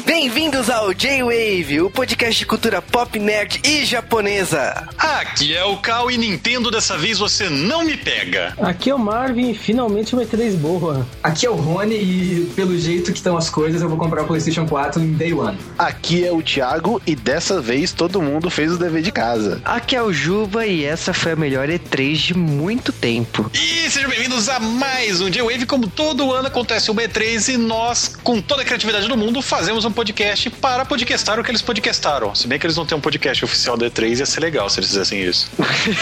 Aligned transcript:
Bem-vindos 0.00 0.70
ao 0.70 0.92
J-Wave, 0.94 1.82
o 1.82 1.90
podcast 1.90 2.38
de 2.38 2.46
cultura 2.46 2.80
pop, 2.80 3.18
nerd 3.18 3.60
e 3.62 3.84
japonesa. 3.84 4.88
Aqui 4.96 5.54
é 5.54 5.62
o 5.64 5.76
Cal 5.76 6.10
e 6.10 6.16
Nintendo, 6.16 6.70
dessa 6.70 6.96
vez 6.96 7.18
você 7.18 7.48
não 7.50 7.84
me 7.84 7.96
pega. 7.96 8.54
Aqui 8.58 8.88
é 8.88 8.94
o 8.94 8.98
Marvin, 8.98 9.52
finalmente 9.52 10.14
uma 10.14 10.24
E3 10.24 10.56
boa. 10.56 11.06
Aqui 11.22 11.46
é 11.46 11.50
o 11.50 11.54
Rony 11.54 11.94
e 11.94 12.52
pelo 12.56 12.76
jeito 12.76 13.12
que 13.12 13.18
estão 13.18 13.36
as 13.36 13.50
coisas, 13.50 13.82
eu 13.82 13.88
vou 13.88 13.98
comprar 13.98 14.22
o 14.22 14.26
PlayStation 14.26 14.66
4 14.66 15.02
em 15.02 15.12
Day 15.12 15.34
One. 15.34 15.58
Aqui 15.78 16.26
é 16.26 16.32
o 16.32 16.42
Thiago 16.42 17.00
e 17.06 17.14
dessa 17.14 17.60
vez 17.60 17.92
todo 17.92 18.22
mundo 18.22 18.48
fez 18.50 18.72
o 18.72 18.78
dever 18.78 19.02
de 19.02 19.12
casa. 19.12 19.60
Aqui 19.64 19.94
é 19.94 20.02
o 20.02 20.12
Juba 20.12 20.66
e 20.66 20.84
essa 20.84 21.12
foi 21.12 21.32
a 21.32 21.36
melhor 21.36 21.68
E3 21.68 22.14
de 22.14 22.34
muito 22.34 22.92
tempo. 22.92 23.50
E 23.54 23.90
sejam 23.90 24.08
bem-vindos 24.08 24.48
a 24.48 24.58
mais 24.58 25.20
um 25.20 25.28
J-Wave. 25.28 25.66
Como 25.66 25.86
todo 25.86 26.32
ano 26.32 26.48
acontece 26.48 26.90
o 26.90 26.94
E3 26.94 27.54
e 27.54 27.56
nós, 27.58 28.16
com 28.22 28.40
toda 28.40 28.62
a 28.62 28.64
criatividade 28.64 29.06
do 29.06 29.16
mundo, 29.16 29.42
fazemos 29.42 29.81
um 29.84 29.92
podcast 29.92 30.50
para 30.50 30.84
podcastar 30.84 31.38
o 31.38 31.44
que 31.44 31.50
eles 31.50 31.62
podcastaram. 31.62 32.34
Se 32.34 32.46
bem 32.46 32.58
que 32.58 32.66
eles 32.66 32.76
não 32.76 32.86
têm 32.86 32.96
um 32.96 33.00
podcast 33.00 33.44
oficial 33.44 33.76
da 33.76 33.90
E3, 33.90 34.18
ia 34.18 34.26
ser 34.26 34.40
legal 34.40 34.68
se 34.68 34.80
eles 34.80 34.90
fizessem 34.90 35.22
isso. 35.22 35.50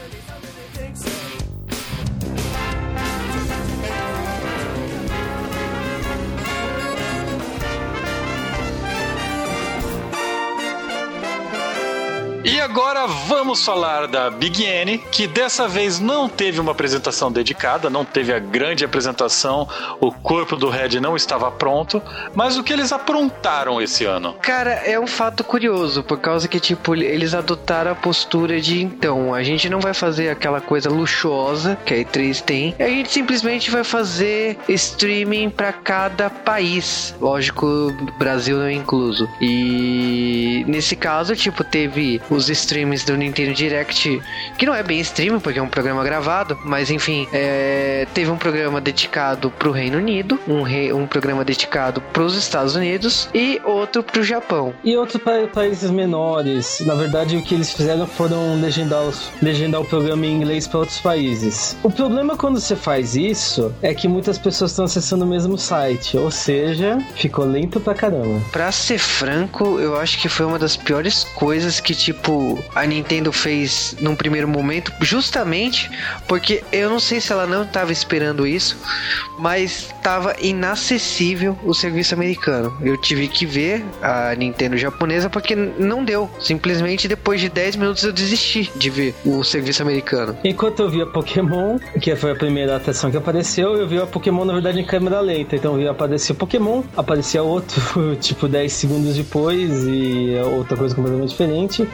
Agora 12.71 13.05
vamos 13.05 13.65
falar 13.65 14.07
da 14.07 14.31
Big 14.31 14.65
N, 14.65 14.99
que 15.11 15.27
dessa 15.27 15.67
vez 15.67 15.99
não 15.99 16.29
teve 16.29 16.61
uma 16.61 16.71
apresentação 16.71 17.33
dedicada, 17.33 17.91
não 17.91 18.05
teve 18.05 18.33
a 18.33 18.39
grande 18.39 18.85
apresentação, 18.85 19.69
o 20.01 20.13
corpo 20.13 20.55
do 20.55 20.71
Red 20.71 21.01
não 21.01 21.17
estava 21.17 21.51
pronto, 21.51 22.01
mas 22.33 22.57
o 22.57 22.63
que 22.63 22.73
eles 22.73 22.93
aprontaram 22.93 23.83
esse 23.83 24.05
ano? 24.05 24.35
Cara, 24.35 24.71
é 24.71 25.01
um 25.01 25.07
fato 25.09 25.43
curioso, 25.43 26.05
por 26.05 26.21
causa 26.21 26.47
que, 26.47 26.61
tipo, 26.61 26.95
eles 26.95 27.35
adotaram 27.35 27.91
a 27.91 27.95
postura 27.97 28.61
de 28.61 28.81
então, 28.81 29.35
a 29.35 29.43
gente 29.43 29.69
não 29.69 29.81
vai 29.81 29.93
fazer 29.93 30.29
aquela 30.29 30.61
coisa 30.61 30.89
luxuosa 30.89 31.77
que 31.85 31.93
a 31.93 31.97
E3 31.97 32.41
tem, 32.41 32.77
a 32.79 32.87
gente 32.87 33.11
simplesmente 33.11 33.69
vai 33.69 33.83
fazer 33.83 34.57
streaming 34.69 35.51
pra 35.51 35.73
cada 35.73 36.31
país. 36.31 37.17
Lógico, 37.21 37.93
Brasil 38.17 38.59
não 38.59 38.67
é 38.67 38.73
incluso. 38.73 39.29
E 39.41 40.65
nesse 40.69 40.95
caso, 40.95 41.35
tipo, 41.35 41.65
teve 41.65 42.23
os 42.31 42.49
streams 42.61 43.05
do 43.05 43.17
Nintendo 43.17 43.53
Direct, 43.55 44.21
que 44.59 44.67
não 44.67 44.75
é 44.75 44.83
bem 44.83 45.01
stream, 45.01 45.41
porque 45.41 45.59
é 45.59 45.63
um 45.63 45.69
programa 45.69 46.03
gravado, 46.05 46.59
mas 46.65 46.91
enfim, 46.91 47.27
é, 47.33 48.07
teve 48.15 48.31
um 48.31 48.37
programa 48.37 48.81
dedicado 48.81 49.51
pro 49.51 49.71
Reino 49.71 49.99
Unido, 49.99 50.39
um, 50.47 50.63
re- 50.63 50.93
um 50.93 51.07
programa 51.07 51.45
dedicado 51.45 52.01
pros 52.13 52.37
Estados 52.37 52.75
Unidos 52.77 53.29
e 53.35 53.61
outro 53.65 54.03
pro 54.03 54.23
Japão. 54.23 54.73
E 54.85 54.97
outros 54.97 55.23
pa- 55.23 55.47
países 55.53 55.91
menores, 55.91 56.81
na 56.87 56.95
verdade, 56.95 57.37
o 57.37 57.43
que 57.43 57.55
eles 57.55 57.73
fizeram 57.73 58.07
foram 58.07 58.61
legendar, 58.61 59.03
os- 59.03 59.31
legendar 59.43 59.81
o 59.81 59.85
programa 59.85 60.27
em 60.27 60.33
inglês 60.37 60.67
para 60.67 60.81
outros 60.81 60.99
países. 61.01 61.77
O 61.83 61.91
problema 61.91 62.37
quando 62.37 62.61
você 62.61 62.77
faz 62.77 63.17
isso 63.17 63.75
é 63.83 63.95
que 63.95 64.07
muitas 64.09 64.39
pessoas 64.39 64.71
estão 64.71 64.85
acessando 64.85 65.25
o 65.25 65.29
mesmo 65.29 65.57
site, 65.59 66.17
ou 66.17 66.31
seja, 66.31 66.99
ficou 67.15 67.45
lento 67.45 67.81
pra 67.81 67.95
caramba. 67.95 68.41
Pra 68.53 68.71
ser 68.73 68.99
franco, 68.99 69.79
eu 69.79 69.97
acho 69.99 70.19
que 70.21 70.29
foi 70.29 70.47
uma 70.47 70.59
das 70.59 70.77
piores 70.77 71.25
coisas 71.35 71.81
que, 71.81 71.95
tipo, 71.95 72.50
a 72.75 72.87
Nintendo 72.87 73.33
fez 73.33 73.97
num 74.01 74.17
primeiro 74.17 74.49
momento, 74.49 74.93
justamente 75.01 75.91
porque 76.27 76.63
eu 76.73 76.89
não 76.89 77.01
sei 77.01 77.21
se 77.21 77.33
ela 77.33 77.47
não 77.47 77.67
tava 77.67 77.93
esperando 77.93 78.47
isso, 78.47 78.77
mas 79.39 79.89
tava 80.03 80.37
inacessível 80.41 81.59
o 81.65 81.75
serviço 81.75 82.15
americano. 82.15 82.77
Eu 82.83 82.97
tive 82.97 83.29
que 83.29 83.47
ver 83.47 83.85
a 84.03 84.35
Nintendo 84.35 84.77
japonesa 84.77 85.29
porque 85.29 85.55
não 85.55 86.05
deu. 86.05 86.31
Simplesmente 86.39 87.09
depois 87.09 87.41
de 87.41 87.49
10 87.49 87.77
minutos 87.77 88.05
eu 88.05 88.13
desisti 88.13 88.71
de 88.77 88.91
ver 88.91 89.15
o 89.25 89.43
serviço 89.43 89.83
americano. 89.83 90.37
Enquanto 90.45 90.81
eu 90.81 90.91
via 90.91 91.07
Pokémon, 91.07 91.79
que 92.01 92.15
foi 92.17 92.33
a 92.33 92.35
primeira 92.35 92.77
atração 92.77 93.11
que 93.11 93.17
apareceu, 93.17 93.77
eu 93.77 93.89
via 93.89 94.07
Pokémon 94.07 94.45
na 94.45 94.53
verdade 94.53 94.81
em 94.81 94.85
câmera 94.85 95.21
lenta. 95.21 95.57
Então 95.57 95.73
eu 95.73 95.79
via 95.79 95.91
aparecer 95.91 96.35
Pokémon, 96.35 96.83
aparecia 96.97 97.43
outro, 97.43 97.81
tipo 98.21 98.49
10 98.49 98.73
segundos 98.73 99.17
depois 99.17 99.87
e 99.87 100.37
outra 100.57 100.77
coisa 100.77 100.95
completamente 100.95 101.31
diferente. 101.31 101.89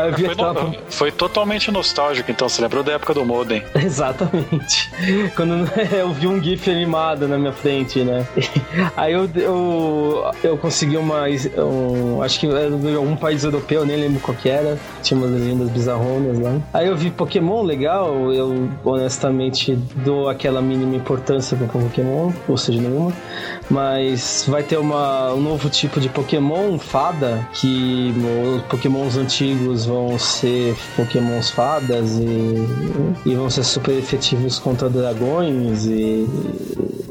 Aí 0.00 0.10
eu 0.10 0.16
via 0.16 0.26
Foi, 0.26 0.36
tava. 0.36 0.62
no- 0.64 0.74
foi 0.88 1.12
totalmente 1.12 1.70
nostálgico, 1.70 2.30
então 2.30 2.48
você 2.48 2.62
lembrou 2.62 2.82
da 2.82 2.92
época 2.92 3.14
do 3.14 3.24
modem. 3.24 3.62
Exatamente. 3.74 4.90
Quando 5.36 5.68
eu 5.92 6.12
vi 6.12 6.26
um 6.26 6.42
GIF 6.42 6.70
animado 6.70 7.26
na 7.28 7.36
minha 7.38 7.52
frente, 7.52 8.00
né? 8.00 8.26
Aí 8.96 9.12
eu, 9.12 9.28
eu, 9.34 10.30
eu 10.42 10.56
consegui 10.58 10.96
uma. 10.96 11.24
Um, 11.58 12.22
acho 12.22 12.40
que 12.40 12.46
era 12.46 12.70
de 12.70 12.94
algum 12.94 13.16
país 13.16 13.44
europeu, 13.44 13.84
nem 13.84 13.96
lembro 13.96 14.20
qual 14.20 14.36
que 14.36 14.48
era. 14.48 14.78
Tinha 15.02 15.18
umas 15.18 15.30
legendas 15.30 15.68
bizarronas 15.70 16.38
lá. 16.38 16.56
Aí 16.72 16.86
eu 16.88 16.96
vi 16.96 17.10
Pokémon 17.10 17.62
legal, 17.62 18.32
eu 18.32 18.68
honestamente 18.84 19.74
dou 19.96 20.28
aquela 20.28 20.60
mínima 20.60 20.96
importância 20.96 21.56
pro 21.56 21.66
Pokémon, 21.66 22.32
ou 22.48 22.56
seja, 22.56 22.80
nenhuma. 22.80 23.12
Mas 23.68 24.44
vai 24.48 24.62
ter 24.62 24.76
uma, 24.78 25.32
um 25.32 25.40
novo 25.40 25.68
tipo 25.70 26.00
de 26.00 26.08
Pokémon, 26.08 26.78
fada, 26.78 27.46
que 27.52 28.12
os 28.56 28.62
Pokémons 28.62 29.16
antigos 29.16 29.86
vão 29.90 30.18
ser 30.18 30.76
Pokémons 30.96 31.50
fadas 31.50 32.12
e, 32.12 33.28
e 33.28 33.34
vão 33.34 33.50
ser 33.50 33.64
super 33.64 33.92
efetivos 33.98 34.58
contra 34.58 34.88
dragões 34.88 35.84
e, 35.84 36.26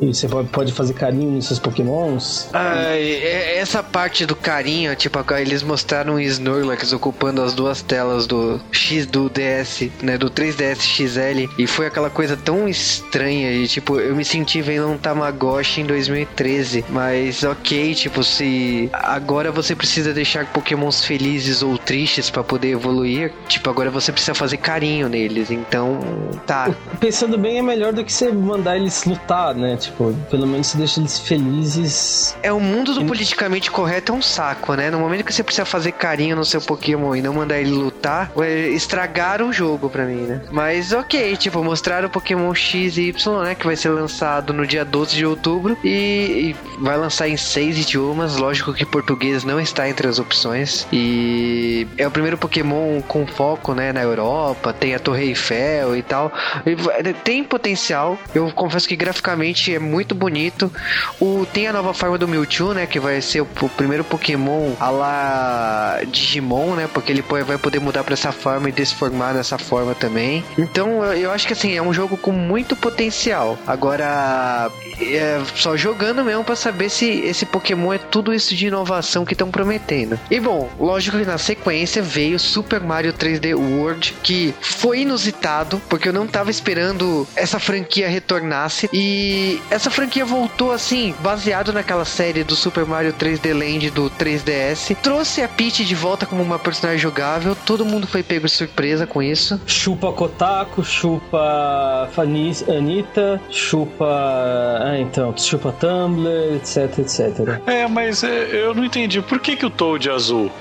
e 0.02 0.14
você 0.14 0.28
pode, 0.52 0.72
fazer 0.72 0.94
carinho 0.94 1.32
nos 1.32 1.48
seus 1.48 1.60
Pokémons. 1.60 2.50
É- 2.54 3.58
essa 3.60 3.84
parte 3.84 4.26
do 4.26 4.36
carinho, 4.36 4.96
tipo, 4.96 5.20
eles 5.34 5.62
mostraram 5.62 6.16
o 6.16 6.20
Snorlax 6.20 6.94
ocupando 6.94 7.42
as 7.42 7.54
duas 7.54 7.82
telas 7.82 8.26
do 8.26 8.60
X 8.72 9.06
do 9.06 9.30
DS, 9.30 9.90
né, 10.02 10.18
do 10.18 10.30
3DS 10.30 10.80
XL, 10.82 11.50
e 11.58 11.68
foi 11.68 11.88
aquela 11.88 12.10
coisa 12.10 12.38
tão 12.38 12.68
estranha, 12.68 13.52
e 13.52 13.68
tipo, 13.68 14.00
eu 14.00 14.16
me 14.16 14.24
senti 14.24 14.62
vendo 14.62 14.88
um 14.88 14.98
Tamagotchi 14.98 15.82
em 15.82 15.86
2013, 15.86 16.86
mas 16.90 17.44
ok, 17.44 17.94
tipo, 17.94 18.24
se 18.24 18.90
agora 18.94 19.52
você 19.52 19.76
precisa 19.76 20.14
deixar 20.14 20.46
Pokémons 20.46 21.04
felizes 21.04 21.62
ou 21.62 21.78
tristes 21.78 22.30
pra 22.30 22.44
poder 22.44 22.69
evoluir, 22.70 23.32
tipo, 23.48 23.70
agora 23.70 23.90
você 23.90 24.12
precisa 24.12 24.34
fazer 24.34 24.58
carinho 24.58 25.10
neles, 25.10 25.52
então, 25.52 26.00
tá. 26.46 26.70
Pensando 27.00 27.38
bem, 27.38 27.60
é 27.60 27.62
melhor 27.62 27.94
do 27.94 28.04
que 28.04 28.12
você 28.12 28.32
mandar 28.32 28.78
eles 28.78 29.04
lutar, 29.06 29.56
né? 29.56 29.78
Tipo, 29.78 30.14
pelo 30.30 30.48
menos 30.48 30.68
você 30.68 30.78
deixa 30.78 31.00
eles 31.00 31.20
felizes. 31.20 32.36
É 32.42 32.52
o 32.52 32.60
mundo 32.60 32.94
do 32.94 33.06
politicamente 33.06 33.72
correto 33.72 34.12
é 34.12 34.16
um 34.16 34.22
saco, 34.22 34.74
né? 34.74 34.90
No 34.90 35.00
momento 35.00 35.24
que 35.24 35.34
você 35.34 35.44
precisa 35.44 35.66
fazer 35.66 35.94
carinho 35.94 36.36
no 36.36 36.46
seu 36.46 36.62
Pokémon 36.62 37.16
e 37.16 37.22
não 37.22 37.34
mandar 37.34 37.60
ele 37.60 37.72
lutar, 37.72 38.32
é, 38.40 38.70
estragaram 38.70 39.50
o 39.50 39.54
jogo 39.54 39.90
pra 39.90 40.06
mim, 40.06 40.22
né? 40.22 40.42
Mas 40.52 40.94
ok, 40.94 41.36
tipo, 41.38 41.64
mostraram 41.64 42.08
o 42.08 42.12
Pokémon 42.12 42.54
X 42.54 42.98
e 42.98 43.10
Y, 43.10 43.44
né? 43.44 43.56
Que 43.56 43.66
vai 43.66 43.76
ser 43.76 43.90
lançado 43.90 44.54
no 44.54 44.66
dia 44.66 44.86
12 44.86 45.16
de 45.16 45.26
outubro 45.26 45.78
e, 45.84 45.90
e 45.90 46.56
vai 46.80 46.98
lançar 46.98 47.28
em 47.28 47.38
seis 47.38 47.78
idiomas. 47.78 48.38
Lógico 48.38 48.74
que 48.74 48.86
português 48.86 49.44
não 49.44 49.60
está 49.60 49.90
entre 49.90 50.08
as 50.08 50.20
opções. 50.20 50.88
E 50.92 51.88
é 51.98 52.08
o 52.08 52.12
primeiro 52.12 52.38
Pokémon 52.38 52.59
com 53.08 53.26
foco, 53.26 53.74
né? 53.74 53.92
Na 53.94 54.02
Europa, 54.02 54.74
tem 54.74 54.96
a 54.96 55.00
Torre 55.00 55.26
Eiffel 55.26 55.96
e 55.96 56.02
tal. 56.04 56.32
Vai- 56.78 57.04
tem 57.14 57.44
potencial. 57.44 58.18
Eu 58.34 58.52
confesso 58.52 58.88
que 58.88 58.96
graficamente 58.96 59.74
é 59.74 59.80
muito 59.80 60.14
bonito. 60.16 60.72
O, 61.20 61.46
tem 61.52 61.68
a 61.68 61.74
nova 61.74 61.94
forma 61.94 62.18
do 62.18 62.28
Mewtwo, 62.28 62.74
né? 62.74 62.86
Que 62.86 63.00
vai 63.00 63.22
ser 63.22 63.42
o, 63.42 63.48
o 63.62 63.70
primeiro 63.70 64.04
Pokémon 64.04 64.74
a 64.80 64.90
lá 64.90 66.00
Digimon, 66.08 66.76
né? 66.76 66.90
Porque 66.94 67.12
ele 67.12 67.22
vai 67.22 67.58
poder 67.58 67.80
mudar 67.80 68.04
pra 68.04 68.14
essa 68.14 68.32
forma 68.32 68.70
e 68.70 68.72
desformar 68.72 69.34
dessa 69.34 69.58
forma 69.58 69.94
também. 69.96 70.44
Então 70.58 71.04
eu, 71.04 71.14
eu 71.14 71.32
acho 71.32 71.46
que 71.48 71.54
assim, 71.54 71.76
é 71.76 71.82
um 71.82 71.94
jogo 71.94 72.18
com 72.18 72.32
muito 72.32 72.76
potencial. 72.76 73.58
Agora, 73.68 74.70
é 75.02 75.42
só 75.56 75.76
jogando 75.78 76.24
mesmo 76.24 76.44
pra 76.44 76.56
saber 76.56 76.90
se 76.90 77.06
esse 77.22 77.46
Pokémon 77.46 77.94
é 77.94 77.98
tudo 77.98 78.34
isso 78.34 78.56
de 78.56 78.68
inovação 78.68 79.26
que 79.26 79.34
estão 79.34 79.50
prometendo. 79.52 80.20
E 80.30 80.40
bom, 80.40 80.70
lógico 80.80 81.18
que 81.18 81.26
na 81.26 81.38
sequência 81.38 82.02
veio 82.02 82.40
Super 82.50 82.82
Mario 82.82 83.14
3D 83.14 83.56
World, 83.56 84.16
que 84.24 84.54
foi 84.60 85.02
inusitado, 85.02 85.82
porque 85.88 86.10
eu 86.10 86.14
não 86.14 86.26
tava 86.26 86.50
esperando 86.50 87.28
essa 87.36 87.60
franquia 87.60 88.10
retornasse. 88.10 88.90
E 88.92 89.62
essa 89.70 89.90
franquia 89.92 90.26
voltou 90.26 90.72
assim, 90.72 91.14
baseado 91.22 91.72
naquela 91.72 92.06
série 92.06 92.44
do 92.44 92.56
Super 92.56 92.86
Mario 92.86 93.14
3D 93.14 93.54
Land 93.54 93.92
do 93.92 94.10
3DS. 94.10 94.96
Trouxe 95.02 95.42
a 95.42 95.48
Peach 95.48 95.86
de 95.86 95.96
volta 95.96 96.26
como 96.26 96.42
uma 96.42 96.58
personagem 96.58 97.00
jogável. 97.00 97.56
Todo 97.66 97.86
mundo 97.86 98.08
foi 98.08 98.24
pego 98.24 98.48
de 98.48 98.52
surpresa 98.52 99.06
com 99.06 99.22
isso. 99.22 99.60
Chupa 99.66 100.12
Kotaku, 100.12 100.84
chupa 100.84 102.10
Fanis, 102.14 102.68
Anitta, 102.68 103.40
chupa. 103.50 104.06
Ah, 104.06 104.98
então, 105.00 105.36
chupa 105.38 105.72
Tumblr, 105.72 106.56
etc, 106.56 107.00
etc. 107.00 107.62
É, 107.68 107.88
mas 107.88 108.24
é, 108.24 108.50
eu 108.52 108.74
não 108.74 108.84
entendi. 108.84 109.22
Por 109.22 109.40
que, 109.40 109.56
que 109.56 109.66
o 109.66 109.70
Toad 109.70 110.10
é 110.10 110.12
azul? 110.12 110.52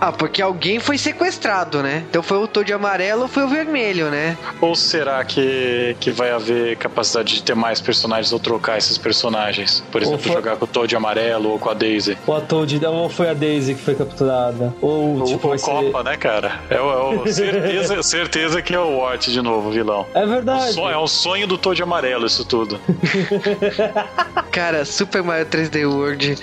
Ah, 0.00 0.10
porque 0.12 0.40
alguém 0.40 0.80
foi 0.80 0.96
sequestrado, 0.96 1.82
né? 1.82 2.04
Então 2.08 2.22
foi 2.22 2.38
o 2.38 2.46
Toad 2.48 2.72
amarelo 2.72 3.22
ou 3.22 3.28
foi 3.28 3.44
o 3.44 3.48
vermelho, 3.48 4.10
né? 4.10 4.36
Ou 4.60 4.74
será 4.74 5.22
que, 5.24 5.94
que 6.00 6.10
vai 6.10 6.30
haver 6.30 6.76
capacidade 6.78 7.34
de 7.34 7.42
ter 7.42 7.54
mais 7.54 7.80
personagens 7.80 8.32
ou 8.32 8.38
trocar 8.40 8.78
esses 8.78 8.96
personagens? 8.96 9.82
Por 9.92 10.00
exemplo, 10.02 10.20
foi- 10.20 10.32
jogar 10.32 10.56
com 10.56 10.64
o 10.64 10.68
Toad 10.68 10.94
amarelo 10.96 11.50
ou 11.50 11.58
com 11.58 11.68
a 11.68 11.74
Daisy. 11.74 12.16
Ou 12.26 12.34
a 12.36 12.40
Toad, 12.40 12.80
ou 12.86 13.08
foi 13.10 13.28
a 13.28 13.34
Daisy 13.34 13.74
que 13.74 13.82
foi 13.82 13.94
capturada. 13.94 14.74
Ou, 14.80 15.18
Ou 15.18 15.24
tipo, 15.24 15.46
o 15.46 15.50
vai 15.50 15.58
ser. 15.58 15.66
Copa, 15.66 16.02
né, 16.02 16.16
cara? 16.16 16.60
É, 16.70 16.80
o- 16.80 16.90
é 16.90 17.20
o- 17.22 17.26
certeza, 17.32 18.02
certeza 18.02 18.62
que 18.62 18.74
é 18.74 18.80
o 18.80 18.98
Watch 18.98 19.30
de 19.30 19.42
novo, 19.42 19.70
vilão. 19.70 20.06
É 20.14 20.24
O 20.24 20.28
verdade. 20.28 20.72
sonho- 20.72 20.94
é 20.94 20.96
o 20.98 21.06
sonho 21.06 21.46
do 21.46 21.58
Toad 21.58 21.82
amarelo, 21.82 22.26
isso 22.26 22.44
tudo. 22.44 22.80
Cara, 24.50 24.84
Super 24.84 25.22
Mario 25.22 25.46
3D 25.46 25.84
World 25.86 26.36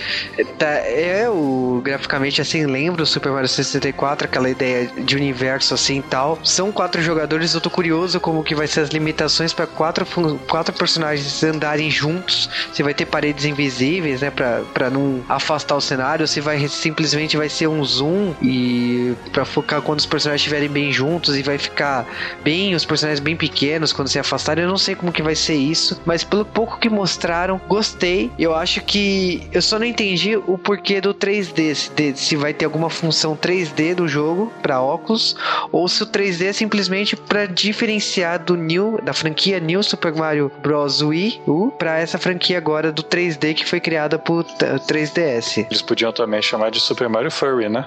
tá, 0.58 0.68
é 0.68 1.28
o 1.30 1.82
graficamente 1.84 2.42
assim, 2.42 2.66
lembra 2.66 3.04
o 3.04 3.06
Super 3.06 3.32
Mario 3.32 3.47
64, 3.48 4.28
aquela 4.28 4.50
ideia 4.50 4.88
de 4.88 5.16
universo 5.16 5.74
assim 5.74 6.00
e 6.00 6.04
tal. 6.04 6.40
São 6.44 6.72
quatro 6.72 7.02
jogadores, 7.02 7.54
eu 7.54 7.62
tô 7.62 7.70
curioso 7.70 8.20
como 8.20 8.44
que 8.44 8.56
vai 8.56 8.68
ser 8.68 8.82
as 8.82 8.90
limitações 8.90 9.54
para 9.54 9.68
quatro, 9.68 10.06
quatro 10.48 10.74
personagens 10.74 11.44
andarem 11.44 11.90
juntos. 11.90 12.50
Se 12.74 12.84
vai 12.84 12.94
ter 12.94 13.06
paredes 13.06 13.46
invisíveis, 13.46 14.22
né, 14.22 14.32
pra 14.32 14.90
não 14.90 15.24
afastar 15.30 15.76
o 15.76 15.82
cenário, 15.82 16.28
se 16.28 16.42
vai 16.42 16.68
simplesmente 16.68 17.38
vai 17.38 17.50
ser 17.50 17.68
um 17.68 17.84
zoom 17.84 18.34
e 18.42 19.14
pra 19.32 19.46
focar 19.46 19.82
quando 19.82 20.00
os 20.00 20.06
personagens 20.06 20.42
estiverem 20.42 20.70
bem 20.70 20.92
juntos 20.92 21.36
e 21.38 21.44
vai 21.44 21.58
ficar 21.58 22.06
bem 22.44 22.76
os 22.76 22.86
personagens 22.86 23.20
bem 23.20 23.36
pequenos 23.36 23.94
quando 23.94 24.08
se 24.08 24.20
afastarem. 24.20 24.64
Eu 24.64 24.70
não 24.70 24.78
sei 24.78 24.96
como 24.96 25.12
que 25.12 25.22
vai 25.22 25.36
ser 25.36 25.56
isso, 25.56 26.02
mas 26.06 26.24
pelo 26.24 26.46
pouco 26.46 26.80
que 26.80 26.90
mostraram, 26.90 27.60
gostei. 27.68 28.32
Eu 28.38 28.56
acho 28.56 28.82
que 28.82 29.48
eu 29.52 29.62
só 29.62 29.80
não 29.80 29.86
entendi 29.86 30.36
o 30.36 30.58
porquê 30.58 31.00
do 31.00 31.14
3D, 31.14 31.76
se, 31.76 32.14
se 32.16 32.36
vai 32.36 32.54
ter 32.54 32.66
alguma 32.66 32.90
função 32.90 33.36
3D 33.38 33.96
do 33.96 34.08
jogo 34.08 34.52
para 34.62 34.82
óculos 34.82 35.36
ou 35.72 35.88
se 35.88 36.04
o 36.04 36.06
3D 36.08 36.46
é 36.48 36.54
simplesmente 36.54 37.16
para 37.16 37.46
diferenciar 37.46 38.40
do 38.44 38.56
New 38.56 39.00
da 39.04 39.14
franquia 39.14 39.60
New 39.60 39.82
Super 39.84 40.14
Mario 40.14 40.52
Bros. 40.62 41.02
Wii 41.02 41.42
U 41.48 41.72
para 41.78 42.00
essa 42.00 42.18
franquia 42.18 42.58
agora 42.58 42.92
do 42.92 43.04
3D 43.04 43.54
que 43.54 43.66
foi 43.66 43.80
criada 43.80 44.18
por 44.18 44.44
t- 44.44 44.66
3DS. 44.88 45.66
Eles 45.70 45.82
podiam 45.82 46.12
também 46.12 46.42
chamar 46.42 46.72
de 46.72 46.80
Super 46.80 47.08
Mario 47.10 47.30
Furry, 47.32 47.70
né? 47.70 47.86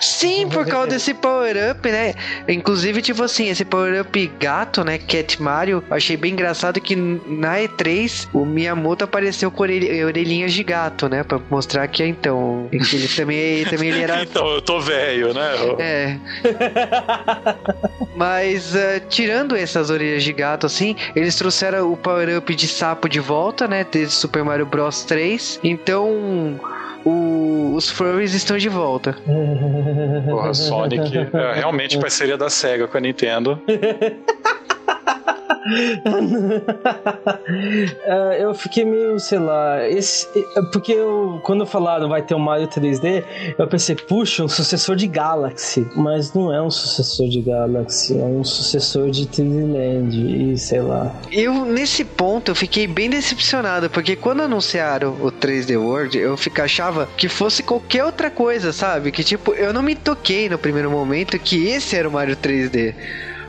Sim, 0.00 0.48
por 0.48 0.66
causa 0.66 0.88
desse 0.88 1.14
power-up, 1.14 1.88
né? 1.90 2.14
Inclusive, 2.48 3.00
tipo 3.02 3.22
assim, 3.22 3.48
esse 3.48 3.64
power-up 3.64 4.26
gato, 4.38 4.84
né? 4.84 4.98
Cat 4.98 5.40
Mario, 5.40 5.82
achei 5.90 6.16
bem 6.16 6.32
engraçado 6.32 6.80
que 6.80 6.94
na 6.96 7.58
E3 7.58 8.28
o 8.32 8.44
Miyamoto 8.44 9.04
apareceu 9.04 9.50
com 9.50 9.62
orelh- 9.62 10.04
orelhinhas 10.06 10.52
de 10.52 10.62
gato, 10.62 11.08
né? 11.08 11.22
Pra 11.24 11.40
mostrar 11.50 11.86
que 11.88 12.04
então. 12.04 12.68
ele 12.72 13.08
também, 13.08 13.64
também 13.64 13.88
ele 13.90 14.00
era. 14.02 14.22
Então, 14.32 14.48
eu 14.48 14.62
tô 14.62 14.78
velho, 14.82 15.32
né? 15.32 15.50
É. 15.78 16.16
Mas 18.14 18.74
eh, 18.74 19.00
tirando 19.08 19.56
essas 19.56 19.90
orelhas 19.90 20.22
de 20.22 20.32
gato, 20.32 20.66
assim, 20.66 20.94
eles 21.16 21.34
trouxeram 21.36 21.92
o 21.92 21.96
power-up 21.96 22.54
de 22.54 22.66
sapo 22.68 23.08
de 23.08 23.20
volta, 23.20 23.66
né? 23.66 23.86
Desde 23.90 24.14
Super 24.14 24.44
Mario 24.44 24.66
Bros 24.66 25.04
3. 25.04 25.60
Então. 25.64 26.60
o- 27.04 27.74
os 27.74 27.90
furries 27.90 28.32
estão 28.34 28.56
de 28.58 28.68
volta. 28.68 29.16
Porra, 30.28 30.54
Sonic 30.54 31.18
é 31.32 31.52
realmente 31.54 31.98
parceria 31.98 32.36
da 32.36 32.48
SEGA 32.50 32.86
com 32.86 32.96
a 32.96 33.00
Nintendo. 33.00 33.60
Ah, 38.06 38.36
eu 38.38 38.54
fiquei 38.54 38.84
meio, 38.84 39.18
sei 39.18 39.38
lá, 39.38 39.88
esse, 39.88 40.26
porque 40.72 40.92
eu, 40.92 41.40
quando 41.42 41.66
falaram 41.66 42.08
vai 42.08 42.22
ter 42.22 42.34
um 42.34 42.38
Mario 42.38 42.68
3D, 42.68 43.24
eu 43.58 43.66
pensei, 43.66 43.94
puxa, 43.94 44.44
um 44.44 44.48
sucessor 44.48 44.96
de 44.96 45.06
Galaxy, 45.06 45.86
mas 45.94 46.32
não 46.32 46.52
é 46.52 46.60
um 46.60 46.70
sucessor 46.70 47.28
de 47.28 47.40
Galaxy, 47.40 48.18
é 48.18 48.24
um 48.24 48.44
sucessor 48.44 49.10
de 49.10 49.26
3D 49.26 49.72
Land 49.72 50.52
e 50.52 50.58
sei 50.58 50.80
lá. 50.80 51.14
Eu, 51.30 51.64
nesse 51.64 52.04
ponto, 52.04 52.50
eu 52.50 52.54
fiquei 52.54 52.86
bem 52.86 53.10
decepcionado, 53.10 53.90
porque 53.90 54.16
quando 54.16 54.42
anunciaram 54.42 55.16
o 55.20 55.30
3D 55.30 55.78
World, 55.78 56.18
eu 56.18 56.36
fica, 56.36 56.64
achava 56.64 57.08
que 57.16 57.28
fosse 57.28 57.62
qualquer 57.62 58.04
outra 58.04 58.30
coisa, 58.30 58.72
sabe? 58.72 59.12
Que 59.12 59.22
tipo, 59.22 59.52
eu 59.52 59.72
não 59.72 59.82
me 59.82 59.94
toquei 59.94 60.48
no 60.48 60.58
primeiro 60.58 60.90
momento 60.90 61.38
que 61.38 61.68
esse 61.68 61.96
era 61.96 62.08
o 62.08 62.12
Mario 62.12 62.36
3D. 62.36 62.94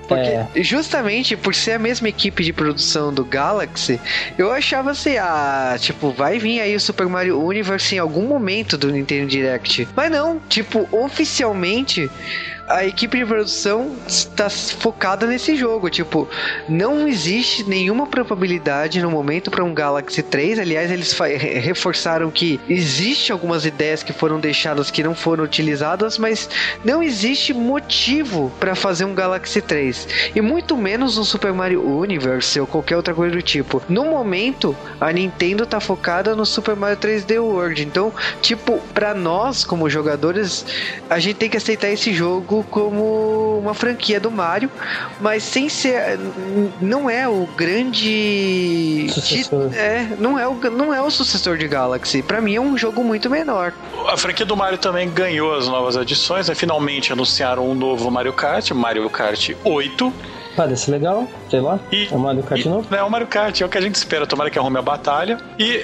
Porque 0.08 0.30
É. 0.30 0.48
justamente 0.64 1.36
por 1.36 1.56
ser 1.56 1.74
a 1.74 1.80
mesma 1.80 2.10
equipe 2.10 2.44
de 2.44 2.52
produção 2.54 3.14
do 3.14 3.24
Galaxy, 3.24 4.00
eu 4.38 4.52
achava 4.52 4.92
assim, 4.92 5.18
ah, 5.18 5.76
tipo, 5.80 6.12
vai 6.12 6.40
vir 6.40 6.60
aí 6.60 6.76
o 6.76 6.80
Super 6.80 7.08
Mario 7.08 7.42
Universe 7.42 7.96
em 7.96 8.00
algum 8.00 8.28
momento 8.28 8.78
do 8.78 8.92
Nintendo 8.92 9.28
Direct. 9.28 9.88
Mas 9.96 10.12
não, 10.12 10.40
tipo, 10.50 10.88
oficialmente 10.92 12.10
a 12.74 12.84
equipe 12.84 13.20
de 13.20 13.25
produção 13.25 13.96
está 14.08 14.50
focada 14.50 15.27
nesse 15.27 15.56
jogo. 15.56 15.92
Tipo, 15.92 16.27
não 16.68 17.08
existe 17.08 17.63
nenhuma 17.63 18.08
probabilidade 18.08 19.00
no 19.00 19.12
momento 19.12 19.51
para 19.51 19.63
um 19.63 19.75
Galaxy 19.75 20.24
3. 20.24 20.58
Aliás, 20.58 20.89
eles 20.89 21.15
reforçaram 21.62 22.32
que 22.32 22.60
existe 22.68 23.32
algumas 23.32 23.63
ideias 23.63 24.01
que 24.01 24.12
foram 24.12 24.39
deixadas 24.39 24.89
que 24.89 25.03
não 25.03 25.13
foram 25.13 25.44
utilizadas, 25.44 26.18
mas 26.18 26.50
não 26.84 27.03
existe 27.03 27.53
motivo 27.53 28.51
para 28.60 28.74
fazer 28.74 29.06
um 29.06 29.13
Galaxy 29.13 29.62
3 29.62 30.08
e 30.36 30.42
muito 30.42 30.75
menos 30.75 31.15
um 31.15 31.24
Super 31.24 31.53
Mario 31.53 31.88
Universe 31.88 32.60
ou 32.60 32.65
qualquer 32.65 32.98
outra 32.98 33.13
coisa 33.13 33.36
do 33.36 33.42
tipo. 33.44 33.84
No 33.88 34.06
momento, 34.06 34.75
a 35.00 35.12
Nintendo 35.12 35.68
tá 35.68 35.80
focada 35.80 36.36
no 36.36 36.46
Super 36.46 36.75
Mario 36.75 36.98
3D 36.98 37.39
World. 37.39 37.84
Então, 37.84 38.12
tipo, 38.42 38.80
para 38.96 39.13
nós 39.13 39.63
como 39.63 39.88
jogadores, 39.88 40.65
a 41.08 41.20
gente 41.20 41.36
tem 41.36 41.50
que 41.51 41.58
aceitar 41.58 41.89
esse 41.89 42.12
jogo 42.12 42.62
como 42.70 43.60
uma 43.60 43.74
franquia 43.74 44.20
do 44.20 44.29
Mario, 44.32 44.70
mas 45.22 45.43
sem 45.43 45.70
ser. 45.70 46.20
Não 46.82 47.10
é 47.10 47.27
o 47.27 47.48
grande. 47.55 49.08
Sucessor. 49.12 49.74
É, 49.74 50.08
não 50.20 50.38
é 50.38 50.48
o, 50.48 50.53
não 50.72 50.93
é 50.93 51.01
o 51.01 51.10
sucessor 51.10 51.58
de 51.58 51.67
Galaxy. 51.67 52.22
Pra 52.22 52.41
mim 52.41 52.55
é 52.55 52.62
um 52.62 52.77
jogo 52.77 53.03
muito 53.03 53.29
menor. 53.29 53.74
A 54.08 54.17
franquia 54.17 54.46
do 54.46 54.55
Mario 54.55 54.77
também 54.77 55.10
ganhou 55.10 55.55
as 55.55 55.67
novas 55.67 55.98
adições, 55.98 56.48
né? 56.50 56.55
Finalmente 56.55 57.12
anunciaram 57.13 57.70
um 57.70 57.74
novo 57.75 58.10
Mario 58.12 58.34
Kart, 58.34 58.72
Mario 58.72 59.10
Kart 59.10 59.51
8. 59.63 60.13
Parece 60.55 60.91
legal, 60.91 61.27
sei 61.50 61.60
lá. 61.62 61.79
E, 61.91 62.08
É 62.12 62.15
o 62.15 62.20
Mario 62.20 62.43
Kart 62.43 62.63
e- 62.63 62.70
novo? 62.70 62.93
É 62.96 63.01
o 63.03 63.10
Mario 63.10 63.25
Kart, 63.27 63.60
é 63.60 63.65
o 63.65 63.70
que 63.70 63.77
a 63.77 63.82
gente 63.82 63.96
espera. 63.96 64.27
Tomara 64.27 64.50
que 64.51 64.60
arrume 64.60 64.77
a 64.77 64.82
batalha. 64.84 65.39
E 65.58 65.84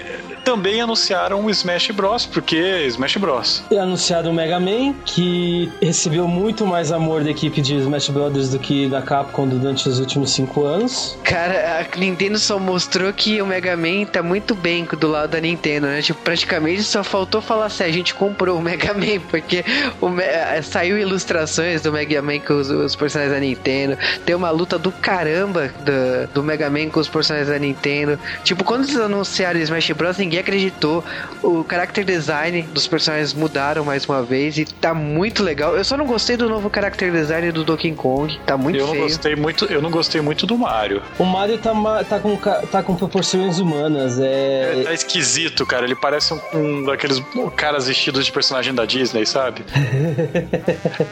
também 0.50 0.82
anunciaram 0.82 1.46
o 1.46 1.50
Smash 1.52 1.92
Bros, 1.92 2.26
porque 2.26 2.58
Smash 2.88 3.18
Bros. 3.18 3.62
E 3.70 3.78
anunciaram 3.78 4.32
o 4.32 4.34
Mega 4.34 4.60
Man, 4.60 4.96
que 5.06 5.72
recebeu 5.80 6.28
muito 6.28 6.66
mais 6.66 6.92
amor 6.92 7.24
da 7.24 7.30
equipe 7.30 7.62
de 7.62 7.76
Smash 7.76 8.10
Brothers 8.10 8.50
do 8.50 8.58
que 8.58 8.88
da 8.90 9.00
Capcom 9.00 9.48
durante 9.48 9.88
os 9.88 10.00
últimos 10.00 10.32
cinco 10.32 10.64
anos. 10.66 11.16
Cara, 11.24 11.86
a 11.94 11.98
Nintendo 12.00 12.40
só 12.40 12.58
mostrou 12.58 13.14
que 13.14 13.40
o 13.40 13.46
Mega 13.46 13.78
Man 13.78 14.06
tá 14.12 14.24
muito 14.24 14.56
bem 14.56 14.86
do 15.00 15.08
lado 15.08 15.30
da 15.30 15.40
Nintendo, 15.40 15.86
né? 15.86 16.02
Tipo, 16.02 16.20
praticamente 16.24 16.82
só 16.82 17.04
faltou 17.04 17.42
falar 17.42 17.68
assim, 17.68 17.84
a 17.84 17.92
gente 17.92 18.16
comprou 18.16 18.58
o 18.58 18.62
Mega 18.62 18.92
Man, 18.96 19.20
porque 19.30 19.64
o 20.02 20.10
Me- 20.10 20.24
eh, 20.24 20.62
saiu 20.64 20.98
ilustrações 20.98 21.84
do 21.84 21.92
Mega 21.92 22.24
Man 22.24 22.40
com 22.40 22.56
os, 22.56 22.72
os 22.72 22.96
personagens 22.96 23.36
da 23.36 23.40
Nintendo. 23.40 23.96
Tem 24.26 24.36
uma 24.36 24.50
luta 24.50 24.80
do 24.80 24.92
caramba 24.92 25.72
do, 25.86 26.34
do 26.34 26.44
Mega 26.44 26.72
Man 26.72 26.90
com 26.90 27.00
os 27.00 27.08
personagens 27.08 27.50
da 27.52 27.60
Nintendo. 27.60 28.18
Tipo, 28.44 28.64
quando 28.64 28.86
eles 28.86 28.98
anunciaram 28.98 29.60
Smash 29.60 29.92
Bros, 29.92 30.18
ninguém 30.18 30.39
acreditou. 30.40 31.04
O 31.44 31.66
character 31.70 32.04
design 32.04 32.62
dos 32.64 32.88
personagens 32.88 33.34
mudaram 33.34 33.84
mais 33.86 34.06
uma 34.06 34.22
vez 34.24 34.58
e 34.58 34.66
tá 34.66 34.94
muito 34.94 35.44
legal. 35.44 35.76
Eu 35.78 35.84
só 35.84 35.96
não 35.96 36.06
gostei 36.06 36.36
do 36.36 36.50
novo 36.50 36.70
character 36.74 37.12
design 37.12 37.52
do 37.52 37.64
Donkey 37.64 37.92
Kong. 37.94 38.40
Tá 38.46 38.58
muito 38.58 38.78
eu 38.78 38.86
não 38.86 38.92
feio. 38.94 39.04
gostei 39.06 39.36
muito, 39.36 39.66
eu 39.66 39.82
não 39.82 39.90
gostei 39.92 40.22
muito 40.22 40.46
do 40.46 40.58
Mario. 40.58 41.02
O 41.18 41.24
Mario 41.24 41.58
tá, 41.58 41.74
tá, 42.08 42.20
com, 42.20 42.36
tá 42.38 42.84
com 42.84 42.96
proporções 42.96 43.60
humanas. 43.60 44.20
É, 44.20 44.82
Tá 44.84 44.94
esquisito, 44.94 45.66
cara. 45.66 45.86
Ele 45.86 45.96
parece 45.96 46.34
um, 46.34 46.40
um 46.54 46.84
daqueles 46.86 47.22
caras 47.56 47.88
vestidos 47.88 48.26
de 48.26 48.32
personagem 48.32 48.74
da 48.74 48.86
Disney, 48.86 49.26
sabe? 49.26 49.64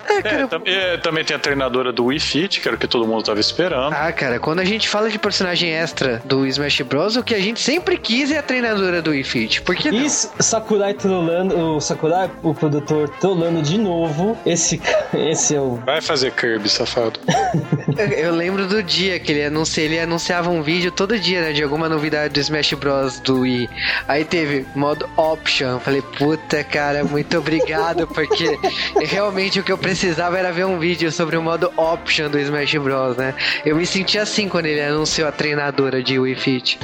É, 0.09 0.21
cara, 0.21 0.41
É, 0.43 0.47
tam- 0.47 0.61
é, 0.65 0.97
também 0.97 1.23
tem 1.23 1.35
a 1.35 1.39
treinadora 1.39 1.91
do 1.91 2.05
Wii 2.05 2.19
Fit, 2.19 2.59
que 2.61 2.67
era 2.67 2.75
o 2.75 2.79
que 2.79 2.87
todo 2.87 3.07
mundo 3.07 3.23
tava 3.23 3.39
esperando. 3.39 3.93
Ah, 3.93 4.11
cara, 4.11 4.39
quando 4.39 4.59
a 4.59 4.65
gente 4.65 4.87
fala 4.89 5.09
de 5.09 5.19
personagem 5.19 5.69
extra 5.71 6.21
do 6.25 6.45
Smash 6.45 6.81
Bros, 6.81 7.15
o 7.15 7.23
que 7.23 7.33
a 7.35 7.39
gente 7.39 7.59
sempre 7.59 7.97
quis 7.97 8.31
é 8.31 8.37
a 8.37 8.43
treinadora 8.43 9.01
do 9.01 9.06
Wii 9.11 9.23
Fit. 9.23 9.61
Por 9.61 9.75
que 9.75 9.91
não? 9.91 9.99
E 9.99 10.09
Sakurai 10.09 10.93
trollando, 10.93 11.57
o 11.57 11.81
Sakurai, 11.81 12.29
o 12.43 12.53
produtor, 12.53 13.09
trollando 13.19 13.61
de 13.61 13.77
novo. 13.77 14.37
Esse, 14.45 14.81
esse 15.13 15.55
é 15.55 15.61
o. 15.61 15.75
Vai 15.85 16.01
fazer 16.01 16.31
Kirby, 16.31 16.69
safado. 16.69 17.19
Eu, 17.97 18.05
eu 18.05 18.35
lembro 18.35 18.67
do 18.67 18.83
dia 18.83 19.19
que 19.19 19.31
ele, 19.31 19.45
anuncia, 19.45 19.83
ele 19.83 19.99
anunciava 19.99 20.51
um 20.51 20.61
vídeo 20.61 20.91
todo 20.91 21.17
dia, 21.17 21.41
né, 21.41 21.51
de 21.51 21.63
alguma 21.63 21.89
novidade 21.89 22.31
do 22.31 22.39
Smash 22.39 22.73
Bros 22.73 23.19
do 23.21 23.39
Wii. 23.39 23.67
Aí 24.07 24.23
teve 24.23 24.67
modo 24.75 25.09
option. 25.17 25.79
Falei, 25.79 26.03
puta, 26.03 26.63
cara, 26.63 27.03
muito 27.03 27.35
obrigado, 27.37 28.05
porque 28.05 28.59
realmente 29.03 29.59
o 29.59 29.63
que 29.63 29.71
eu 29.71 29.77
precisava 29.79 30.37
era 30.37 30.51
ver 30.51 30.65
um 30.65 30.77
vídeo 30.77 31.11
sobre 31.11 31.37
o 31.37 31.41
modo 31.41 31.71
option 31.75 32.29
do 32.29 32.37
Smash 32.37 32.75
Bros, 32.75 33.17
né? 33.17 33.33
Eu 33.65 33.75
me 33.75 33.85
senti 33.85 34.19
assim 34.19 34.47
quando 34.47 34.67
ele 34.67 34.81
anunciou 34.81 35.27
a 35.27 35.31
treinadora 35.31 36.03
de 36.03 36.19
Wii 36.19 36.35
Fit. 36.35 36.79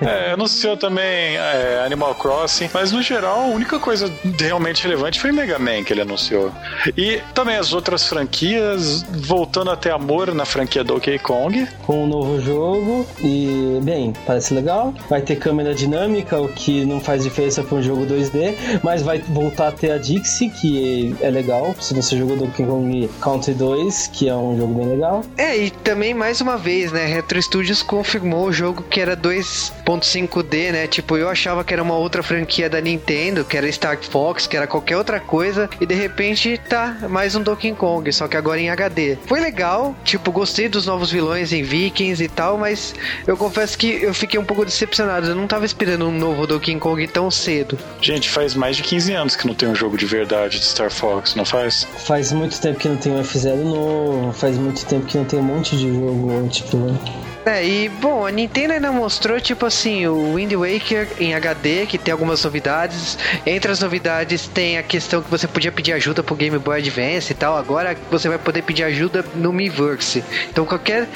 É, 0.00 0.32
anunciou 0.32 0.76
também 0.76 1.36
é, 1.52 1.84
Animal 1.84 2.14
Crossing, 2.14 2.70
mas 2.72 2.92
no 2.92 3.02
geral 3.02 3.40
a 3.40 3.46
única 3.46 3.78
coisa 3.78 4.12
realmente 4.38 4.82
relevante 4.82 5.20
foi 5.20 5.32
Mega 5.32 5.58
Man 5.58 5.84
que 5.84 5.92
ele 5.92 6.02
anunciou. 6.02 6.52
E 6.96 7.20
também 7.34 7.56
as 7.56 7.72
outras 7.72 8.06
franquias, 8.06 9.02
voltando 9.10 9.70
a 9.70 9.76
ter 9.76 9.90
amor 9.90 10.34
na 10.34 10.44
franquia 10.44 10.84
Donkey 10.84 11.18
Kong. 11.18 11.66
com 11.86 12.04
um 12.04 12.06
novo 12.06 12.40
jogo 12.40 13.06
e, 13.22 13.78
bem, 13.82 14.12
parece 14.26 14.54
legal. 14.54 14.94
Vai 15.08 15.20
ter 15.22 15.36
câmera 15.36 15.74
dinâmica, 15.74 16.40
o 16.40 16.48
que 16.48 16.84
não 16.84 17.00
faz 17.00 17.22
diferença 17.22 17.62
para 17.62 17.78
um 17.78 17.82
jogo 17.82 18.06
2D, 18.06 18.54
mas 18.82 19.02
vai 19.02 19.18
voltar 19.18 19.68
a 19.68 19.72
ter 19.72 19.92
a 19.92 19.98
Dixie, 19.98 20.50
que 20.50 21.14
é 21.20 21.30
legal. 21.30 21.74
Se 21.80 21.94
você 21.94 22.16
jogou 22.16 22.36
Donkey 22.36 22.64
Kong 22.64 23.10
Country 23.20 23.54
2, 23.54 24.10
que 24.12 24.28
é 24.28 24.34
um 24.34 24.56
jogo 24.56 24.74
bem 24.74 24.86
legal. 24.88 25.22
É, 25.36 25.56
e 25.56 25.70
também 25.70 26.14
mais 26.14 26.40
uma 26.40 26.56
vez, 26.56 26.92
né, 26.92 27.06
Retro 27.06 27.40
Studios 27.40 27.82
confirmou 27.82 28.46
o 28.46 28.52
jogo 28.52 28.82
que 28.82 29.00
era 29.00 29.16
2.5D, 29.16 30.72
né? 30.72 30.86
Tipo, 30.86 31.16
eu 31.16 31.28
achava 31.40 31.64
que 31.64 31.72
era 31.72 31.82
uma 31.82 31.96
outra 31.96 32.22
franquia 32.22 32.68
da 32.68 32.80
Nintendo, 32.80 33.44
que 33.44 33.56
era 33.56 33.70
Star 33.72 33.98
Fox, 34.02 34.46
que 34.46 34.56
era 34.56 34.66
qualquer 34.66 34.96
outra 34.96 35.18
coisa, 35.18 35.70
e 35.80 35.86
de 35.86 35.94
repente 35.94 36.60
tá 36.68 37.08
mais 37.08 37.34
um 37.34 37.42
Donkey 37.42 37.72
Kong, 37.72 38.12
só 38.12 38.28
que 38.28 38.36
agora 38.36 38.60
em 38.60 38.68
HD. 38.68 39.16
Foi 39.26 39.40
legal, 39.40 39.96
tipo, 40.04 40.30
gostei 40.30 40.68
dos 40.68 40.86
novos 40.86 41.10
vilões 41.10 41.52
em 41.52 41.62
Vikings 41.62 42.22
e 42.22 42.28
tal, 42.28 42.58
mas 42.58 42.94
eu 43.26 43.36
confesso 43.38 43.78
que 43.78 44.02
eu 44.02 44.12
fiquei 44.12 44.38
um 44.38 44.44
pouco 44.44 44.66
decepcionado. 44.66 45.28
Eu 45.28 45.34
não 45.34 45.46
tava 45.46 45.64
esperando 45.64 46.06
um 46.06 46.12
novo 46.12 46.46
Donkey 46.46 46.76
Kong 46.76 47.06
tão 47.08 47.30
cedo. 47.30 47.78
Gente, 48.02 48.28
faz 48.28 48.54
mais 48.54 48.76
de 48.76 48.82
15 48.82 49.12
anos 49.14 49.36
que 49.36 49.46
não 49.46 49.54
tem 49.54 49.68
um 49.68 49.74
jogo 49.74 49.96
de 49.96 50.04
verdade 50.04 50.58
de 50.58 50.66
Star 50.66 50.90
Fox, 50.90 51.34
não 51.34 51.46
faz? 51.46 51.86
Faz 51.96 52.32
muito 52.32 52.60
tempo 52.60 52.78
que 52.78 52.88
não 52.88 52.96
tem 52.96 53.12
um 53.12 53.22
F0 53.22 53.56
novo, 53.56 54.32
faz 54.32 54.58
muito 54.58 54.84
tempo 54.84 55.06
que 55.06 55.16
não 55.16 55.24
tem 55.24 55.38
um 55.38 55.42
monte 55.42 55.76
de 55.76 55.88
jogo, 55.88 56.48
tipo. 56.48 57.29
É, 57.44 57.66
e 57.66 57.88
bom, 57.88 58.26
a 58.26 58.30
Nintendo 58.30 58.74
ainda 58.74 58.92
mostrou, 58.92 59.40
tipo 59.40 59.64
assim, 59.64 60.06
o 60.06 60.34
Wind 60.34 60.52
Waker 60.52 61.08
em 61.18 61.34
HD, 61.34 61.86
que 61.86 61.96
tem 61.96 62.12
algumas 62.12 62.44
novidades. 62.44 63.18
Entre 63.46 63.72
as 63.72 63.80
novidades 63.80 64.46
tem 64.46 64.76
a 64.76 64.82
questão 64.82 65.22
que 65.22 65.30
você 65.30 65.48
podia 65.48 65.72
pedir 65.72 65.92
ajuda 65.92 66.22
pro 66.22 66.34
Game 66.34 66.58
Boy 66.58 66.78
Advance 66.78 67.32
e 67.32 67.34
tal. 67.34 67.56
Agora 67.56 67.96
você 68.10 68.28
vai 68.28 68.36
poder 68.36 68.62
pedir 68.62 68.84
ajuda 68.84 69.24
no 69.34 69.52
Miiverse. 69.52 70.22
Então 70.50 70.66
qualquer 70.66 71.08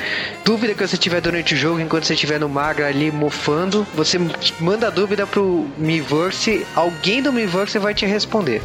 dúvida 0.45 0.73
que 0.75 0.87
você 0.87 0.97
tiver 0.97 1.21
durante 1.21 1.53
o 1.53 1.57
jogo, 1.57 1.79
enquanto 1.79 2.05
você 2.05 2.15
estiver 2.15 2.41
no 2.41 2.49
Magra 2.49 2.87
ali 2.89 3.11
mofando, 3.11 3.87
você 3.95 4.19
manda 4.59 4.87
a 4.87 4.91
dúvida 4.91 5.27
pro 5.27 5.69
Miiverse, 5.77 6.67
alguém 6.75 7.23
do 7.23 7.33
Miiverse 7.33 7.79
vai 7.79 7.93
te 7.93 8.07
responder. 8.07 8.63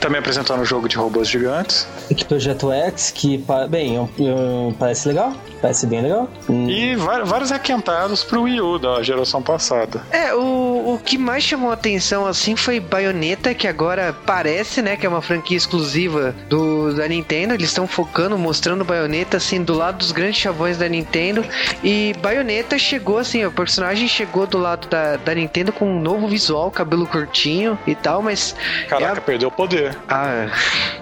Também 0.00 0.18
apresentaram 0.20 0.62
um 0.62 0.64
jogo 0.64 0.88
de 0.88 0.96
robôs 0.96 1.28
gigantes. 1.28 1.86
Que 2.14 2.24
Projeto 2.24 2.70
X, 2.70 3.10
que, 3.10 3.42
bem, 3.68 3.96
é 3.96 4.00
um- 4.00 4.08
é 4.18 4.22
um- 4.68 4.72
parece 4.78 5.08
legal, 5.08 5.32
parece 5.60 5.86
bem 5.86 6.02
legal. 6.02 6.28
Hum, 6.48 6.68
E 6.68 6.94
vários 6.96 7.50
requentados 7.50 8.22
pro 8.22 8.42
Wii 8.42 8.60
U 8.60 8.78
da 8.78 9.02
geração 9.02 9.40
passada. 9.42 10.02
É, 10.10 10.34
o, 10.34 10.77
o 10.78 10.98
que 10.98 11.16
mais 11.18 11.42
chamou 11.44 11.70
a 11.70 11.74
atenção 11.74 12.26
assim 12.26 12.56
foi 12.56 12.80
Bayonetta, 12.80 13.54
que 13.54 13.66
agora 13.66 14.12
parece, 14.26 14.82
né, 14.82 14.96
que 14.96 15.06
é 15.06 15.08
uma 15.08 15.22
franquia 15.22 15.56
exclusiva 15.56 16.34
do, 16.48 16.94
da 16.94 17.06
Nintendo. 17.08 17.54
Eles 17.54 17.68
estão 17.68 17.86
focando, 17.86 18.36
mostrando 18.38 18.84
Bayonetta 18.84 19.36
assim 19.36 19.62
do 19.62 19.74
lado 19.74 19.98
dos 19.98 20.12
grandes 20.12 20.40
chavões 20.40 20.76
da 20.78 20.88
Nintendo. 20.88 21.44
E 21.82 22.14
Bayonetta 22.22 22.78
chegou 22.78 23.18
assim, 23.18 23.44
o 23.44 23.52
personagem 23.52 24.08
chegou 24.08 24.46
do 24.46 24.58
lado 24.58 24.88
da, 24.88 25.16
da 25.16 25.34
Nintendo 25.34 25.72
com 25.72 25.86
um 25.90 26.00
novo 26.00 26.26
visual, 26.28 26.70
cabelo 26.70 27.06
curtinho 27.06 27.78
e 27.86 27.94
tal, 27.94 28.22
mas. 28.22 28.54
Caraca, 28.88 29.18
é 29.18 29.20
perdeu 29.20 29.48
o 29.48 29.52
poder. 29.52 29.96
a- 30.08 30.18
ah, 30.18 30.50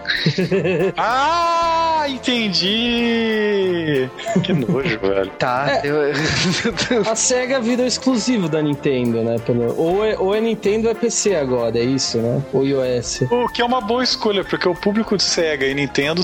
Ah, 0.97 2.05
entendi! 2.09 4.09
Que 4.43 4.53
nojo, 4.53 4.99
velho. 5.01 5.31
tá. 5.39 5.81
eu- 5.85 6.13
A 7.11 7.15
SEGA 7.17 7.61
virou 7.61 7.87
exclusivo 7.87 8.49
da 8.49 8.61
Nintendo, 8.63 9.23
né? 9.23 9.37
Pelo... 9.45 9.75
Ou, 9.79 10.05
é, 10.05 10.17
ou 10.19 10.35
é 10.35 10.41
Nintendo 10.41 10.87
ou 10.87 10.93
é 10.93 10.95
PC 10.95 11.35
agora, 11.37 11.79
é 11.79 11.83
isso, 11.85 12.19
né? 12.19 12.43
Ou 12.53 12.65
iOS. 12.65 13.23
O 13.31 13.49
que 13.49 13.61
é 13.63 13.65
uma 13.65 13.81
boa 13.81 14.03
escolha, 14.05 14.45
porque 14.45 14.69
o 14.69 14.75
público 14.75 15.17
de 15.17 15.23
Sega 15.23 15.67
e 15.67 15.75
Nintendo 15.75 16.23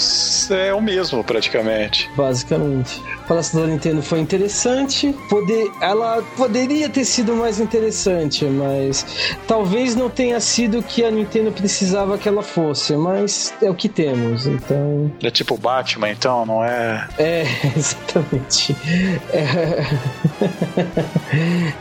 é 0.51 0.73
o 0.75 0.81
mesmo, 0.81 1.23
praticamente. 1.25 2.11
Basicamente. 2.17 3.01
A 3.25 3.29
palestra 3.29 3.61
da 3.62 3.67
Nintendo 3.67 4.03
foi 4.03 4.21
interessante. 4.21 5.15
Poder... 5.29 5.71
Ela 5.81 6.23
poderia 6.37 6.89
ter 6.89 7.05
sido 7.05 7.35
mais 7.35 7.59
interessante, 7.61 8.45
mas 8.45 9.07
talvez 9.47 9.95
não 9.97 10.09
tenha 10.11 10.39
sido 10.41 10.79
o 10.79 10.83
que 10.83 11.05
a 11.05 11.11
Nintendo 11.11 11.51
precisava 11.53 12.19
que 12.19 12.29
ela 12.29 12.43
fosse, 12.43 12.95
mas 12.97 13.53
é 13.62 13.71
o 13.73 13.75
que 13.75 13.88
temos, 13.88 14.47
então. 14.47 15.11
É 15.23 15.31
tipo 15.31 15.57
Batman, 15.57 16.11
então, 16.11 16.47
não 16.47 16.64
é? 16.64 17.09
É, 17.19 17.45
exatamente. 17.76 18.76
É... 19.33 19.85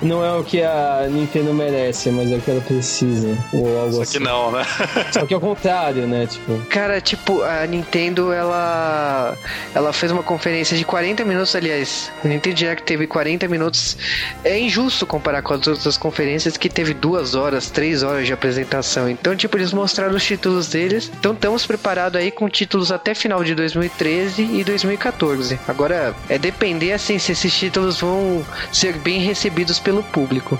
Não 0.01 0.24
é 0.24 0.33
o 0.33 0.43
que 0.43 0.62
a 0.62 1.07
Nintendo 1.10 1.53
merece, 1.53 2.10
mas 2.12 2.31
é 2.31 2.36
o 2.36 2.41
que 2.41 2.51
ela 2.51 2.62
precisa. 2.62 3.38
Ou 3.53 3.79
algo 3.79 3.93
Só 3.93 4.01
assim. 4.01 4.17
que 4.17 4.24
não, 4.24 4.51
né? 4.51 4.65
Só 5.12 5.25
que 5.25 5.33
é 5.33 5.38
o 5.38 5.41
contrário, 5.41 6.07
né? 6.07 6.25
Tipo, 6.27 6.57
Cara, 6.69 7.01
tipo, 7.01 7.41
a 7.43 7.65
Nintendo, 7.67 8.31
ela 8.31 9.38
ela 9.74 9.93
fez 9.93 10.12
uma 10.12 10.24
conferência 10.24 10.77
de 10.77 10.86
40 10.86 11.25
minutos, 11.25 11.55
aliás, 11.55 12.12
o 12.24 12.27
Nintendo 12.27 12.55
Direct 12.55 12.83
teve 12.83 13.07
40 13.07 13.48
minutos. 13.48 13.98
É 14.43 14.57
injusto 14.60 15.05
comparar 15.05 15.41
com 15.41 15.53
as 15.53 15.67
outras 15.67 15.98
conferências 15.98 16.57
que 16.57 16.69
teve 16.69 16.93
duas 16.93 17.36
horas, 17.36 17.69
três 17.69 18.03
horas 18.03 18.25
de 18.25 18.33
apresentação. 18.33 19.10
Então, 19.10 19.36
tipo, 19.36 19.57
eles 19.57 19.74
mostraram 19.74 20.15
os 20.15 20.24
títulos 20.24 20.67
deles. 20.69 21.12
Então, 21.19 21.33
estamos 21.33 21.65
preparados 21.65 21.80
aí 22.17 22.31
com 22.31 22.50
títulos 22.50 22.91
até 22.91 23.13
final 23.13 23.43
de 23.43 23.55
2013 23.55 24.43
e 24.43 24.63
2014. 24.63 25.59
Agora, 25.67 26.15
é 26.29 26.38
depender, 26.38 26.93
assim, 26.93 27.19
se 27.19 27.31
esses 27.31 27.53
títulos 27.53 28.00
vão 28.00 28.45
ser 28.71 28.93
bem 28.97 29.19
recebidos 29.19 29.79
pelo 29.79 30.03
público. 30.03 30.59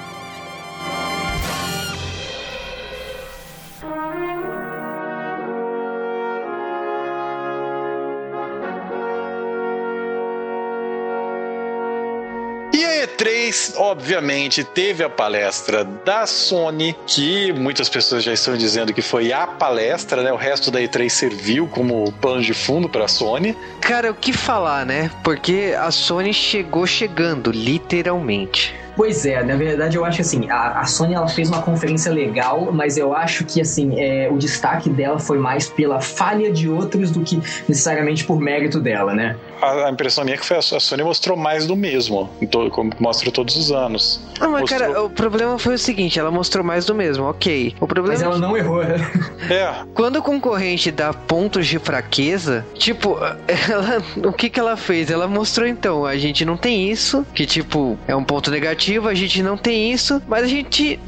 Obviamente, 13.77 14.63
teve 14.63 15.03
a 15.03 15.09
palestra 15.09 15.83
da 15.83 16.25
Sony, 16.25 16.95
que 17.05 17.51
muitas 17.53 17.89
pessoas 17.89 18.23
já 18.23 18.33
estão 18.33 18.55
dizendo 18.55 18.93
que 18.93 19.01
foi 19.01 19.31
a 19.31 19.45
palestra, 19.47 20.23
né? 20.23 20.31
O 20.31 20.37
resto 20.37 20.71
da 20.71 20.79
E3 20.79 21.09
serviu 21.09 21.67
como 21.67 22.11
pano 22.13 22.41
de 22.41 22.53
fundo 22.53 22.89
para 22.89 23.05
a 23.05 23.07
Sony. 23.07 23.55
Cara, 23.81 24.11
o 24.11 24.15
que 24.15 24.33
falar, 24.33 24.85
né? 24.85 25.11
Porque 25.23 25.75
a 25.77 25.91
Sony 25.91 26.33
chegou 26.33 26.85
chegando, 26.87 27.51
literalmente. 27.51 28.81
Pois 28.95 29.25
é, 29.25 29.41
na 29.41 29.55
verdade 29.55 29.95
eu 29.95 30.03
acho 30.03 30.21
assim, 30.21 30.49
a, 30.49 30.79
a 30.79 30.85
Sony 30.85 31.13
ela 31.13 31.27
fez 31.27 31.49
uma 31.49 31.61
conferência 31.61 32.11
legal, 32.11 32.71
mas 32.73 32.97
eu 32.97 33.15
acho 33.15 33.45
que 33.45 33.61
assim, 33.61 33.99
é, 33.99 34.29
o 34.29 34.37
destaque 34.37 34.89
dela 34.89 35.17
foi 35.17 35.37
mais 35.37 35.69
pela 35.69 36.01
falha 36.01 36.51
de 36.51 36.69
outros 36.69 37.09
do 37.09 37.21
que 37.21 37.37
necessariamente 37.67 38.25
por 38.25 38.39
mérito 38.39 38.79
dela, 38.79 39.13
né? 39.13 39.37
A, 39.61 39.87
a 39.87 39.91
impressão 39.91 40.23
minha 40.23 40.35
é 40.35 40.37
que 40.37 40.45
foi 40.45 40.57
a, 40.57 40.59
a 40.59 40.79
Sony 40.79 41.03
mostrou 41.03 41.37
mais 41.37 41.65
do 41.65 41.75
mesmo, 41.75 42.29
todo, 42.49 42.69
como 42.71 42.91
mostra 42.99 43.31
todos 43.31 43.55
os 43.55 43.71
anos. 43.71 44.19
Ah, 44.39 44.47
mas 44.47 44.61
Mostrou- 44.61 44.79
cara, 44.79 45.03
o 45.03 45.09
problema 45.09 45.57
foi 45.59 45.75
o 45.75 45.77
seguinte, 45.77 46.19
ela 46.19 46.31
mostrou 46.31 46.63
mais 46.63 46.85
do 46.85 46.95
mesmo, 46.95 47.25
ok. 47.25 47.75
O 47.79 47.87
problema 47.87 48.13
Mas 48.13 48.21
é 48.21 48.25
ela 48.25 48.35
que 48.35 48.41
não 48.41 48.57
errou. 48.57 48.83
né? 48.83 48.95
É, 49.49 49.83
quando 49.93 50.17
o 50.17 50.21
concorrente 50.23 50.89
dá 50.91 51.13
pontos 51.13 51.67
de 51.67 51.77
fraqueza, 51.79 52.65
tipo, 52.75 53.17
ela, 53.47 54.03
o 54.27 54.33
que 54.33 54.49
que 54.49 54.59
ela 54.59 54.75
fez? 54.75 55.09
Ela 55.11 55.27
mostrou 55.27 55.67
então, 55.67 56.05
a 56.05 56.17
gente 56.17 56.43
não 56.43 56.57
tem 56.57 56.89
isso, 56.89 57.25
que 57.33 57.45
tipo, 57.45 57.97
é 58.07 58.15
um 58.15 58.23
ponto 58.23 58.49
negativo, 58.49 59.07
a 59.07 59.13
gente 59.13 59.43
não 59.43 59.57
tem 59.57 59.91
isso, 59.91 60.21
mas 60.27 60.43
a 60.43 60.47
gente, 60.47 60.99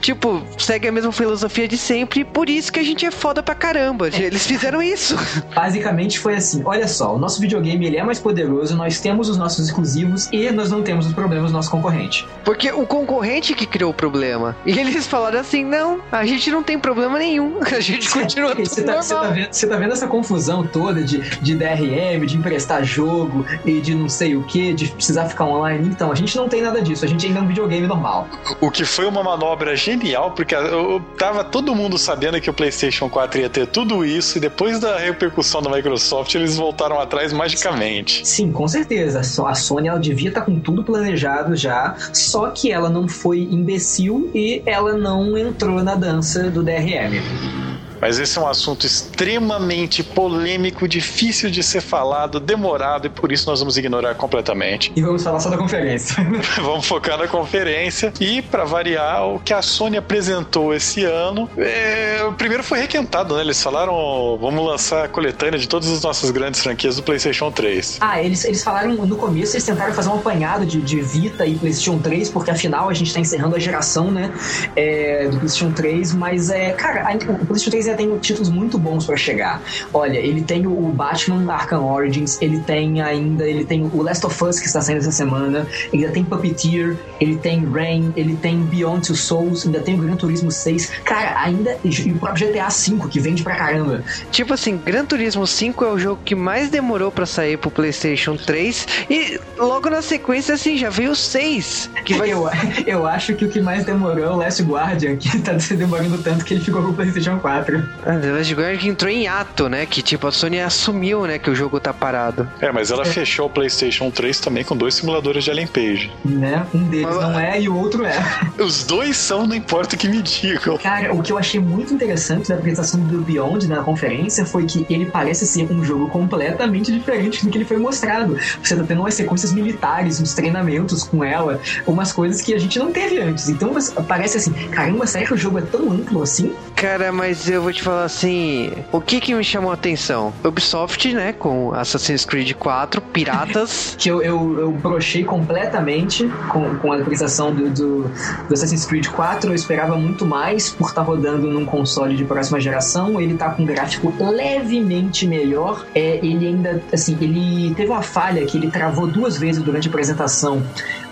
tipo, 0.00 0.42
segue 0.56 0.88
a 0.88 0.92
mesma 0.92 1.12
filosofia 1.12 1.68
de 1.68 1.76
sempre, 1.76 2.20
e 2.20 2.24
por 2.24 2.48
isso 2.48 2.72
que 2.72 2.80
a 2.80 2.84
gente 2.84 3.04
é 3.04 3.10
foda 3.10 3.42
pra 3.42 3.54
caramba. 3.54 4.08
Eles 4.16 4.46
fizeram 4.46 4.82
isso. 4.82 5.16
Basicamente 5.54 6.18
foi 6.18 6.34
assim: 6.36 6.62
olha 6.64 6.86
só, 6.88 7.14
o 7.14 7.18
nosso 7.18 7.40
videogame 7.40 7.86
ele 7.86 7.97
é 7.98 8.02
mais 8.04 8.18
poderoso, 8.18 8.76
nós 8.76 9.00
temos 9.00 9.28
os 9.28 9.36
nossos 9.36 9.66
exclusivos 9.66 10.28
e 10.32 10.50
nós 10.50 10.70
não 10.70 10.82
temos 10.82 11.06
os 11.06 11.12
problemas 11.12 11.50
do 11.50 11.56
nosso 11.56 11.70
concorrente. 11.70 12.26
Porque 12.44 12.70
o 12.70 12.86
concorrente 12.86 13.54
que 13.54 13.66
criou 13.66 13.90
o 13.90 13.94
problema. 13.94 14.56
E 14.64 14.78
eles 14.78 15.06
falaram 15.06 15.40
assim: 15.40 15.64
não, 15.64 16.00
a 16.10 16.24
gente 16.24 16.50
não 16.50 16.62
tem 16.62 16.78
problema 16.78 17.18
nenhum. 17.18 17.58
A 17.78 17.80
gente 17.80 18.10
continua 18.10 18.56
tudo 18.56 18.68
Você 18.68 18.82
tá, 18.82 19.00
você 19.00 19.14
tá 19.14 19.20
normal. 19.20 19.34
vendo, 19.34 19.52
você 19.52 19.66
tá 19.66 19.76
vendo 19.76 19.92
essa 19.92 20.06
confusão 20.08 20.66
toda 20.66 21.02
de, 21.02 21.18
de 21.40 21.54
DRM, 21.54 22.26
de 22.26 22.36
emprestar 22.36 22.82
jogo 22.82 23.46
e 23.64 23.80
de 23.80 23.94
não 23.94 24.08
sei 24.08 24.34
o 24.34 24.42
que, 24.42 24.72
de 24.72 24.88
precisar 24.88 25.26
ficar 25.26 25.44
online? 25.44 25.86
Então, 25.88 26.10
a 26.10 26.14
gente 26.14 26.36
não 26.36 26.48
tem 26.48 26.60
nada 26.62 26.82
disso, 26.82 27.04
a 27.04 27.08
gente 27.08 27.26
ainda 27.26 27.38
é 27.38 27.42
um 27.42 27.46
videogame 27.46 27.86
normal. 27.86 28.26
o 28.60 28.70
que 28.70 28.84
foi 28.84 29.06
uma 29.06 29.22
manobra 29.22 29.76
genial, 29.76 30.32
porque 30.32 30.54
eu, 30.54 30.60
eu 30.60 31.00
tava 31.16 31.44
todo 31.44 31.74
mundo 31.74 31.96
sabendo 31.98 32.40
que 32.40 32.50
o 32.50 32.52
PlayStation 32.52 33.08
4 33.08 33.40
ia 33.40 33.48
ter 33.50 33.66
tudo 33.68 34.04
isso, 34.04 34.38
e 34.38 34.40
depois 34.40 34.80
da 34.80 34.98
repercussão 34.98 35.62
da 35.62 35.70
Microsoft, 35.70 36.34
eles 36.34 36.56
voltaram 36.56 36.98
atrás 37.00 37.32
magicamente. 37.32 37.87
Sim, 38.24 38.52
com 38.52 38.66
certeza. 38.68 39.20
A 39.20 39.54
Sony 39.54 39.88
ela 39.88 39.98
devia 39.98 40.28
estar 40.28 40.42
com 40.42 40.58
tudo 40.58 40.82
planejado 40.84 41.56
já, 41.56 41.94
só 42.12 42.50
que 42.50 42.70
ela 42.70 42.88
não 42.88 43.08
foi 43.08 43.40
imbecil 43.40 44.30
e 44.34 44.62
ela 44.66 44.94
não 44.94 45.36
entrou 45.36 45.82
na 45.82 45.94
dança 45.94 46.50
do 46.50 46.62
DRM. 46.62 47.67
Mas 48.00 48.18
esse 48.18 48.38
é 48.38 48.40
um 48.40 48.46
assunto 48.48 48.86
extremamente 48.86 50.02
polêmico, 50.02 50.86
difícil 50.88 51.50
de 51.50 51.62
ser 51.62 51.80
falado, 51.80 52.38
demorado, 52.40 53.06
e 53.06 53.10
por 53.10 53.32
isso 53.32 53.48
nós 53.50 53.60
vamos 53.60 53.76
ignorar 53.76 54.14
completamente. 54.14 54.92
E 54.96 55.02
vamos 55.02 55.22
falar 55.22 55.40
só 55.40 55.50
da 55.50 55.56
conferência. 55.58 56.16
Vamos 56.62 56.86
focar 56.86 57.18
na 57.18 57.26
conferência. 57.28 58.12
E, 58.20 58.42
para 58.42 58.64
variar, 58.64 59.26
o 59.26 59.38
que 59.38 59.52
a 59.52 59.62
Sony 59.62 59.96
apresentou 59.96 60.74
esse 60.74 61.04
ano. 61.04 61.48
é, 61.56 62.22
o 62.24 62.32
primeiro 62.32 62.62
foi 62.62 62.78
requentado, 62.80 63.34
né? 63.36 63.42
Eles 63.42 63.62
falaram: 63.62 64.36
vamos 64.40 64.64
lançar 64.66 65.04
a 65.04 65.08
coletânea 65.08 65.58
de 65.58 65.68
todas 65.68 65.90
as 65.90 66.02
nossas 66.02 66.30
grandes 66.30 66.60
franquias 66.62 66.96
do 66.96 67.02
PlayStation 67.02 67.50
3. 67.50 67.98
Ah, 68.00 68.22
eles, 68.22 68.44
eles 68.44 68.62
falaram 68.62 68.94
no 68.94 69.16
começo, 69.16 69.54
eles 69.54 69.64
tentaram 69.64 69.92
fazer 69.92 70.08
um 70.08 70.14
apanhado 70.14 70.64
de, 70.66 70.80
de 70.80 71.00
Vita 71.00 71.46
e 71.46 71.54
PlayStation 71.56 71.98
3, 71.98 72.28
porque 72.30 72.50
afinal 72.50 72.88
a 72.88 72.94
gente 72.94 73.12
tá 73.12 73.20
encerrando 73.20 73.56
a 73.56 73.58
geração, 73.58 74.10
né? 74.10 74.32
é, 74.76 75.28
do 75.28 75.36
PlayStation 75.38 75.72
3, 75.72 76.14
mas 76.14 76.50
é, 76.50 76.70
cara, 76.72 77.08
a- 77.08 77.14
o 77.14 77.46
PlayStation 77.46 77.70
3 77.70 77.87
ainda 77.88 77.96
tem 77.96 78.18
títulos 78.18 78.50
muito 78.50 78.78
bons 78.78 79.06
pra 79.06 79.16
chegar. 79.16 79.62
Olha, 79.92 80.18
ele 80.18 80.42
tem 80.42 80.66
o 80.66 80.88
Batman 80.88 81.52
Arkham 81.52 81.84
Origins, 81.84 82.38
ele 82.40 82.60
tem 82.60 83.00
ainda, 83.00 83.48
ele 83.48 83.64
tem 83.64 83.90
o 83.92 84.02
Last 84.02 84.24
of 84.26 84.44
Us 84.44 84.58
que 84.58 84.66
está 84.66 84.80
saindo 84.80 84.98
essa 84.98 85.12
semana, 85.12 85.66
ele 85.92 86.04
ainda 86.04 86.14
tem 86.14 86.24
Puppeteer, 86.24 86.96
ele 87.20 87.36
tem 87.36 87.64
Rain, 87.64 88.12
ele 88.16 88.36
tem 88.36 88.58
Beyond 88.60 89.06
Two 89.06 89.16
Souls, 89.16 89.66
ainda 89.66 89.80
tem 89.80 89.94
o 89.94 89.98
Gran 89.98 90.16
Turismo 90.16 90.50
6. 90.50 90.90
Cara, 91.04 91.40
ainda 91.40 91.76
e 91.84 92.12
o 92.12 92.18
próprio 92.18 92.48
GTA 92.48 92.68
V 92.68 93.08
que 93.08 93.20
vende 93.20 93.42
pra 93.42 93.56
caramba. 93.56 94.02
Tipo 94.30 94.54
assim, 94.54 94.76
Gran 94.76 95.04
Turismo 95.04 95.46
5 95.46 95.84
é 95.84 95.92
o 95.92 95.98
jogo 95.98 96.20
que 96.24 96.34
mais 96.34 96.70
demorou 96.70 97.10
pra 97.10 97.26
sair 97.26 97.56
pro 97.56 97.70
PlayStation 97.70 98.36
3 98.36 98.86
e 99.08 99.40
logo 99.56 99.88
na 99.88 100.02
sequência 100.02 100.54
assim 100.54 100.76
já 100.76 100.90
veio 100.90 101.12
o 101.12 101.16
6, 101.16 101.90
que 102.04 102.14
vai 102.14 102.32
Eu, 102.32 102.48
eu 102.86 103.06
acho 103.06 103.34
que 103.34 103.44
o 103.44 103.48
que 103.48 103.60
mais 103.60 103.84
demorou 103.84 104.24
é 104.24 104.30
o 104.30 104.36
Last 104.36 104.62
Guardian, 104.62 105.16
que 105.16 105.38
tá 105.40 105.58
se 105.58 105.74
demorando 105.74 106.18
tanto 106.22 106.44
que 106.44 106.54
ele 106.54 106.64
ficou 106.64 106.82
com 106.82 106.90
o 106.90 106.94
PlayStation 106.94 107.38
4. 107.38 107.77
The 108.04 108.32
Last 108.32 108.54
Guardian 108.54 108.78
que 108.78 108.88
entrou 108.88 109.10
em 109.10 109.26
ato, 109.26 109.68
né? 109.68 109.84
Que 109.84 110.00
tipo 110.00 110.26
a 110.26 110.32
Sony 110.32 110.60
assumiu, 110.60 111.26
né, 111.26 111.38
que 111.38 111.50
o 111.50 111.54
jogo 111.54 111.80
tá 111.80 111.92
parado. 111.92 112.48
É, 112.60 112.70
mas 112.70 112.90
ela 112.90 113.04
fechou 113.04 113.46
o 113.46 113.50
PlayStation 113.50 114.10
3 114.10 114.40
também 114.40 114.64
com 114.64 114.76
dois 114.76 114.94
simuladores 114.94 115.44
de 115.44 115.50
Ellen 115.50 115.66
Page. 115.66 116.10
Né? 116.24 116.64
Um 116.72 116.84
deles 116.84 117.16
não 117.16 117.38
é 117.38 117.60
e 117.60 117.68
o 117.68 117.76
outro 117.76 118.04
é. 118.04 118.16
Os 118.58 118.84
dois 118.84 119.16
são, 119.16 119.46
não 119.46 119.54
importa 119.54 119.96
o 119.96 119.98
que 119.98 120.08
me 120.08 120.22
digam. 120.22 120.78
Cara, 120.78 121.12
o 121.12 121.22
que 121.22 121.32
eu 121.32 121.38
achei 121.38 121.60
muito 121.60 121.92
interessante 121.92 122.48
da 122.48 122.54
apresentação 122.54 123.00
do 123.00 123.20
Beyond 123.20 123.68
na 123.68 123.82
conferência 123.82 124.46
foi 124.46 124.64
que 124.64 124.86
ele 124.88 125.06
parece 125.06 125.46
ser 125.46 125.70
um 125.70 125.84
jogo 125.84 126.08
completamente 126.08 126.92
diferente 126.92 127.44
do 127.44 127.50
que 127.50 127.58
ele 127.58 127.64
foi 127.64 127.78
mostrado. 127.78 128.38
Você 128.62 128.76
tá 128.76 128.84
tendo 128.84 129.00
umas 129.00 129.14
sequências 129.14 129.52
militares, 129.52 130.20
uns 130.20 130.34
treinamentos 130.34 131.02
com 131.02 131.24
ela, 131.24 131.60
umas 131.86 132.12
coisas 132.12 132.40
que 132.40 132.54
a 132.54 132.58
gente 132.58 132.78
não 132.78 132.92
teve 132.92 133.20
antes. 133.20 133.48
Então 133.48 133.74
parece 134.06 134.38
assim, 134.38 134.52
caramba, 134.70 135.06
será 135.06 135.24
que 135.26 135.34
o 135.34 135.36
jogo 135.36 135.58
é 135.58 135.62
tão 135.62 135.90
amplo 135.90 136.22
assim? 136.22 136.54
Cara, 136.74 137.10
mas 137.10 137.48
eu 137.48 137.67
vou 137.68 137.72
te 137.74 137.82
falar 137.82 138.04
assim, 138.04 138.72
o 138.90 138.98
que 138.98 139.20
que 139.20 139.34
me 139.34 139.44
chamou 139.44 139.70
a 139.70 139.74
atenção? 139.74 140.32
Ubisoft, 140.42 141.12
né, 141.12 141.34
com 141.34 141.74
Assassin's 141.74 142.24
Creed 142.24 142.54
4, 142.54 143.02
Piratas. 143.02 143.94
que 144.00 144.08
eu, 144.08 144.22
eu, 144.22 144.58
eu 144.58 144.72
brochei 144.72 145.22
completamente 145.22 146.26
com, 146.48 146.76
com 146.76 146.92
a 146.92 146.96
apresentação 146.96 147.54
do, 147.54 147.68
do, 147.68 148.10
do 148.48 148.54
Assassin's 148.54 148.86
Creed 148.86 149.08
4. 149.08 149.50
Eu 149.50 149.54
esperava 149.54 149.96
muito 149.96 150.24
mais 150.24 150.70
por 150.70 150.88
estar 150.88 151.02
rodando 151.02 151.46
num 151.46 151.66
console 151.66 152.16
de 152.16 152.24
próxima 152.24 152.58
geração. 152.58 153.20
Ele 153.20 153.34
tá 153.34 153.50
com 153.50 153.64
um 153.64 153.66
gráfico 153.66 154.14
levemente 154.18 155.26
melhor. 155.26 155.84
É, 155.94 156.16
ele 156.24 156.46
ainda, 156.46 156.82
assim, 156.90 157.18
ele 157.20 157.74
teve 157.74 157.90
uma 157.90 158.02
falha 158.02 158.46
que 158.46 158.56
ele 158.56 158.70
travou 158.70 159.06
duas 159.06 159.36
vezes 159.36 159.62
durante 159.62 159.88
a 159.88 159.90
apresentação. 159.90 160.62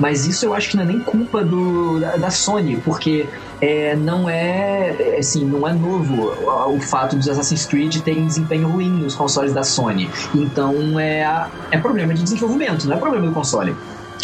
Mas 0.01 0.27
isso 0.27 0.47
eu 0.47 0.55
acho 0.55 0.71
que 0.71 0.77
não 0.77 0.85
é 0.85 0.87
nem 0.87 1.01
culpa 1.01 1.45
do, 1.45 2.01
da, 2.01 2.16
da 2.16 2.31
Sony, 2.31 2.79
porque 2.83 3.27
é, 3.61 3.97
não 3.97 4.29
é 4.29 4.37
é, 4.37 5.19
assim, 5.19 5.45
não 5.45 5.66
é 5.66 5.73
novo 5.73 6.14
o, 6.14 6.77
o 6.77 6.81
fato 6.81 7.16
dos 7.16 7.29
Assassin's 7.29 7.66
Creed 7.66 7.97
terem 8.03 8.27
desempenho 8.27 8.69
ruim 8.69 8.90
nos 8.90 9.14
consoles 9.14 9.53
da 9.53 9.62
Sony. 9.62 10.11
Então 10.35 10.99
é, 10.99 11.49
é 11.71 11.79
problema 11.79 12.14
de 12.14 12.23
desenvolvimento, 12.23 12.87
não 12.87 12.97
é 12.97 13.01
problema 13.01 13.27
do 13.27 13.33
console. 13.33 13.75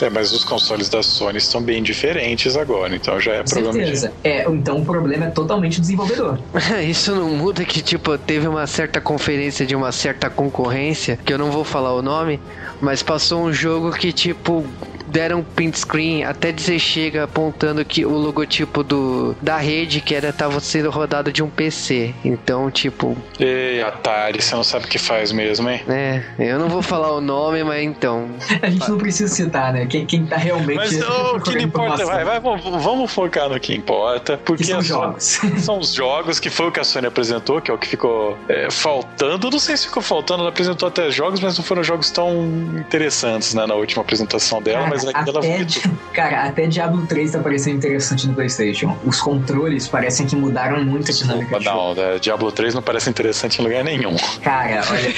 É, 0.00 0.10
mas 0.10 0.32
os 0.32 0.42
consoles 0.42 0.88
da 0.88 1.00
Sony 1.00 1.38
estão 1.38 1.62
bem 1.62 1.80
diferentes 1.80 2.56
agora, 2.56 2.94
então 2.96 3.20
já 3.20 3.34
é 3.34 3.42
Com 3.44 3.50
problema 3.50 3.72
de. 3.72 3.78
certeza. 3.84 4.12
É, 4.24 4.44
então 4.48 4.78
o 4.78 4.84
problema 4.84 5.26
é 5.26 5.30
totalmente 5.30 5.80
desenvolvedor. 5.80 6.40
Isso 6.84 7.14
não 7.14 7.30
muda 7.30 7.64
que, 7.64 7.80
tipo, 7.80 8.18
teve 8.18 8.48
uma 8.48 8.66
certa 8.66 9.00
conferência 9.00 9.64
de 9.64 9.76
uma 9.76 9.92
certa 9.92 10.28
concorrência, 10.28 11.16
que 11.24 11.32
eu 11.32 11.38
não 11.38 11.52
vou 11.52 11.62
falar 11.62 11.94
o 11.94 12.02
nome, 12.02 12.40
mas 12.80 13.00
passou 13.00 13.44
um 13.44 13.52
jogo 13.52 13.92
que, 13.92 14.12
tipo, 14.12 14.66
deram 15.12 15.40
um 15.40 15.42
print 15.44 15.78
screen 15.78 16.24
até 16.24 16.50
dizer 16.50 16.78
chega 16.78 17.24
apontando 17.24 17.84
que 17.84 18.04
o 18.04 18.12
logotipo 18.16 18.82
do 18.82 19.36
da 19.40 19.58
rede 19.58 20.00
que 20.00 20.14
era 20.14 20.32
tava 20.32 20.58
sendo 20.60 20.90
rodado 20.90 21.30
de 21.32 21.42
um 21.42 21.48
PC. 21.50 22.14
Então, 22.24 22.70
tipo, 22.70 23.16
Ei, 23.38 23.82
Atari, 23.82 24.40
você 24.42 24.54
não 24.54 24.64
sabe 24.64 24.86
o 24.86 24.88
que 24.88 24.98
faz 24.98 25.30
mesmo, 25.32 25.68
hein? 25.68 25.82
né, 25.86 26.24
eu 26.38 26.58
não 26.58 26.68
vou 26.68 26.82
falar 26.82 27.12
o 27.12 27.20
nome, 27.20 27.62
mas 27.62 27.82
então, 27.82 28.28
A 28.62 28.70
gente 28.70 28.88
não 28.88 28.98
precisa 28.98 29.32
citar, 29.32 29.72
né? 29.72 29.86
Quem, 29.86 30.06
quem 30.06 30.24
tá 30.26 30.36
realmente. 30.36 30.76
Mas 30.76 31.00
o 31.02 31.40
que 31.40 31.58
importa, 31.62 32.04
vai, 32.06 32.24
vai, 32.24 32.40
vamos, 32.40 32.62
vamos 32.82 33.12
focar 33.12 33.48
no 33.48 33.58
que 33.60 33.74
importa. 33.74 34.38
Porque 34.44 34.62
Que 34.64 34.70
são 34.70 34.82
Sony- 34.82 34.88
jogos. 35.02 35.40
São 35.62 35.78
os 35.78 35.92
jogos 35.92 36.40
que 36.40 36.48
foi 36.50 36.66
o 36.68 36.72
que 36.72 36.80
a 36.80 36.84
Sony 36.84 37.06
apresentou, 37.06 37.60
que 37.60 37.70
é 37.70 37.74
o 37.74 37.78
que 37.78 37.88
ficou 37.88 38.36
é, 38.48 38.70
faltando. 38.70 39.50
Não 39.50 39.58
sei 39.58 39.76
se 39.76 39.86
ficou 39.86 40.02
faltando, 40.02 40.40
ela 40.40 40.48
apresentou 40.50 40.88
até 40.88 41.10
jogos, 41.10 41.40
mas 41.40 41.56
não 41.56 41.64
foram 41.64 41.82
jogos 41.84 42.10
tão 42.10 42.32
interessantes 42.78 43.54
né, 43.54 43.66
na 43.66 43.74
última 43.74 44.02
apresentação 44.02 44.60
dela, 44.62 44.86
mas 44.86 45.01
aqui 45.10 45.28
ela 45.30 45.38
até, 45.38 45.64
Di- 45.64 45.80
cara, 46.14 46.44
até 46.44 46.66
Diablo 46.66 47.06
3 47.06 47.32
tá 47.32 47.38
parecendo 47.40 47.76
interessante 47.76 48.26
no 48.26 48.34
PlayStation. 48.34 48.96
Os 49.04 49.20
controles 49.20 49.88
parecem 49.88 50.26
que 50.26 50.36
mudaram 50.36 50.84
muito 50.84 51.10
a 51.10 51.14
dinâmica 51.14 51.60
jogo. 51.60 51.76
não, 51.76 51.94
né, 51.94 52.18
Diablo 52.20 52.50
3 52.52 52.74
não 52.74 52.82
parece 52.82 53.10
interessante 53.10 53.60
em 53.60 53.64
lugar 53.64 53.82
nenhum. 53.84 54.16
Cara, 54.42 54.82
olha. 54.90 55.12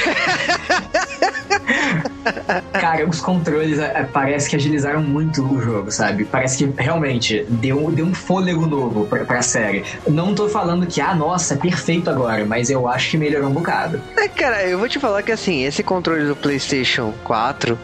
Cara, 2.72 3.08
os 3.08 3.20
controles 3.20 3.78
é, 3.78 4.02
parece 4.04 4.48
que 4.48 4.56
agilizaram 4.56 5.02
muito 5.02 5.42
o 5.42 5.60
jogo, 5.60 5.90
sabe? 5.90 6.24
Parece 6.24 6.58
que 6.58 6.82
realmente 6.82 7.44
deu, 7.48 7.90
deu 7.90 8.06
um 8.06 8.14
fôlego 8.14 8.66
novo 8.66 9.06
pra, 9.06 9.24
pra 9.24 9.42
série. 9.42 9.84
Não 10.06 10.34
tô 10.34 10.48
falando 10.48 10.86
que, 10.86 11.00
ah, 11.00 11.14
nossa, 11.14 11.54
é 11.54 11.56
perfeito 11.56 12.10
agora, 12.10 12.44
mas 12.44 12.70
eu 12.70 12.88
acho 12.88 13.12
que 13.12 13.18
melhorou 13.18 13.48
um 13.48 13.52
bocado. 13.52 14.00
É, 14.16 14.28
cara, 14.28 14.64
eu 14.64 14.78
vou 14.78 14.88
te 14.88 14.98
falar 14.98 15.22
que 15.22 15.32
assim, 15.32 15.64
esse 15.64 15.82
controle 15.82 16.24
do 16.26 16.36
PlayStation 16.36 17.12
4, 17.24 17.78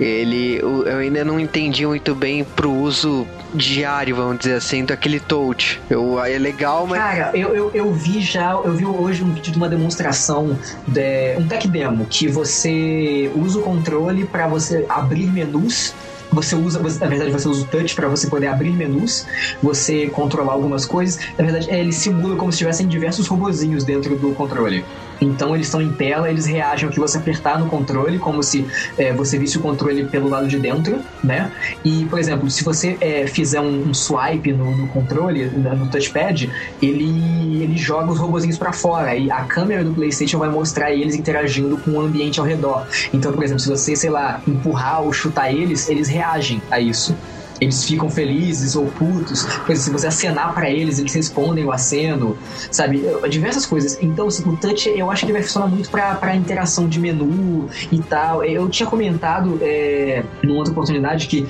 ele 0.00 0.58
eu 0.62 0.98
ainda 0.98 1.24
não 1.24 1.38
entendi 1.38 1.86
muito 1.86 2.14
bem 2.14 2.44
pro 2.44 2.70
uso 2.70 3.26
diário, 3.54 4.16
vamos 4.16 4.38
dizer 4.38 4.54
assim, 4.54 4.84
daquele 4.84 5.20
touch. 5.20 5.80
Eu, 5.88 6.22
é 6.22 6.38
legal, 6.38 6.86
mas. 6.86 6.98
Cara, 6.98 7.30
eu, 7.34 7.54
eu, 7.54 7.70
eu 7.74 7.92
vi 7.92 8.20
já, 8.20 8.52
eu 8.52 8.72
vi 8.72 8.84
hoje 8.84 9.22
um 9.22 9.32
vídeo 9.32 9.52
de 9.52 9.58
uma 9.58 9.68
demonstração, 9.68 10.58
de, 10.86 11.36
um 11.38 11.46
tech 11.46 11.66
demo, 11.68 12.06
que 12.06 12.28
você 12.28 13.30
usa 13.34 13.58
o 13.58 13.62
controle 13.62 14.24
para 14.24 14.46
você 14.46 14.84
abrir 14.88 15.26
menus 15.30 15.94
você 16.32 16.56
usa, 16.56 16.78
você, 16.78 16.98
na 16.98 17.06
verdade, 17.06 17.30
você 17.30 17.48
usa 17.48 17.62
o 17.62 17.66
touch 17.66 17.94
para 17.94 18.08
você 18.08 18.26
poder 18.26 18.46
abrir 18.46 18.72
menus, 18.72 19.26
você 19.62 20.06
controlar 20.06 20.52
algumas 20.52 20.86
coisas. 20.86 21.18
Na 21.38 21.44
verdade, 21.44 21.70
é, 21.70 21.78
ele 21.78 21.92
simula 21.92 22.36
como 22.36 22.50
se 22.50 22.58
tivessem 22.58 22.88
diversos 22.88 23.26
robozinhos 23.26 23.84
dentro 23.84 24.16
do 24.16 24.32
controle. 24.32 24.84
Então 25.20 25.54
eles 25.54 25.68
estão 25.68 25.80
em 25.80 25.92
tela, 25.92 26.28
eles 26.28 26.46
reagem 26.46 26.86
ao 26.86 26.92
que 26.92 26.98
você 26.98 27.16
apertar 27.18 27.58
no 27.58 27.66
controle, 27.66 28.18
como 28.18 28.42
se 28.42 28.66
é, 28.98 29.12
você 29.12 29.38
visse 29.38 29.56
o 29.56 29.60
controle 29.60 30.04
pelo 30.06 30.28
lado 30.28 30.48
de 30.48 30.58
dentro, 30.58 30.98
né? 31.22 31.52
E, 31.84 32.04
por 32.06 32.18
exemplo, 32.18 32.50
se 32.50 32.64
você 32.64 32.96
é, 33.00 33.26
fizer 33.26 33.60
um, 33.60 33.90
um 33.90 33.94
swipe 33.94 34.52
no, 34.52 34.76
no, 34.76 34.88
controle, 34.88 35.44
no 35.44 35.86
touchpad, 35.88 36.50
ele, 36.82 37.62
ele 37.62 37.76
joga 37.76 38.10
os 38.10 38.18
robozinhos 38.18 38.58
para 38.58 38.72
fora 38.72 39.14
e 39.14 39.30
a 39.30 39.44
câmera 39.44 39.84
do 39.84 39.92
PlayStation 39.92 40.38
vai 40.38 40.48
mostrar 40.48 40.92
eles 40.92 41.14
interagindo 41.14 41.76
com 41.78 41.92
o 41.92 42.00
ambiente 42.00 42.40
ao 42.40 42.46
redor. 42.46 42.86
Então, 43.12 43.32
por 43.32 43.44
exemplo, 43.44 43.60
se 43.60 43.68
você, 43.68 43.94
sei 43.94 44.10
lá, 44.10 44.40
empurrar 44.46 45.02
ou 45.02 45.12
chutar 45.12 45.52
eles, 45.52 45.88
eles 45.88 46.08
reagem 46.08 46.21
a 46.70 46.80
isso 46.80 47.16
eles 47.62 47.84
ficam 47.84 48.10
felizes 48.10 48.74
ou 48.74 48.86
putos. 48.86 49.44
Exemplo, 49.44 49.76
se 49.76 49.90
você 49.90 50.06
acenar 50.08 50.52
para 50.52 50.68
eles, 50.68 50.98
eles 50.98 51.14
respondem 51.14 51.64
o 51.64 51.70
aceno, 51.70 52.36
sabe? 52.70 53.02
Diversas 53.30 53.64
coisas. 53.64 53.96
Então, 54.02 54.26
assim, 54.26 54.42
o 54.48 54.56
touch 54.56 54.88
eu 54.88 55.10
acho 55.10 55.24
que 55.24 55.32
vai 55.32 55.42
funcionar 55.42 55.68
muito 55.68 55.88
para 55.90 56.34
interação 56.34 56.88
de 56.88 56.98
menu 56.98 57.68
e 57.90 58.00
tal. 58.00 58.44
Eu 58.44 58.68
tinha 58.68 58.88
comentado 58.88 59.58
é, 59.62 60.24
numa 60.42 60.58
outra 60.58 60.72
oportunidade 60.72 61.28
que 61.28 61.46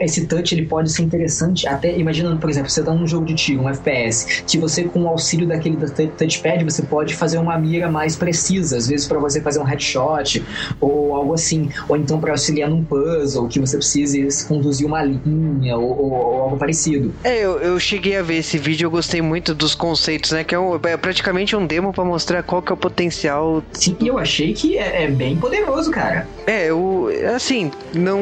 esse 0.00 0.26
touch 0.26 0.54
ele 0.54 0.66
pode 0.66 0.90
ser 0.90 1.02
interessante, 1.02 1.66
até 1.66 1.96
imaginando, 1.96 2.38
por 2.38 2.50
exemplo, 2.50 2.70
você 2.70 2.82
tá 2.82 2.92
num 2.92 3.06
jogo 3.06 3.26
de 3.26 3.34
tiro, 3.34 3.62
um 3.62 3.68
FPS, 3.68 4.42
que 4.46 4.58
você 4.58 4.84
com 4.84 5.02
o 5.02 5.08
auxílio 5.08 5.46
daquele 5.46 5.76
touchpad 5.76 6.64
você 6.64 6.82
pode 6.82 7.14
fazer 7.14 7.38
uma 7.38 7.56
mira 7.58 7.90
mais 7.90 8.16
precisa, 8.16 8.76
às 8.76 8.86
vezes 8.86 9.06
para 9.06 9.18
você 9.18 9.40
fazer 9.40 9.60
um 9.60 9.64
headshot 9.64 10.44
ou 10.80 11.14
algo 11.14 11.34
assim, 11.34 11.68
ou 11.88 11.96
então 11.96 12.20
para 12.20 12.32
auxiliar 12.32 12.68
num 12.70 12.84
puzzle 12.84 13.48
que 13.48 13.58
você 13.58 13.76
precise 13.76 14.46
conduzir 14.46 14.86
uma 14.86 15.02
linha 15.02 15.51
ou, 15.74 15.82
ou, 15.82 16.12
ou 16.12 16.42
algo 16.42 16.56
parecido. 16.56 17.14
É, 17.24 17.38
eu, 17.38 17.58
eu 17.58 17.78
cheguei 17.80 18.16
a 18.16 18.22
ver 18.22 18.36
esse 18.36 18.58
vídeo, 18.58 18.86
eu 18.86 18.90
gostei 18.90 19.20
muito 19.20 19.54
dos 19.54 19.74
conceitos, 19.74 20.32
né? 20.32 20.44
Que 20.44 20.54
é, 20.54 20.58
um, 20.58 20.74
é 20.74 20.96
praticamente 20.96 21.54
um 21.56 21.66
demo 21.66 21.92
para 21.92 22.04
mostrar 22.04 22.42
qual 22.42 22.62
que 22.62 22.72
é 22.72 22.74
o 22.74 22.76
potencial. 22.76 23.62
Sim, 23.72 23.96
eu 24.00 24.18
achei 24.18 24.52
que 24.52 24.78
é, 24.78 25.04
é 25.04 25.08
bem 25.08 25.36
poderoso, 25.36 25.90
cara. 25.90 26.26
É, 26.46 26.70
eu 26.70 27.08
assim 27.34 27.70
não 27.94 28.20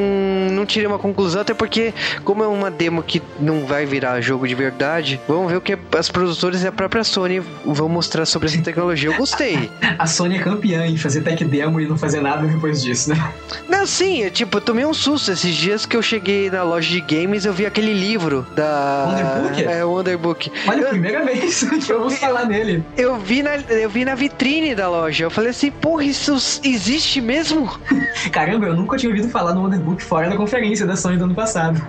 não 0.50 0.66
tirei 0.66 0.86
uma 0.86 0.98
conclusão 0.98 1.40
até 1.40 1.54
porque, 1.54 1.92
como 2.24 2.42
é 2.42 2.46
uma 2.46 2.70
demo 2.70 3.02
que 3.02 3.22
não 3.38 3.66
vai 3.66 3.86
virar 3.86 4.20
jogo 4.20 4.46
de 4.46 4.54
verdade, 4.54 5.20
vamos 5.26 5.50
ver 5.50 5.58
o 5.58 5.60
que 5.60 5.78
as 5.96 6.10
produtoras 6.10 6.62
e 6.62 6.66
a 6.66 6.72
própria 6.72 7.04
Sony 7.04 7.40
vão 7.64 7.88
mostrar 7.88 8.26
sobre 8.26 8.48
essa 8.48 8.60
tecnologia. 8.62 9.10
Eu 9.10 9.16
gostei. 9.16 9.70
a 9.98 10.06
Sony 10.06 10.36
é 10.36 10.38
campeã 10.38 10.86
em 10.86 10.96
fazer 10.96 11.22
tech 11.22 11.44
demo 11.44 11.80
e 11.80 11.86
não 11.86 11.96
fazer 11.96 12.20
nada 12.20 12.46
depois 12.46 12.82
disso, 12.82 13.10
né? 13.10 13.32
Não, 13.68 13.86
sim, 13.86 14.24
eu, 14.24 14.30
tipo, 14.30 14.56
eu 14.56 14.60
tomei 14.60 14.84
um 14.84 14.94
susto 14.94 15.32
esses 15.32 15.54
dias 15.54 15.86
que 15.86 15.96
eu 15.96 16.02
cheguei 16.02 16.50
na 16.50 16.62
loja 16.62 16.90
de 16.90 17.00
games 17.00 17.19
eu 17.44 17.52
vi 17.52 17.66
aquele 17.66 17.92
livro 17.92 18.46
da. 18.54 19.06
Wonderbook? 19.08 19.64
É, 19.64 19.84
Wonderbook. 19.84 20.52
Olha, 20.66 20.80
eu... 20.80 20.88
primeira 20.88 21.24
vez 21.24 21.62
que 21.86 21.92
eu 21.92 22.02
ouço 22.02 22.16
falar 22.16 22.46
nele. 22.46 22.84
Eu 22.96 23.16
vi, 23.18 23.42
na, 23.42 23.56
eu 23.56 23.88
vi 23.88 24.04
na 24.04 24.14
vitrine 24.14 24.74
da 24.74 24.88
loja. 24.88 25.24
Eu 25.24 25.30
falei 25.30 25.50
assim, 25.50 25.70
porra, 25.70 26.04
isso 26.04 26.34
existe 26.64 27.20
mesmo? 27.20 27.70
Caramba, 28.30 28.66
eu 28.66 28.74
nunca 28.74 28.96
tinha 28.96 29.10
ouvido 29.10 29.28
falar 29.28 29.54
no 29.54 29.62
Wonderbook 29.62 30.02
fora 30.02 30.28
da 30.28 30.36
conferência 30.36 30.86
da 30.86 30.96
Sony 30.96 31.16
do 31.16 31.24
ano 31.24 31.34
passado. 31.34 31.80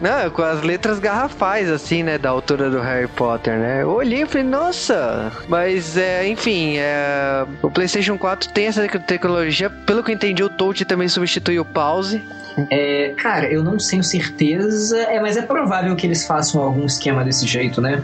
Não, 0.00 0.30
com 0.30 0.42
as 0.42 0.62
letras 0.62 0.98
garrafais, 0.98 1.70
assim, 1.70 2.02
né? 2.02 2.18
Da 2.18 2.30
altura 2.30 2.70
do 2.70 2.80
Harry 2.80 3.08
Potter, 3.08 3.58
né? 3.58 3.82
Eu 3.82 3.90
olhei 3.90 4.22
e 4.22 4.26
falei, 4.26 4.46
nossa! 4.46 5.32
Mas, 5.48 5.96
é, 5.96 6.28
enfim, 6.28 6.76
é, 6.78 7.44
o 7.62 7.70
PlayStation 7.70 8.16
4 8.16 8.50
tem 8.52 8.66
essa 8.66 8.86
tecnologia. 8.86 9.68
Pelo 9.68 10.02
que 10.02 10.10
eu 10.10 10.14
entendi, 10.14 10.42
o 10.42 10.48
Touch 10.48 10.84
também 10.84 11.08
substitui 11.08 11.58
o 11.58 11.64
pause. 11.64 12.22
É, 12.70 13.14
cara, 13.16 13.50
eu 13.50 13.62
não 13.62 13.76
tenho 13.76 14.02
certeza, 14.02 14.98
é, 15.02 15.20
mas 15.20 15.36
é 15.36 15.42
provável 15.42 15.94
que 15.96 16.06
eles 16.06 16.26
façam 16.26 16.62
algum 16.62 16.86
esquema 16.86 17.24
desse 17.24 17.46
jeito, 17.46 17.80
né? 17.80 18.02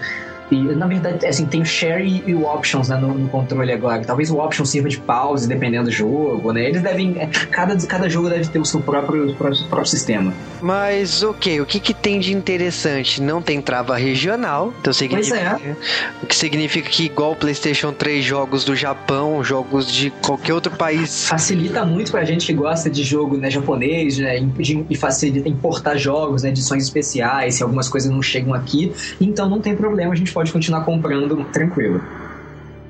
E, 0.50 0.56
na 0.56 0.86
verdade, 0.86 1.26
assim, 1.26 1.46
tem 1.46 1.62
o 1.62 1.64
share 1.64 2.22
e, 2.26 2.34
o 2.34 2.44
options 2.44 2.88
né, 2.88 2.96
no, 2.96 3.14
no, 3.14 3.28
controle 3.28 3.72
agora. 3.72 4.02
Talvez 4.04 4.30
o 4.30 4.38
option 4.38 4.64
sirva 4.64 4.88
de 4.88 4.98
pause, 4.98 5.48
dependendo 5.48 5.84
do 5.84 5.90
jogo, 5.90 6.52
né? 6.52 6.68
Eles 6.68 6.82
devem... 6.82 7.18
É, 7.18 7.26
cada, 7.26 7.76
cada 7.86 8.08
jogo 8.08 8.28
deve 8.28 8.46
ter 8.48 8.58
o 8.58 8.64
seu 8.64 8.80
próprio, 8.80 9.34
próprio, 9.34 9.64
próprio 9.66 9.86
sistema. 9.86 10.32
Mas, 10.60 11.22
ok, 11.22 11.60
o 11.60 11.66
que, 11.66 11.80
que 11.80 11.94
tem 11.94 12.20
de 12.20 12.32
interessante? 12.32 13.22
Não 13.22 13.40
tem 13.40 13.60
trava 13.60 13.96
regional, 13.96 14.72
então 14.80 14.92
significa... 14.92 15.58
Pois 15.58 15.66
é. 15.66 15.76
O 16.22 16.26
que 16.26 16.36
significa 16.36 16.88
que, 16.88 17.06
igual 17.06 17.32
o 17.32 17.36
PlayStation 17.36 17.92
3, 17.92 18.24
jogos 18.24 18.64
do 18.64 18.76
Japão, 18.76 19.42
jogos 19.42 19.90
de 19.90 20.10
qualquer 20.10 20.52
outro 20.52 20.72
país... 20.76 21.28
Facilita 21.28 21.84
muito 21.84 22.10
pra 22.10 22.24
gente 22.24 22.46
que 22.46 22.52
gosta 22.52 22.90
de 22.90 23.02
jogo 23.02 23.36
né, 23.36 23.50
japonês, 23.50 24.18
né? 24.18 24.46
E 24.90 24.96
facilita 24.96 25.48
importar 25.48 25.96
jogos, 25.96 26.42
né? 26.42 26.50
Edições 26.50 26.84
especiais, 26.84 27.56
se 27.56 27.62
algumas 27.62 27.88
coisas 27.88 28.10
não 28.10 28.20
chegam 28.20 28.52
aqui. 28.52 28.92
Então 29.20 29.48
não 29.48 29.60
tem 29.60 29.74
problema, 29.74 30.12
a 30.12 30.16
gente 30.16 30.33
pode 30.34 30.52
continuar 30.52 30.84
comprando 30.84 31.42
tranquilo. 31.44 32.02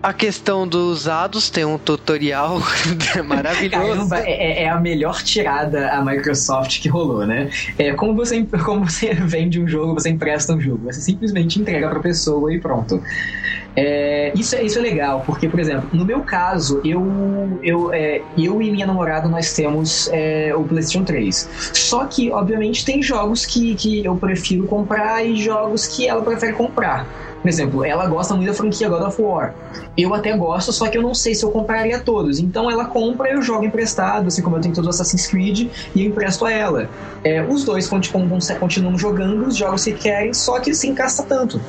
A 0.03 0.13
questão 0.13 0.69
dos 0.69 1.01
usados 1.01 1.49
tem 1.49 1.65
um 1.65 1.79
tutorial 1.79 2.61
maravilhoso. 3.25 3.87
Caramba, 3.87 4.19
é, 4.19 4.65
é, 4.65 4.69
a 4.69 4.79
melhor 4.79 5.23
tirada 5.23 5.93
a 5.93 6.05
Microsoft 6.05 6.83
que 6.83 6.91
rolou, 6.91 7.27
né? 7.27 7.49
É 7.79 7.95
como 7.95 8.15
você, 8.15 8.45
como 8.67 8.85
você 8.85 9.15
vende 9.15 9.59
um 9.59 9.67
jogo, 9.67 9.95
você 9.95 10.11
empresta 10.11 10.53
um 10.53 10.61
jogo. 10.61 10.93
Você 10.93 11.01
simplesmente 11.01 11.59
entrega 11.59 11.89
pra 11.89 12.01
pessoa 12.01 12.53
e 12.53 12.61
pronto. 12.61 13.03
É, 13.77 14.31
isso, 14.37 14.55
é, 14.55 14.63
isso 14.63 14.79
é 14.79 14.83
legal, 14.83 15.23
porque, 15.27 15.49
por 15.49 15.59
exemplo, 15.59 15.89
no 15.93 16.05
meu 16.05 16.21
caso, 16.21 16.81
eu, 16.85 17.59
eu, 17.63 17.93
é, 17.93 18.21
eu 18.37 18.61
e 18.63 18.71
minha 18.71 18.87
namorada 18.87 19.27
nós 19.27 19.53
temos 19.55 20.09
é, 20.13 20.55
o 20.55 20.65
PlayStation 20.65 21.03
3. 21.03 21.49
Só 21.73 22.05
que, 22.05 22.31
obviamente, 22.31 22.85
tem 22.85 23.03
jogos 23.03 23.45
que, 23.45 23.75
que 23.75 24.05
eu 24.05 24.15
prefiro 24.17 24.67
comprar 24.67 25.25
e 25.25 25.37
jogos 25.37 25.87
que 25.87 26.07
ela 26.07 26.23
prefere 26.23 26.53
comprar. 26.53 27.07
Por 27.45 27.51
exemplo, 27.51 27.85
ela 27.85 28.07
gosta 28.07 28.35
muito 28.35 28.49
da 28.49 28.55
franquia 28.55 28.89
God 28.89 29.03
of 29.03 29.21
War. 29.21 29.55
Eu 29.99 30.15
até 30.15 30.35
gosto, 30.35 30.73
só 30.73 30.89
que 30.89 30.97
eu 30.97 31.03
não 31.03 31.15
sei 31.15 31.35
se 31.35 31.45
eu 31.45 31.51
compraria 31.51 31.99
todos. 31.99 32.39
Então 32.39 32.71
ela 32.71 32.87
compra, 32.87 33.31
eu 33.31 33.43
jogo 33.43 33.67
emprestado, 33.67 34.29
assim 34.29 34.41
como 34.41 34.57
eu 34.57 34.63
tenho 34.63 34.75
todos 34.75 34.89
os 34.89 34.99
Assassin's 34.99 35.27
Creed, 35.27 35.69
e 35.95 36.03
eu 36.03 36.09
empresto 36.09 36.47
a 36.47 36.51
ela. 36.51 36.89
É, 37.23 37.43
os 37.43 37.63
dois 37.63 37.87
continuam, 37.87 38.39
continuam 38.59 38.97
jogando 38.97 39.47
os 39.47 39.59
jogos 39.59 39.85
que 39.85 39.93
querem, 39.93 40.33
só 40.33 40.59
que 40.59 40.75
se 40.75 40.89
encasta 40.89 41.23
tanto. 41.23 41.61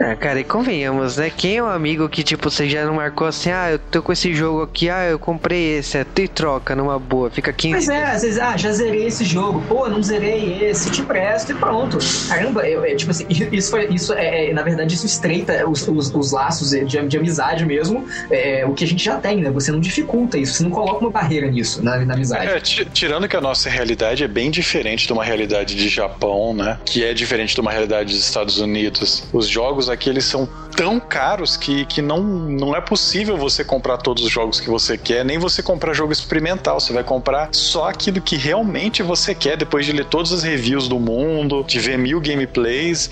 Ah, 0.00 0.14
cara, 0.14 0.38
e 0.38 0.44
convenhamos, 0.44 1.16
né? 1.16 1.30
Quem 1.30 1.56
é 1.56 1.62
um 1.62 1.66
amigo 1.66 2.08
que, 2.08 2.22
tipo, 2.22 2.48
você 2.48 2.68
já 2.68 2.84
não 2.86 2.94
marcou 2.94 3.26
assim, 3.26 3.50
ah, 3.50 3.72
eu 3.72 3.78
tô 3.78 4.00
com 4.00 4.12
esse 4.12 4.32
jogo 4.32 4.62
aqui, 4.62 4.88
ah, 4.88 5.04
eu 5.04 5.18
comprei 5.18 5.78
esse, 5.78 5.98
é, 5.98 6.06
e 6.18 6.28
troca 6.28 6.74
numa 6.76 6.98
boa, 6.98 7.30
fica 7.30 7.52
15 7.52 7.74
Mas 7.74 7.88
é, 7.88 8.04
às 8.04 8.22
vezes, 8.22 8.38
ah, 8.38 8.56
já 8.56 8.72
zerei 8.72 9.06
esse 9.06 9.24
jogo, 9.24 9.62
pô, 9.68 9.88
não 9.88 10.02
zerei 10.02 10.64
esse, 10.64 10.90
te 10.90 11.02
presto 11.02 11.52
e 11.52 11.54
pronto. 11.54 11.98
Caramba, 12.28 12.68
eu, 12.68 12.84
é, 12.84 12.94
tipo 12.94 13.10
assim, 13.10 13.26
isso 13.50 13.70
foi, 13.70 13.88
isso 13.88 14.12
é, 14.12 14.50
é, 14.50 14.52
na 14.52 14.62
verdade, 14.62 14.94
isso 14.94 15.06
estreita 15.06 15.68
os, 15.68 15.86
os, 15.88 16.14
os 16.14 16.32
laços 16.32 16.70
de, 16.70 16.84
de, 16.84 17.18
amizade 17.18 17.66
mesmo, 17.66 18.06
é, 18.30 18.64
o 18.66 18.74
que 18.74 18.84
a 18.84 18.86
gente 18.86 19.04
já 19.04 19.16
tem, 19.16 19.38
né? 19.38 19.50
Você 19.50 19.72
não 19.72 19.80
dificulta 19.80 20.38
isso, 20.38 20.54
você 20.54 20.62
não 20.62 20.70
coloca 20.70 21.00
uma 21.00 21.10
barreira 21.10 21.48
nisso, 21.48 21.82
na, 21.82 21.98
na 22.04 22.14
amizade. 22.14 22.46
É, 22.46 22.60
tirando 22.60 23.28
que 23.28 23.36
a 23.36 23.40
nossa 23.40 23.68
realidade 23.68 24.22
é 24.22 24.28
bem 24.28 24.50
diferente 24.50 25.06
de 25.06 25.12
uma 25.12 25.24
realidade 25.24 25.74
de 25.74 25.88
Japão, 25.88 26.54
né? 26.54 26.78
Que 26.84 27.04
é 27.04 27.12
diferente 27.12 27.54
de 27.54 27.60
uma 27.60 27.72
realidade 27.72 28.12
dos 28.12 28.24
Estados 28.24 28.58
Unidos. 28.58 29.24
Os 29.32 29.48
jogos 29.48 29.87
jogos 29.88 29.90
aqui 29.90 30.08
eles 30.10 30.24
são 30.24 30.48
tão 30.76 31.00
caros 31.00 31.56
que, 31.56 31.84
que 31.86 32.00
não, 32.00 32.22
não 32.22 32.76
é 32.76 32.80
possível 32.80 33.36
você 33.36 33.64
comprar 33.64 33.96
todos 33.96 34.22
os 34.22 34.30
jogos 34.30 34.60
que 34.60 34.68
você 34.68 34.96
quer, 34.96 35.24
nem 35.24 35.38
você 35.38 35.62
comprar 35.62 35.92
jogo 35.92 36.12
experimental. 36.12 36.78
Você 36.78 36.92
vai 36.92 37.02
comprar 37.02 37.48
só 37.52 37.88
aquilo 37.88 38.20
que 38.20 38.36
realmente 38.36 39.02
você 39.02 39.34
quer 39.34 39.56
depois 39.56 39.84
de 39.84 39.92
ler 39.92 40.04
todas 40.04 40.32
as 40.32 40.42
reviews 40.42 40.88
do 40.88 41.00
mundo, 41.00 41.64
de 41.64 41.80
ver 41.80 41.98
mil 41.98 42.20
gameplays. 42.20 43.10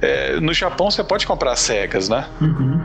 É, 0.00 0.38
no 0.38 0.54
Japão 0.54 0.90
você 0.90 1.02
pode 1.02 1.26
comprar 1.26 1.56
cegas, 1.56 2.08
né? 2.08 2.26
Uhum. 2.40 2.80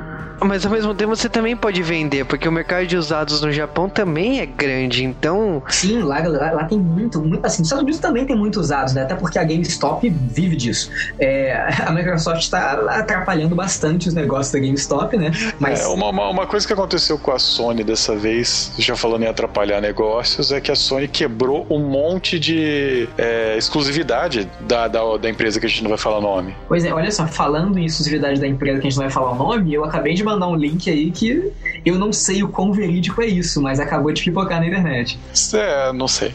Mas 0.46 0.66
ao 0.66 0.72
mesmo 0.72 0.94
tempo 0.94 1.16
você 1.16 1.30
também 1.30 1.56
pode 1.56 1.82
vender, 1.82 2.26
porque 2.26 2.48
o 2.48 2.52
mercado 2.52 2.86
de 2.86 2.98
usados 2.98 3.42
no 3.42 3.52
Japão 3.52 3.88
também 3.88 4.40
é 4.40 4.46
grande, 4.46 5.04
então. 5.04 5.64
Sim, 5.70 6.00
lá, 6.00 6.20
lá, 6.20 6.52
lá 6.52 6.64
tem 6.66 6.80
muito, 6.80 7.22
muito. 7.22 7.46
Assim, 7.46 7.60
nos 7.60 7.68
Estados 7.68 7.84
Unidos 7.84 8.00
também 8.00 8.26
tem 8.26 8.36
muitos 8.36 8.60
usados, 8.60 8.94
né? 8.94 9.04
Até 9.04 9.16
porque 9.16 9.40
a 9.40 9.44
GameStop 9.44 10.10
vive 10.10 10.56
disso. 10.56 10.92
É, 11.20 11.70
a 11.86 11.92
Microsoft 11.92 12.42
está 12.42 12.74
atrapalhando 12.90 13.56
bastante 13.56 14.08
os 14.08 14.14
negócios 14.14 14.52
da 14.52 14.60
GameStop, 14.60 15.18
né? 15.18 15.32
Mas... 15.60 15.82
É, 15.82 15.88
uma, 15.88 16.10
uma, 16.10 16.30
uma 16.30 16.48
coisa 16.48 16.68
que 16.68 16.74
aconteceu 16.74 17.18
com 17.18 17.32
a 17.32 17.40
Sony 17.40 17.84
dessa 17.84 18.16
vez, 18.16 18.72
já 18.78 18.96
falando 18.96 19.24
em 19.24 19.28
atrapalhar 19.28 19.82
negócios, 19.82 20.52
é 20.52 20.60
que 20.60 20.72
a 20.72 20.76
Sony 20.76 21.08
quebrou 21.08 21.66
um 21.70 21.80
monte 21.80 22.40
de 22.40 23.08
é, 23.18 23.58
exclusividade 23.58 24.50
da, 24.62 24.88
da, 24.88 25.18
da, 25.18 25.30
empresa 25.30 25.60
que 25.60 25.66
a 25.66 25.70
gente 25.70 25.84
não 25.84 25.90
vai 25.90 25.98
falar 25.98 26.18
o 26.18 26.22
nome. 26.22 26.56
Pois 26.68 26.84
é, 26.84 26.94
olha 26.94 27.12
só, 27.12 27.26
falando 27.28 27.78
em 27.78 27.86
exclusividade 27.86 28.40
da 28.40 28.48
empresa 28.48 28.80
que 28.80 28.88
a 28.88 28.90
gente 28.90 28.98
não 28.98 29.06
vai 29.06 29.14
falar 29.14 29.32
o 29.32 29.36
nome, 29.36 29.74
eu 29.74 29.84
acabei 29.84 30.14
de 30.14 30.24
mandar 30.24 30.33
um 30.48 30.56
link 30.56 30.90
aí 30.90 31.12
que 31.12 31.52
eu 31.86 31.98
não 31.98 32.14
sei 32.14 32.44
o 32.44 32.48
quão 32.48 32.72
verídico 32.72 33.22
é 33.22 33.28
isso, 33.28 33.62
mas 33.62 33.80
acabou 33.80 34.12
de 34.12 34.24
pipocar 34.24 34.60
na 34.60 34.68
internet. 34.68 35.20
É, 35.54 35.94
não 35.94 36.08
sei. 36.08 36.34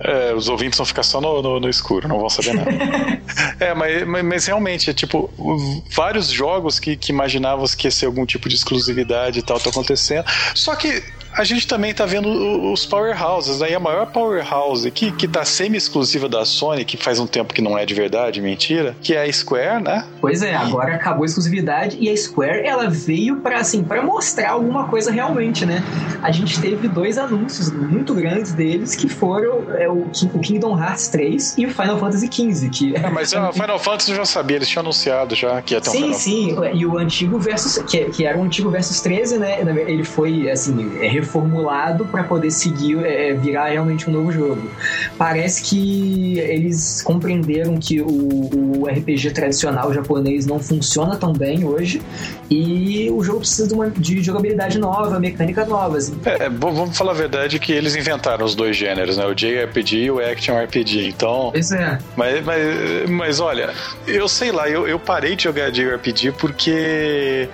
É, 0.00 0.34
os 0.34 0.48
ouvintes 0.48 0.76
vão 0.76 0.86
ficar 0.86 1.02
só 1.02 1.20
no, 1.20 1.42
no, 1.42 1.60
no 1.60 1.68
escuro, 1.68 2.08
não 2.08 2.18
vão 2.18 2.28
saber 2.28 2.54
nada. 2.54 2.70
é, 3.58 3.74
mas, 3.74 4.06
mas, 4.06 4.24
mas, 4.24 4.46
realmente, 4.46 4.90
é 4.90 4.92
tipo, 4.92 5.30
vários 5.94 6.28
jogos 6.28 6.78
que, 6.78 6.96
que 6.96 7.12
imaginávamos 7.12 7.74
que 7.74 7.86
ia 7.86 7.90
ser 7.90 8.06
algum 8.06 8.26
tipo 8.26 8.48
de 8.48 8.54
exclusividade 8.54 9.38
e 9.38 9.42
tal, 9.42 9.58
tá 9.58 9.70
acontecendo. 9.70 10.24
Só 10.54 10.74
que 10.74 11.02
a 11.32 11.44
gente 11.44 11.66
também 11.66 11.94
tá 11.94 12.04
vendo 12.04 12.28
os 12.72 12.84
powerhouses, 12.86 13.60
né? 13.60 13.70
E 13.70 13.74
a 13.74 13.80
maior 13.80 14.06
powerhouse 14.06 14.90
que, 14.90 15.12
que 15.12 15.28
tá 15.28 15.44
semi-exclusiva 15.44 16.28
da 16.28 16.44
Sony, 16.44 16.84
que 16.84 16.96
faz 16.96 17.18
um 17.18 17.26
tempo 17.26 17.54
que 17.54 17.62
não 17.62 17.78
é 17.78 17.86
de 17.86 17.94
verdade, 17.94 18.40
mentira, 18.40 18.96
que 19.00 19.14
é 19.14 19.22
a 19.22 19.32
Square, 19.32 19.82
né? 19.82 20.04
Pois 20.20 20.42
é, 20.42 20.54
agora 20.54 20.94
acabou 20.94 21.22
a 21.22 21.26
exclusividade 21.26 21.96
e 22.00 22.10
a 22.10 22.16
Square, 22.16 22.66
ela 22.66 22.88
veio 22.88 23.36
para 23.36 23.58
assim, 23.58 23.82
para 23.82 24.02
mostrar 24.02 24.50
alguma 24.50 24.88
coisa 24.88 25.10
realmente, 25.10 25.64
né? 25.64 25.82
A 26.22 26.30
gente 26.30 26.60
teve 26.60 26.88
dois 26.88 27.16
anúncios 27.16 27.70
muito 27.70 28.14
grandes 28.14 28.52
deles 28.52 28.96
que 28.96 29.08
foram 29.08 29.64
é, 29.76 29.88
o, 29.88 30.10
o 30.34 30.38
Kingdom 30.40 30.78
Hearts 30.78 31.08
3 31.08 31.58
e 31.58 31.66
o 31.66 31.70
Final 31.70 31.98
Fantasy 31.98 32.26
XV, 32.26 32.68
que 32.70 32.96
é, 32.96 33.10
mas 33.10 33.32
o 33.34 33.52
Final 33.52 33.78
Fantasy 33.78 34.10
eu 34.10 34.16
já 34.16 34.24
sabia, 34.24 34.56
eles 34.56 34.68
tinham 34.68 34.82
anunciado 34.82 35.34
já 35.34 35.62
que 35.62 35.74
ia 35.74 35.80
ter 35.80 35.90
um 35.90 35.92
Sim, 35.92 35.98
Final 36.00 36.18
sim, 36.18 36.56
e 36.74 36.86
o 36.86 36.98
antigo 36.98 37.38
versus 37.38 37.78
que, 37.84 38.04
que 38.06 38.24
era 38.24 38.36
o 38.36 38.42
antigo 38.42 38.70
versus 38.70 39.00
13, 39.00 39.38
né? 39.38 39.60
Ele 39.86 40.04
foi 40.04 40.50
assim, 40.50 40.98
é, 41.00 41.19
reformulado 41.20 42.04
para 42.06 42.24
poder 42.24 42.50
seguir, 42.50 43.04
é, 43.04 43.32
virar 43.34 43.68
realmente 43.68 44.08
um 44.08 44.12
novo 44.12 44.32
jogo. 44.32 44.70
Parece 45.16 45.62
que 45.62 46.38
eles 46.38 47.02
compreenderam 47.02 47.78
que 47.78 48.00
o, 48.00 48.80
o 48.80 48.86
RPG 48.86 49.30
tradicional 49.30 49.92
japonês 49.92 50.46
não 50.46 50.58
funciona 50.58 51.16
tão 51.16 51.32
bem 51.32 51.64
hoje 51.64 52.02
e 52.50 53.10
o 53.10 53.22
jogo 53.22 53.40
precisa 53.40 53.68
de, 53.68 53.74
uma, 53.74 53.90
de 53.90 54.22
jogabilidade 54.22 54.78
nova, 54.78 55.20
mecânicas 55.20 55.68
novas. 55.68 56.12
É, 56.24 56.48
vamos 56.48 56.96
falar 56.96 57.12
a 57.12 57.14
verdade 57.14 57.58
que 57.58 57.72
eles 57.72 57.94
inventaram 57.94 58.44
os 58.44 58.54
dois 58.54 58.76
gêneros, 58.76 59.16
né? 59.16 59.26
O 59.26 59.34
JRPG 59.34 59.96
e 59.96 60.10
o 60.10 60.18
Action 60.18 60.56
RPG. 60.56 61.08
Então. 61.08 61.52
Isso 61.54 61.74
é. 61.74 61.98
Mas, 62.16 62.44
mas, 62.44 63.10
mas 63.10 63.40
olha, 63.40 63.70
eu 64.06 64.28
sei 64.28 64.50
lá, 64.50 64.68
eu, 64.68 64.88
eu 64.88 64.98
parei 64.98 65.36
de 65.36 65.44
jogar 65.44 65.70
JRPG 65.70 66.32
porque 66.32 67.48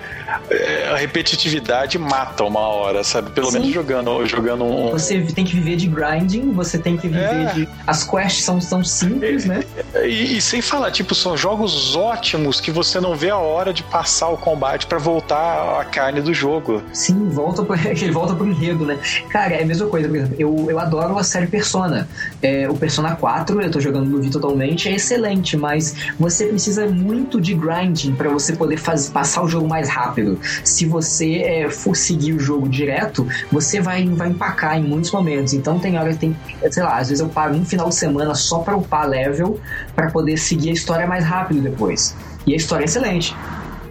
é, 0.49 0.89
a 0.91 0.95
repetitividade 0.95 1.97
mata 1.97 2.43
uma 2.43 2.61
hora, 2.61 3.03
sabe? 3.03 3.31
Pelo 3.31 3.51
Jogando, 3.65 4.25
jogando 4.25 4.63
um. 4.63 4.91
Você 4.91 5.19
tem 5.21 5.45
que 5.45 5.55
viver 5.55 5.75
de 5.75 5.87
grinding, 5.87 6.51
você 6.51 6.77
tem 6.77 6.97
que 6.97 7.07
viver 7.07 7.21
é. 7.21 7.53
de. 7.53 7.69
As 7.85 8.03
quests 8.03 8.43
são, 8.43 8.59
são 8.59 8.83
simples, 8.83 9.45
e, 9.45 9.47
né? 9.47 9.63
E, 10.03 10.37
e, 10.37 10.41
sem 10.41 10.61
falar, 10.61 10.91
tipo, 10.91 11.13
são 11.15 11.37
jogos 11.37 11.95
ótimos 11.95 12.59
que 12.59 12.71
você 12.71 12.99
não 12.99 13.15
vê 13.15 13.29
a 13.29 13.37
hora 13.37 13.73
de 13.73 13.83
passar 13.83 14.29
o 14.29 14.37
combate 14.37 14.87
para 14.87 14.97
voltar 14.97 15.79
a 15.79 15.85
carne 15.85 16.21
do 16.21 16.33
jogo. 16.33 16.81
Sim, 16.93 17.29
volta 17.29 17.63
pro, 17.63 17.75
ele 17.87 18.11
volta 18.11 18.35
pro 18.35 18.47
enredo, 18.47 18.85
né? 18.85 18.97
Cara, 19.29 19.55
é 19.55 19.63
a 19.63 19.65
mesma 19.65 19.87
coisa, 19.87 20.07
por 20.07 20.17
exemplo, 20.17 20.35
eu, 20.37 20.67
eu 20.69 20.79
adoro 20.79 21.17
a 21.17 21.23
série 21.23 21.47
Persona. 21.47 22.07
É, 22.41 22.69
o 22.69 22.75
Persona 22.75 23.15
4, 23.15 23.61
eu 23.61 23.71
tô 23.71 23.79
jogando 23.79 24.09
no 24.09 24.21
Vita 24.21 24.39
totalmente, 24.39 24.89
é 24.89 24.95
excelente, 24.95 25.55
mas 25.55 25.95
você 26.19 26.47
precisa 26.47 26.87
muito 26.87 27.39
de 27.39 27.53
grinding 27.53 28.13
para 28.15 28.29
você 28.29 28.55
poder 28.55 28.77
fazer, 28.77 29.11
passar 29.11 29.43
o 29.43 29.47
jogo 29.47 29.67
mais 29.67 29.89
rápido 29.89 30.07
rápido. 30.07 30.39
Se 30.63 30.85
você 30.85 31.37
é, 31.37 31.69
for 31.69 31.95
seguir 31.95 32.33
o 32.33 32.39
jogo 32.39 32.67
direto, 32.67 33.27
você 33.51 33.81
vai, 33.81 34.05
vai 34.07 34.29
empacar 34.29 34.77
em 34.77 34.83
muitos 34.83 35.11
momentos. 35.11 35.53
Então 35.53 35.79
tem 35.79 35.97
hora 35.97 36.11
que 36.11 36.19
tem, 36.19 36.37
sei 36.69 36.83
lá, 36.83 36.97
às 36.97 37.09
vezes 37.09 37.21
eu 37.21 37.29
paro 37.29 37.55
um 37.55 37.65
final 37.65 37.89
de 37.89 37.95
semana 37.95 38.35
só 38.35 38.59
para 38.59 38.75
upar 38.75 39.07
level 39.07 39.59
para 39.95 40.09
poder 40.11 40.37
seguir 40.37 40.69
a 40.69 40.73
história 40.73 41.07
mais 41.07 41.23
rápido 41.23 41.61
depois. 41.61 42.15
E 42.45 42.53
a 42.53 42.55
história 42.55 42.83
é 42.83 42.85
excelente. 42.85 43.35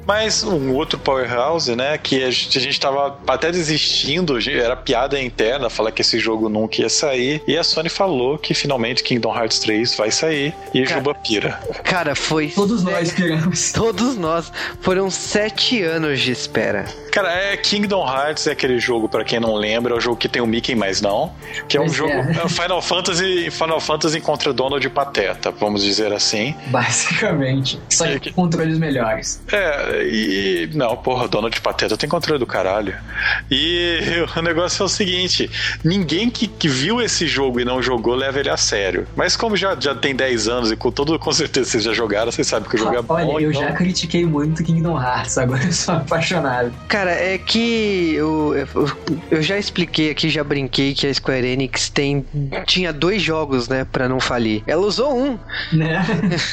Mas 0.06 0.42
um 0.42 0.72
outro 0.74 0.98
powerhouse, 0.98 1.74
né, 1.74 1.98
que 1.98 2.22
a 2.22 2.30
gente, 2.30 2.58
a 2.58 2.60
gente 2.60 2.80
tava 2.80 3.18
até 3.26 3.50
desistindo, 3.50 4.38
era 4.48 4.76
piada 4.76 5.20
interna 5.20 5.68
falar 5.68 5.90
que 5.90 6.02
esse 6.02 6.18
jogo 6.18 6.48
nunca 6.48 6.80
ia 6.80 6.88
sair, 6.88 7.42
e 7.46 7.56
a 7.56 7.64
Sony 7.64 7.88
falou 7.88 8.38
que 8.38 8.54
finalmente 8.54 9.02
Kingdom 9.02 9.34
Hearts 9.34 9.58
3 9.58 9.96
vai 9.96 10.10
sair 10.10 10.54
e 10.72 10.82
cara, 10.82 10.96
Juba 10.96 11.14
pira. 11.14 11.60
Cara, 11.82 12.14
foi... 12.14 12.48
Todos 12.48 12.82
nós 12.82 13.12
piramos. 13.12 13.72
Todos 13.72 14.16
nós. 14.16 14.52
Foram 14.80 15.10
sete 15.10 15.82
anos 15.82 16.20
de 16.20 16.32
espera. 16.32 16.86
Cara, 17.10 17.32
é 17.32 17.56
Kingdom 17.56 18.06
Hearts 18.06 18.46
é 18.46 18.52
aquele 18.52 18.78
jogo, 18.78 19.08
para 19.08 19.24
quem 19.24 19.40
não 19.40 19.54
lembra, 19.54 19.94
é 19.94 19.96
o 19.96 20.00
jogo 20.00 20.16
que 20.16 20.28
tem 20.28 20.42
o 20.42 20.46
Mickey, 20.46 20.74
mas 20.74 21.00
não. 21.00 21.32
Que 21.66 21.78
é 21.78 21.80
um 21.80 21.88
jogo. 21.88 22.12
É. 22.12 22.42
é 22.44 22.48
Final 22.48 22.82
Fantasy 22.82 23.50
Final 23.50 23.80
Fantasy 23.80 24.20
contra 24.20 24.52
Donald 24.52 24.86
e 24.86 24.90
Pateta, 24.90 25.50
vamos 25.50 25.82
dizer 25.82 26.12
assim. 26.12 26.54
Basicamente. 26.66 27.80
Só 27.88 28.06
que 28.18 28.30
controles 28.32 28.78
melhores. 28.78 29.42
É, 29.50 29.95
e. 30.04 30.70
Não, 30.74 30.96
porra, 30.96 31.26
Donald 31.26 31.56
e 31.56 31.60
Pateta 31.60 31.96
tem 31.96 32.08
controle 32.08 32.38
do 32.38 32.46
caralho. 32.46 32.94
E 33.50 33.98
o 34.36 34.42
negócio 34.42 34.82
é 34.82 34.86
o 34.86 34.88
seguinte: 34.88 35.50
ninguém 35.82 36.28
que, 36.28 36.46
que 36.46 36.68
viu 36.68 37.00
esse 37.00 37.26
jogo 37.26 37.60
e 37.60 37.64
não 37.64 37.82
jogou 37.82 38.14
leva 38.14 38.38
ele 38.38 38.50
a 38.50 38.56
sério. 38.56 39.06
Mas 39.16 39.36
como 39.36 39.56
já, 39.56 39.76
já 39.78 39.94
tem 39.94 40.14
10 40.14 40.48
anos 40.48 40.70
e 40.70 40.76
com 40.76 40.90
todo 40.92 41.18
com 41.18 41.32
certeza 41.32 41.70
vocês 41.70 41.84
já 41.84 41.92
jogaram, 41.94 42.30
vocês 42.30 42.46
sabem 42.46 42.68
que 42.68 42.76
o 42.76 42.78
jogo 42.78 42.94
é 42.94 43.02
bom. 43.02 43.14
Olha, 43.14 43.44
eu 43.44 43.50
então... 43.50 43.62
já 43.62 43.72
critiquei 43.72 44.26
muito 44.26 44.62
Kingdom 44.62 45.00
Hearts, 45.00 45.38
agora 45.38 45.64
eu 45.64 45.72
sou 45.72 45.94
apaixonado. 45.94 46.72
Cara, 46.88 47.06
Cara, 47.06 47.20
é 47.20 47.38
que 47.38 48.14
eu, 48.14 48.52
eu, 48.56 48.66
eu, 49.30 49.40
já 49.40 49.56
expliquei 49.56 50.10
aqui, 50.10 50.28
já 50.28 50.42
brinquei 50.42 50.92
que 50.92 51.06
a 51.06 51.14
Square 51.14 51.46
Enix 51.46 51.88
tem, 51.88 52.26
tinha 52.66 52.92
dois 52.92 53.22
jogos, 53.22 53.68
né, 53.68 53.84
pra 53.84 54.08
não 54.08 54.18
falir. 54.18 54.64
Ela 54.66 54.84
usou 54.84 55.16
um. 55.16 55.38
Né? 55.72 56.04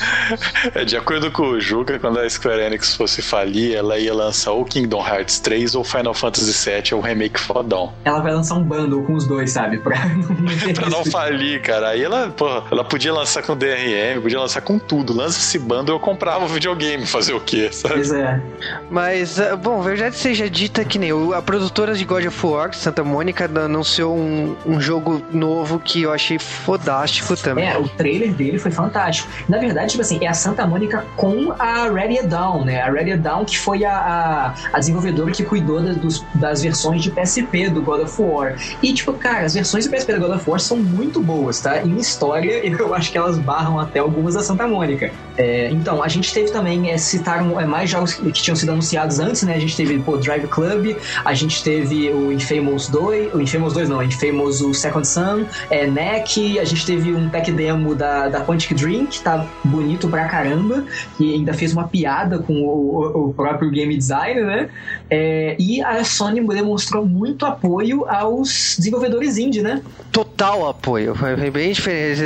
é, 0.76 0.86
de 0.86 0.96
acordo 0.96 1.32
com 1.32 1.42
o 1.42 1.60
Juca, 1.60 1.98
quando 1.98 2.20
a 2.20 2.30
Square 2.30 2.62
Enix 2.62 2.96
fosse 2.96 3.24
falir, 3.34 3.76
ela 3.76 3.98
ia 3.98 4.14
lançar 4.14 4.52
ou 4.52 4.64
Kingdom 4.64 5.06
Hearts 5.06 5.40
3 5.40 5.74
ou 5.74 5.84
Final 5.84 6.14
Fantasy 6.14 6.70
VII, 6.70 6.94
ou 6.94 7.02
remake 7.02 7.40
fodão. 7.40 7.92
Ela 8.06 8.20
vai 8.20 8.32
lançar 8.32 8.56
um 8.56 8.64
bundle 8.64 9.04
com 9.04 9.14
os 9.14 9.26
dois, 9.26 9.52
sabe? 9.52 9.80
Pra 9.84 9.98
não, 10.08 10.24
pra 10.74 10.90
não 10.90 11.06
falir, 11.06 11.62
cara. 11.62 11.90
Aí 11.90 12.04
ela, 12.04 12.30
porra, 12.30 12.64
ela 12.72 12.84
podia 12.84 13.12
lançar 13.12 13.42
com 13.42 13.56
DRM, 13.56 14.22
podia 14.22 14.40
lançar 14.40 14.62
com 14.62 14.78
tudo. 14.78 15.14
Lança 15.14 15.40
esse 15.40 15.58
bundle, 15.58 15.96
eu 15.96 16.00
comprava 16.00 16.46
o 16.46 16.48
videogame, 16.48 17.06
fazer 17.06 17.34
o 17.34 17.40
quê, 17.40 17.70
sabe? 17.72 17.96
Pois 17.96 18.12
é. 18.12 18.42
Mas, 18.90 19.40
ah, 19.40 19.56
bom, 19.56 19.82
verdade 19.82 20.16
seja 20.16 20.44
seja 20.44 20.50
dita 20.50 20.84
que 20.84 21.00
nem 21.00 21.12
a 21.34 21.42
produtora 21.42 21.94
de 21.94 22.04
God 22.04 22.26
of 22.26 22.46
War, 22.46 22.74
Santa 22.74 23.04
Mônica, 23.04 23.46
anunciou 23.46 24.16
um, 24.16 24.56
um 24.66 24.82
jogo 24.82 25.22
novo 25.32 25.80
que 25.80 26.02
eu 26.02 26.12
achei 26.12 26.38
fodástico 26.40 27.36
também. 27.38 27.70
É, 27.70 27.78
o 27.78 27.88
trailer 27.88 28.34
dele 28.34 28.58
foi 28.58 28.72
fantástico. 28.72 29.30
Na 29.48 29.58
verdade, 29.58 29.92
tipo 29.92 30.02
assim, 30.02 30.24
é 30.24 30.28
a 30.28 30.34
Santa 30.34 30.66
Mônica 30.66 31.06
com 31.16 31.54
a 31.58 31.88
Ready 31.90 32.28
Down, 32.28 32.66
né? 32.66 32.82
A 32.82 32.90
Ready 32.90 33.16
Down 33.24 33.46
que 33.46 33.58
foi 33.58 33.84
a, 33.86 33.96
a, 33.96 34.54
a 34.74 34.80
desenvolvedora 34.80 35.32
que 35.32 35.44
cuidou 35.44 35.82
das, 35.82 35.98
dos, 35.98 36.26
das 36.36 36.62
versões 36.62 37.02
de 37.02 37.12
PSP 37.12 37.70
do 37.70 37.82
God 37.82 38.02
of 38.02 38.22
War. 38.22 38.56
E, 38.82 38.94
tipo, 38.94 39.14
cara, 39.14 39.46
as 39.46 39.54
versões 39.54 39.86
de 39.86 39.90
PSP 39.90 40.14
do 40.14 40.20
God 40.20 40.36
of 40.36 40.50
War 40.50 40.60
são 40.60 40.78
muito 40.78 41.22
boas, 41.22 41.60
tá? 41.60 41.82
Em 41.82 41.98
história, 41.98 42.62
eu 42.66 42.94
acho 42.94 43.12
que 43.12 43.18
elas 43.18 43.38
barram 43.38 43.80
até 43.80 44.00
algumas 44.00 44.34
da 44.36 44.42
Santa 44.42 44.68
Mônica. 44.68 45.12
É, 45.38 45.70
então, 45.72 46.04
a 46.04 46.08
gente 46.08 46.34
teve 46.34 46.52
também, 46.52 46.92
é, 46.92 46.98
citaram 46.98 47.60
é, 47.60 47.66
mais 47.66 47.90
jogos 47.90 48.14
que, 48.14 48.32
que 48.32 48.42
tinham 48.42 48.56
sido 48.56 48.72
anunciados 48.72 49.20
antes, 49.20 49.44
né? 49.44 49.56
A 49.56 49.60
gente 49.60 49.76
teve, 49.76 49.98
pô, 50.00 50.18
Drive 50.18 50.48
Club, 50.48 50.96
a 51.24 51.34
gente 51.34 51.64
teve 51.64 52.10
o 52.10 52.32
Infamous 52.32 52.88
2, 52.90 53.34
o 53.34 53.42
Infamous 53.42 53.74
2 53.74 53.90
não, 53.90 53.98
o 53.98 54.04
Infamous 54.04 54.62
o 54.62 54.74
Second 54.74 55.08
Sun, 55.08 55.46
é, 55.70 55.88
NEC, 55.88 56.60
a 56.60 56.66
gente 56.66 56.86
teve 56.86 57.14
um 57.14 57.30
pack 57.30 57.52
demo 57.52 57.96
da, 57.96 58.30
da 58.30 58.42
Quantic 58.42 58.74
Dream, 58.74 59.06
que 59.06 59.22
tá 59.22 59.46
bonito 59.64 60.08
pra 60.08 60.26
caramba, 60.28 60.84
que 61.18 61.34
ainda 61.34 61.54
fez 61.54 61.74
uma 61.74 61.88
piada 61.88 62.40
com 62.40 62.54
o, 62.54 63.13
o 63.14 63.34
próprio 63.34 63.70
game 63.70 63.96
design, 63.96 64.42
né? 64.42 64.70
É, 65.10 65.56
e 65.60 65.82
a 65.82 66.04
Sony 66.04 66.46
demonstrou 66.48 67.06
muito 67.06 67.46
apoio 67.46 68.06
aos 68.08 68.76
desenvolvedores 68.78 69.38
indie, 69.38 69.62
né? 69.62 69.82
Total 70.12 70.68
apoio, 70.68 71.16
foi 71.16 71.52
bem 71.52 71.72
diferente. 71.72 72.22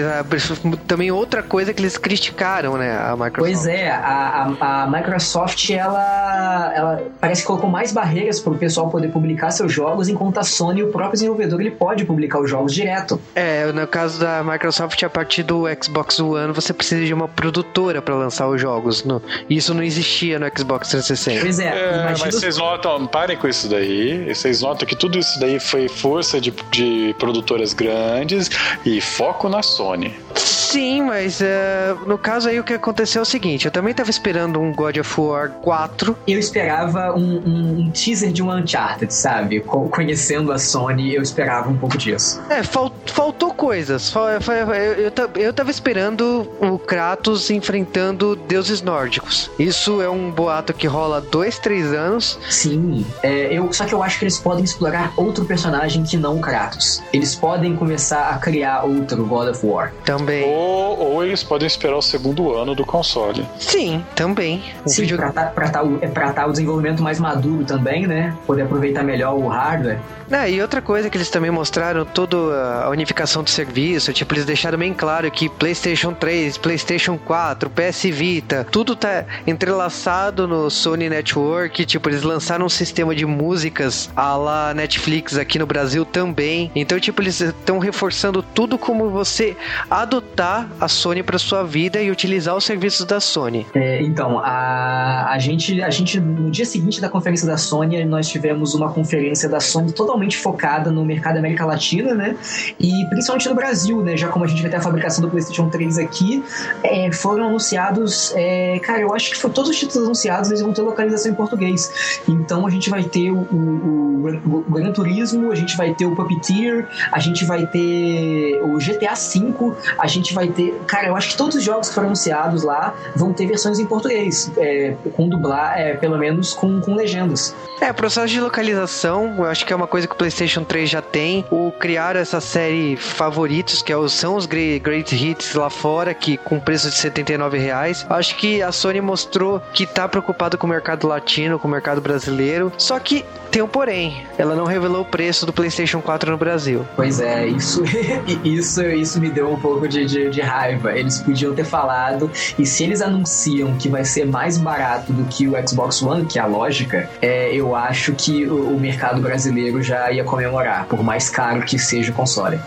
Também 0.88 1.12
outra 1.12 1.42
coisa 1.42 1.74
que 1.74 1.82
eles 1.82 1.98
criticaram, 1.98 2.78
né, 2.78 2.98
a 2.98 3.16
Microsoft. 3.16 3.38
Pois 3.40 3.68
é, 3.68 3.90
a, 3.90 4.54
a, 4.60 4.84
a 4.84 4.88
Microsoft, 4.88 5.70
ela, 5.70 6.74
ela 6.76 7.04
parece 7.20 7.42
que 7.42 7.48
colocou 7.48 7.70
mais 7.70 7.92
barreiras 7.92 8.40
para 8.40 8.54
o 8.54 8.58
pessoal 8.58 8.90
poder 8.90 9.10
publicar 9.10 9.52
seus 9.52 9.72
jogos, 9.72 10.10
enquanto 10.10 10.38
a 10.38 10.44
Sony, 10.44 10.84
o 10.84 10.92
próprio 10.92 11.14
desenvolvedor, 11.14 11.62
ele 11.62 11.72
pode 11.72 12.06
publicar 12.06 12.40
os 12.40 12.50
jogos 12.50 12.74
direto. 12.74 13.20
É, 13.36 13.72
no 13.72 13.88
caso 13.88 14.20
da 14.20 14.44
Microsoft, 14.44 15.02
a 15.04 15.10
partir 15.10 15.44
do 15.44 15.64
Xbox 15.82 16.20
One, 16.20 16.54
você 16.54 16.74
precisa 16.74 17.06
de 17.06 17.14
uma 17.14 17.28
produtora 17.28 18.02
para 18.02 18.16
lançar 18.16 18.48
os 18.48 18.60
jogos. 18.60 19.04
No, 19.04 19.22
isso 19.50 19.74
não 19.74 19.84
existia 19.84 20.38
no 20.38 20.46
Xbox 20.56 20.77
Xbox 20.78 20.90
360. 20.90 21.42
Pois 21.42 21.60
é, 21.60 21.66
É, 21.68 21.88
imagina 22.02 22.10
mas 22.26 22.36
vocês 22.36 22.58
notam, 22.58 23.08
parem 23.08 23.38
com 23.38 23.48
isso 23.48 23.68
daí. 23.68 24.34
Vocês 24.34 24.62
notam 24.62 24.88
que 24.88 24.96
tudo 24.96 25.18
isso 25.18 25.40
daí 25.40 25.60
foi 25.60 25.88
força 25.88 26.40
de, 26.40 26.54
de 26.72 27.16
produtoras 27.18 27.74
grandes 27.74 28.50
e 28.86 29.02
foco 29.02 29.50
na 29.50 29.62
Sony. 29.64 30.16
Sim, 30.36 31.04
mas 31.04 31.42
é, 31.42 31.96
no 32.06 32.18
caso 32.18 32.50
aí 32.50 32.60
o 32.60 32.64
que 32.64 32.74
aconteceu 32.74 33.22
é 33.22 33.24
o 33.24 33.26
seguinte: 33.26 33.66
eu 33.66 33.72
também 33.72 33.94
tava 33.94 34.10
esperando 34.10 34.60
um 34.60 34.74
God 34.74 34.98
of 34.98 35.20
War 35.22 35.50
4. 35.62 36.16
Eu 36.28 36.38
esperava 36.40 37.14
um, 37.14 37.38
um- 37.38 37.80
um 37.88 37.92
teaser 37.92 38.32
de 38.32 38.44
um 38.44 38.52
Uncharted, 38.54 39.14
sabe? 39.14 39.62
Co- 39.62 39.88
Conhecendo 39.90 40.52
a 40.52 40.60
Sony, 40.60 41.16
eu 41.16 41.22
esperava 41.22 41.70
um 41.70 41.78
pouco 41.78 41.98
disso. 41.98 42.42
É, 42.50 42.64
fal- 42.64 42.92
faltou 43.06 43.54
coisas. 43.54 44.14
Eu, 44.14 45.04
eu, 45.06 45.42
eu 45.42 45.54
tava 45.54 45.72
esperando 45.72 46.48
o 46.60 46.78
Kratos 46.78 47.50
enfrentando 47.50 48.36
deuses 48.36 48.82
nórdicos. 48.82 49.50
Isso 49.58 50.02
é 50.02 50.10
um 50.10 50.30
boato 50.32 50.57
que 50.74 50.88
rola 50.88 51.18
há 51.18 51.20
dois, 51.20 51.58
três 51.60 51.94
anos. 51.94 52.40
Sim, 52.50 53.06
é, 53.24 53.54
eu, 53.54 53.72
só 53.74 53.86
que 53.86 53.94
eu 53.94 54.02
acho 54.04 54.20
que 54.20 54.26
eles 54.26 54.38
podem 54.38 54.64
explorar 54.64 55.14
outro 55.18 55.46
personagem 55.46 56.04
que 56.04 56.18
não 56.18 56.38
o 56.38 56.40
Kratos. 56.42 57.02
Eles 57.14 57.36
podem 57.36 57.76
começar 57.76 58.30
a 58.30 58.38
criar 58.38 58.84
outro 58.84 59.26
God 59.26 59.50
of 59.50 59.66
War. 59.66 59.94
Também. 60.06 60.44
Ou, 60.46 61.00
ou 61.00 61.24
eles 61.26 61.44
podem 61.44 61.68
esperar 61.68 61.98
o 61.98 62.02
segundo 62.02 62.54
ano 62.56 62.74
do 62.76 62.86
console. 62.86 63.46
Sim, 63.60 64.04
também. 64.16 64.64
O 64.86 64.90
Sim, 64.90 65.02
vídeo- 65.02 65.18
pra 65.18 65.32
tá, 65.32 65.46
pra 65.46 65.70
tá 65.70 65.84
o, 65.84 65.98
é 66.02 66.08
pra 66.08 66.32
tá 66.34 66.46
o 66.46 66.52
desenvolvimento 66.52 67.02
mais 67.04 67.20
maduro 67.20 67.64
também, 67.66 68.08
né? 68.08 68.36
Poder 68.46 68.64
aproveitar 68.64 69.04
melhor 69.04 69.36
o 69.36 69.48
hardware. 69.48 70.00
Ah, 70.30 70.48
e 70.50 70.62
outra 70.62 70.82
coisa 70.82 71.10
que 71.10 71.16
eles 71.18 71.30
também 71.30 71.50
mostraram, 71.50 72.04
toda 72.04 72.36
a 72.84 72.90
unificação 72.90 73.42
do 73.44 73.50
serviço, 73.50 74.12
tipo, 74.12 74.34
eles 74.34 74.44
deixaram 74.46 74.78
bem 74.78 74.94
claro 74.94 75.32
que 75.32 75.48
PlayStation 75.48 76.14
3, 76.14 76.58
PlayStation 76.58 77.18
4, 77.18 77.70
PS 77.70 78.04
Vita, 78.12 78.68
tudo 78.70 78.94
tá 78.94 79.24
entrelaçado 79.46 80.47
no 80.48 80.70
Sony 80.70 81.10
Network, 81.10 81.86
tipo, 81.86 82.10
eles 82.10 82.24
lançaram 82.24 82.66
um 82.66 82.70
sistema 82.70 83.14
de 83.14 83.26
músicas 83.26 84.10
a 84.16 84.36
lá 84.36 84.74
Netflix 84.74 85.38
aqui 85.38 85.60
no 85.60 85.66
Brasil 85.66 86.06
também. 86.06 86.72
Então, 86.76 87.00
tipo, 87.00 87.22
eles 87.22 87.42
estão 87.42 87.80
reforçando 87.80 88.42
tudo 88.42 88.78
como 88.78 89.10
você 89.10 89.56
adotar 89.90 90.70
a 90.80 90.88
Sony 90.88 91.22
para 91.22 91.38
sua 91.38 91.64
vida 91.64 92.02
e 92.02 92.10
utilizar 92.10 92.56
os 92.56 92.64
serviços 92.64 93.06
da 93.06 93.20
Sony. 93.20 93.66
É, 93.76 94.02
então, 94.02 94.40
a, 94.40 95.32
a, 95.32 95.40
gente, 95.40 95.82
a 95.82 95.90
gente, 95.90 96.20
no 96.20 96.50
dia 96.50 96.66
seguinte 96.66 97.02
da 97.02 97.10
conferência 97.10 97.46
da 97.46 97.58
Sony, 97.58 98.04
nós 98.06 98.28
tivemos 98.30 98.74
uma 98.74 98.92
conferência 98.92 99.50
da 99.50 99.60
Sony 99.60 99.92
totalmente 99.92 100.38
focada 100.38 100.90
no 100.90 101.04
mercado 101.06 101.38
América 101.38 101.66
Latina, 101.66 102.14
né? 102.14 102.36
E 102.80 103.06
principalmente 103.10 103.50
no 103.50 103.56
Brasil, 103.56 104.02
né? 104.02 104.16
Já 104.16 104.30
como 104.30 104.46
a 104.46 104.48
gente 104.48 104.62
vai 104.62 104.72
ter 104.72 104.78
a 104.78 104.82
fabricação 104.82 105.22
do 105.22 105.30
PlayStation 105.30 105.70
3 105.70 105.98
aqui, 105.98 106.44
é, 106.84 107.12
foram 107.12 107.48
anunciados, 107.48 108.34
é, 108.36 108.80
cara, 108.80 109.02
eu 109.02 109.14
acho 109.14 109.32
que 109.32 109.38
foi, 109.38 109.50
todos 109.52 109.70
os 109.70 109.78
títulos 109.78 110.06
anunciados 110.06 110.37
eles 110.48 110.62
vão 110.62 110.74
ter 110.74 110.82
localização 110.82 111.32
em 111.32 111.36
português. 111.36 112.22
Então 112.28 112.66
a 112.66 112.70
gente 112.70 112.90
vai 112.90 113.04
ter 113.04 113.32
o, 113.32 113.38
o, 113.38 114.66
o, 114.68 114.72
Gran 114.72 114.92
Turismo, 114.92 115.52
a 115.52 115.56
gente 115.56 115.76
vai 115.76 115.94
ter 115.94 116.06
o 116.06 116.16
Puppeteer, 116.16 116.88
a 117.12 117.20
gente 117.20 117.46
vai 117.46 117.66
ter 117.66 118.62
o 118.64 118.78
GTA 118.78 119.14
V, 119.16 119.74
a 119.98 120.08
gente 120.08 120.34
vai 120.34 120.48
ter. 120.48 120.80
Cara, 120.86 121.08
eu 121.08 121.16
acho 121.16 121.30
que 121.30 121.38
todos 121.38 121.56
os 121.56 121.64
jogos 121.64 121.90
que 121.90 121.96
foram 121.96 122.08
anunciados 122.08 122.64
lá 122.64 122.94
vão 123.16 123.34
ter 123.34 123.48
versões 123.48 123.80
em 123.80 123.86
português, 123.86 124.52
é, 124.58 124.96
com 125.16 125.28
dublar, 125.28 125.78
é, 125.78 125.96
pelo 125.96 126.18
menos 126.18 126.54
com, 126.54 126.80
com 126.80 126.96
legendas. 126.96 127.56
É, 127.80 127.94
processo 127.94 128.28
de 128.28 128.42
localização, 128.42 129.36
eu 129.38 129.46
acho 129.46 129.66
que 129.66 129.72
é 129.72 129.76
uma 129.76 129.88
coisa 129.88 130.08
que 130.08 130.14
o 130.14 130.18
PlayStation 130.18 130.64
3 130.64 130.90
já 130.90 131.02
tem. 131.02 131.46
O 131.52 131.72
criar 131.72 132.16
essa 132.16 132.42
série 132.42 132.96
favoritos, 132.96 133.82
que 133.82 133.94
é 133.94 133.98
são 134.08 134.36
os 134.36 134.46
Great, 134.46 135.16
Hits 135.16 135.54
lá 135.54 135.70
fora, 135.70 136.14
que 136.14 136.38
com 136.38 136.60
preço 136.60 136.90
de 136.90 136.96
79 136.96 137.58
reais. 137.58 138.06
Acho 138.10 138.36
que 138.36 138.62
a 138.62 138.72
Sony 138.72 139.02
mostrou 139.02 139.62
que 139.74 139.86
tá 139.86 140.08
preocupada 140.28 140.58
com 140.58 140.68
o 140.68 140.70
mercado 140.70 141.08
latino, 141.08 141.58
com 141.58 141.68
o 141.68 141.72
mercado 141.72 142.02
brasileiro. 142.02 142.72
Só 142.78 143.00
que 143.00 143.24
tem 143.50 143.62
um 143.62 143.68
porém, 143.68 144.26
ela 144.38 144.56
não 144.56 144.66
revelou 144.66 145.02
o 145.02 145.06
preço 145.06 145.46
do 145.46 145.54
PlayStation 145.54 146.02
4 146.02 146.32
no 146.32 146.38
Brasil. 146.38 146.86
Pois 146.96 147.22
é, 147.22 147.48
isso, 147.48 147.82
isso, 148.44 148.84
isso 148.84 149.20
me 149.22 149.30
deu 149.30 149.52
um 149.52 149.60
pouco 149.60 149.88
de, 149.88 150.06
de, 150.06 150.30
de 150.30 150.42
raiva. 150.42 150.92
Eles 150.98 151.20
podiam 151.20 151.56
ter 151.56 151.64
falado, 151.64 152.30
e 152.60 152.66
se 152.66 152.84
eles 152.84 153.02
anunciam 153.02 153.74
que 153.78 153.88
vai 153.88 154.04
ser 154.04 154.26
mais 154.26 154.58
barato 154.58 155.14
do 155.14 155.24
que 155.26 155.48
o 155.48 155.68
Xbox 155.68 156.02
One, 156.02 156.26
que 156.26 156.38
é 156.38 156.42
a 156.42 156.46
lógica, 156.46 157.10
é, 157.22 157.54
eu 157.54 157.76
acho 157.76 158.14
que 158.14 158.46
o, 158.46 158.76
o 158.76 158.80
mercado 158.80 159.22
brasileiro 159.22 159.82
já 159.82 160.12
ia 160.12 160.24
comemorar, 160.24 160.86
por 160.88 161.02
mais 161.02 161.30
caro 161.30 161.62
que 161.62 161.80
seja 161.80 162.12
o 162.12 162.16
console. 162.16 162.60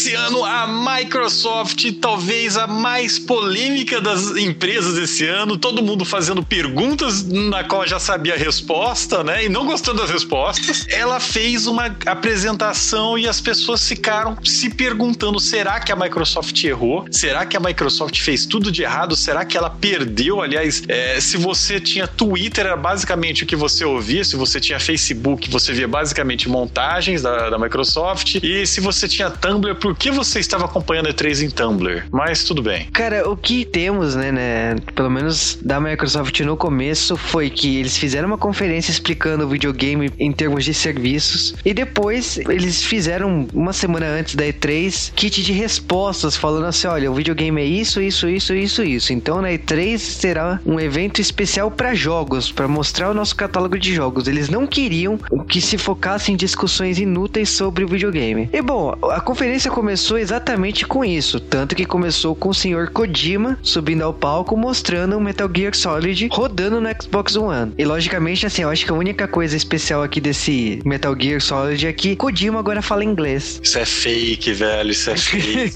Esse 0.00 0.14
ano 0.14 0.42
a 0.46 0.66
Microsoft, 0.66 1.92
talvez 2.00 2.56
a 2.56 2.66
mais 2.66 3.18
polêmica 3.18 4.00
das 4.00 4.34
empresas 4.34 4.96
esse 4.96 5.26
ano, 5.26 5.58
todo 5.58 5.82
mundo 5.82 6.06
fazendo 6.06 6.42
perguntas 6.42 7.22
na 7.22 7.64
qual 7.64 7.86
já 7.86 8.00
sabia 8.00 8.32
a 8.32 8.36
resposta, 8.36 9.22
né? 9.22 9.44
E 9.44 9.48
não 9.50 9.66
gostando 9.66 10.00
das 10.00 10.10
respostas. 10.10 10.86
Ela 10.88 11.20
fez 11.20 11.66
uma 11.66 11.94
apresentação 12.06 13.18
e 13.18 13.28
as 13.28 13.42
pessoas 13.42 13.86
ficaram 13.86 14.38
se 14.42 14.70
perguntando: 14.70 15.38
será 15.38 15.78
que 15.80 15.92
a 15.92 15.96
Microsoft 15.96 16.64
errou? 16.64 17.04
Será 17.10 17.44
que 17.44 17.54
a 17.54 17.60
Microsoft 17.60 18.18
fez 18.20 18.46
tudo 18.46 18.72
de 18.72 18.82
errado? 18.82 19.14
Será 19.14 19.44
que 19.44 19.58
ela 19.58 19.68
perdeu? 19.68 20.40
Aliás, 20.40 20.82
é, 20.88 21.20
se 21.20 21.36
você 21.36 21.78
tinha 21.78 22.06
Twitter, 22.06 22.64
era 22.64 22.76
basicamente 22.76 23.44
o 23.44 23.46
que 23.46 23.56
você 23.56 23.84
ouvia. 23.84 24.24
Se 24.24 24.34
você 24.34 24.58
tinha 24.58 24.80
Facebook, 24.80 25.50
você 25.50 25.74
via 25.74 25.86
basicamente 25.86 26.48
montagens 26.48 27.20
da, 27.20 27.50
da 27.50 27.58
Microsoft. 27.58 28.36
E 28.42 28.66
se 28.66 28.80
você 28.80 29.06
tinha 29.06 29.28
Tumblr, 29.28 29.74
que 29.94 30.10
você 30.10 30.40
estava 30.40 30.64
acompanhando 30.64 31.06
a 31.06 31.12
E3 31.12 31.44
em 31.44 31.50
Tumblr? 31.50 32.04
Mas 32.10 32.44
tudo 32.44 32.62
bem. 32.62 32.86
Cara, 32.92 33.28
o 33.28 33.36
que 33.36 33.64
temos, 33.64 34.14
né, 34.14 34.32
né, 34.32 34.76
pelo 34.94 35.10
menos 35.10 35.58
da 35.62 35.80
Microsoft 35.80 36.38
no 36.40 36.56
começo, 36.56 37.16
foi 37.16 37.50
que 37.50 37.78
eles 37.78 37.96
fizeram 37.96 38.28
uma 38.28 38.38
conferência 38.38 38.90
explicando 38.90 39.44
o 39.44 39.48
videogame 39.48 40.10
em 40.18 40.32
termos 40.32 40.64
de 40.64 40.74
serviços 40.74 41.54
e 41.64 41.72
depois 41.72 42.38
eles 42.38 42.82
fizeram 42.82 43.46
uma 43.52 43.72
semana 43.72 44.06
antes 44.06 44.34
da 44.34 44.44
E3 44.44 45.12
kit 45.14 45.42
de 45.42 45.52
respostas 45.52 46.36
falando 46.36 46.66
assim, 46.66 46.86
olha, 46.86 47.10
o 47.10 47.14
videogame 47.14 47.60
é 47.60 47.64
isso, 47.64 48.00
isso, 48.00 48.28
isso, 48.28 48.54
isso, 48.54 48.82
isso. 48.82 49.12
Então 49.12 49.40
na 49.42 49.48
E3 49.48 49.98
será 49.98 50.60
um 50.64 50.78
evento 50.78 51.20
especial 51.20 51.70
para 51.70 51.94
jogos, 51.94 52.50
para 52.50 52.68
mostrar 52.68 53.10
o 53.10 53.14
nosso 53.14 53.34
catálogo 53.36 53.78
de 53.78 53.94
jogos. 53.94 54.28
Eles 54.28 54.48
não 54.48 54.66
queriam 54.66 55.18
que 55.48 55.60
se 55.60 55.78
focasse 55.78 56.32
em 56.32 56.36
discussões 56.36 56.98
inúteis 56.98 57.48
sobre 57.50 57.84
o 57.84 57.88
videogame. 57.88 58.48
E 58.52 58.62
bom, 58.62 58.94
a 59.10 59.20
conferência 59.20 59.70
começou 59.80 60.18
exatamente 60.18 60.84
com 60.86 61.02
isso, 61.02 61.40
tanto 61.40 61.74
que 61.74 61.86
começou 61.86 62.34
com 62.34 62.50
o 62.50 62.54
senhor 62.54 62.90
Kojima 62.90 63.58
subindo 63.62 64.02
ao 64.02 64.12
palco 64.12 64.54
mostrando 64.54 65.16
o 65.16 65.20
Metal 65.20 65.48
Gear 65.56 65.74
Solid 65.74 66.28
rodando 66.30 66.82
no 66.82 66.88
Xbox 67.02 67.34
One. 67.34 67.72
E 67.78 67.84
logicamente, 67.86 68.44
assim, 68.44 68.60
eu 68.60 68.68
acho 68.68 68.84
que 68.84 68.92
a 68.92 68.94
única 68.94 69.26
coisa 69.26 69.56
especial 69.56 70.02
aqui 70.02 70.20
desse 70.20 70.82
Metal 70.84 71.16
Gear 71.18 71.40
Solid 71.40 71.86
é 71.86 71.92
que 71.94 72.14
Kojima 72.14 72.58
agora 72.58 72.82
fala 72.82 73.02
inglês. 73.02 73.58
Isso 73.62 73.78
é 73.78 73.86
fake, 73.86 74.52
velho. 74.52 74.90
Isso 74.90 75.08
é 75.08 75.16
fake. 75.16 75.72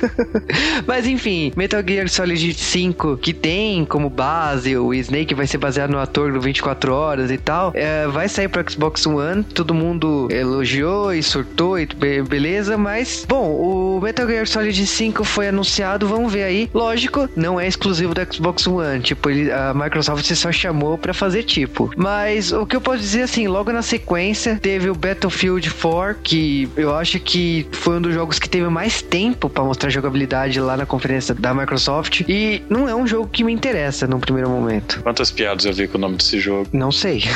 Mas 0.88 1.06
enfim, 1.06 1.52
Metal 1.54 1.82
Gear 1.86 2.08
Solid 2.08 2.54
5, 2.54 3.18
que 3.18 3.34
tem 3.34 3.84
como 3.84 4.08
base 4.08 4.74
o 4.78 4.94
Snake 4.94 5.34
vai 5.34 5.46
ser 5.46 5.58
baseado 5.58 5.90
no 5.90 5.98
ator 5.98 6.32
do 6.32 6.40
24 6.40 6.94
horas 6.94 7.30
e 7.30 7.36
tal, 7.36 7.70
é, 7.74 8.06
vai 8.08 8.30
sair 8.30 8.48
pro 8.48 8.64
Xbox 8.66 9.04
One. 9.04 9.44
Todo 9.44 9.74
mundo 9.74 10.26
elogiou 10.30 11.12
e 11.12 11.22
surtou 11.22 11.78
e 11.78 11.84
be- 11.84 12.22
beleza, 12.22 12.78
mas 12.78 13.09
bom, 13.28 13.50
o 13.50 14.00
Metal 14.02 14.26
Gear 14.26 14.46
Solid 14.46 14.86
5 14.86 15.24
foi 15.24 15.48
anunciado, 15.48 16.06
vamos 16.06 16.32
ver 16.32 16.44
aí. 16.44 16.70
Lógico, 16.74 17.28
não 17.36 17.58
é 17.60 17.66
exclusivo 17.66 18.14
do 18.14 18.34
Xbox 18.34 18.66
One, 18.66 19.00
tipo, 19.00 19.28
ele- 19.30 19.50
a 19.52 19.72
Microsoft 19.74 20.24
só 20.34 20.50
chamou 20.52 20.96
pra 20.98 21.12
fazer 21.14 21.42
tipo. 21.42 21.90
Mas 21.96 22.52
o 22.52 22.66
que 22.66 22.76
eu 22.76 22.80
posso 22.80 22.98
dizer 22.98 23.22
assim, 23.22 23.46
logo 23.48 23.72
na 23.72 23.82
sequência 23.82 24.58
teve 24.60 24.88
o 24.90 24.94
Battlefield 24.94 25.70
4, 25.70 26.16
que 26.22 26.68
eu 26.76 26.94
acho 26.96 27.18
que 27.20 27.66
foi 27.72 27.96
um 27.96 28.00
dos 28.00 28.14
jogos 28.14 28.38
que 28.38 28.48
teve 28.48 28.68
mais 28.68 29.02
tempo 29.02 29.48
pra 29.48 29.62
mostrar 29.64 29.90
jogabilidade 29.90 30.60
lá 30.60 30.76
na 30.76 30.86
conferência 30.86 31.34
da 31.34 31.52
Microsoft 31.54 32.22
e 32.28 32.62
não 32.68 32.88
é 32.88 32.94
um 32.94 33.06
jogo 33.06 33.28
que 33.28 33.42
me 33.44 33.52
interessa 33.52 34.06
no 34.06 34.18
primeiro 34.18 34.48
momento. 34.48 35.00
Quantas 35.02 35.30
piadas 35.30 35.64
eu 35.64 35.72
vi 35.72 35.86
com 35.88 35.98
o 35.98 36.00
nome 36.00 36.16
desse 36.16 36.38
jogo? 36.40 36.68
Não 36.72 36.90
sei. 36.92 37.22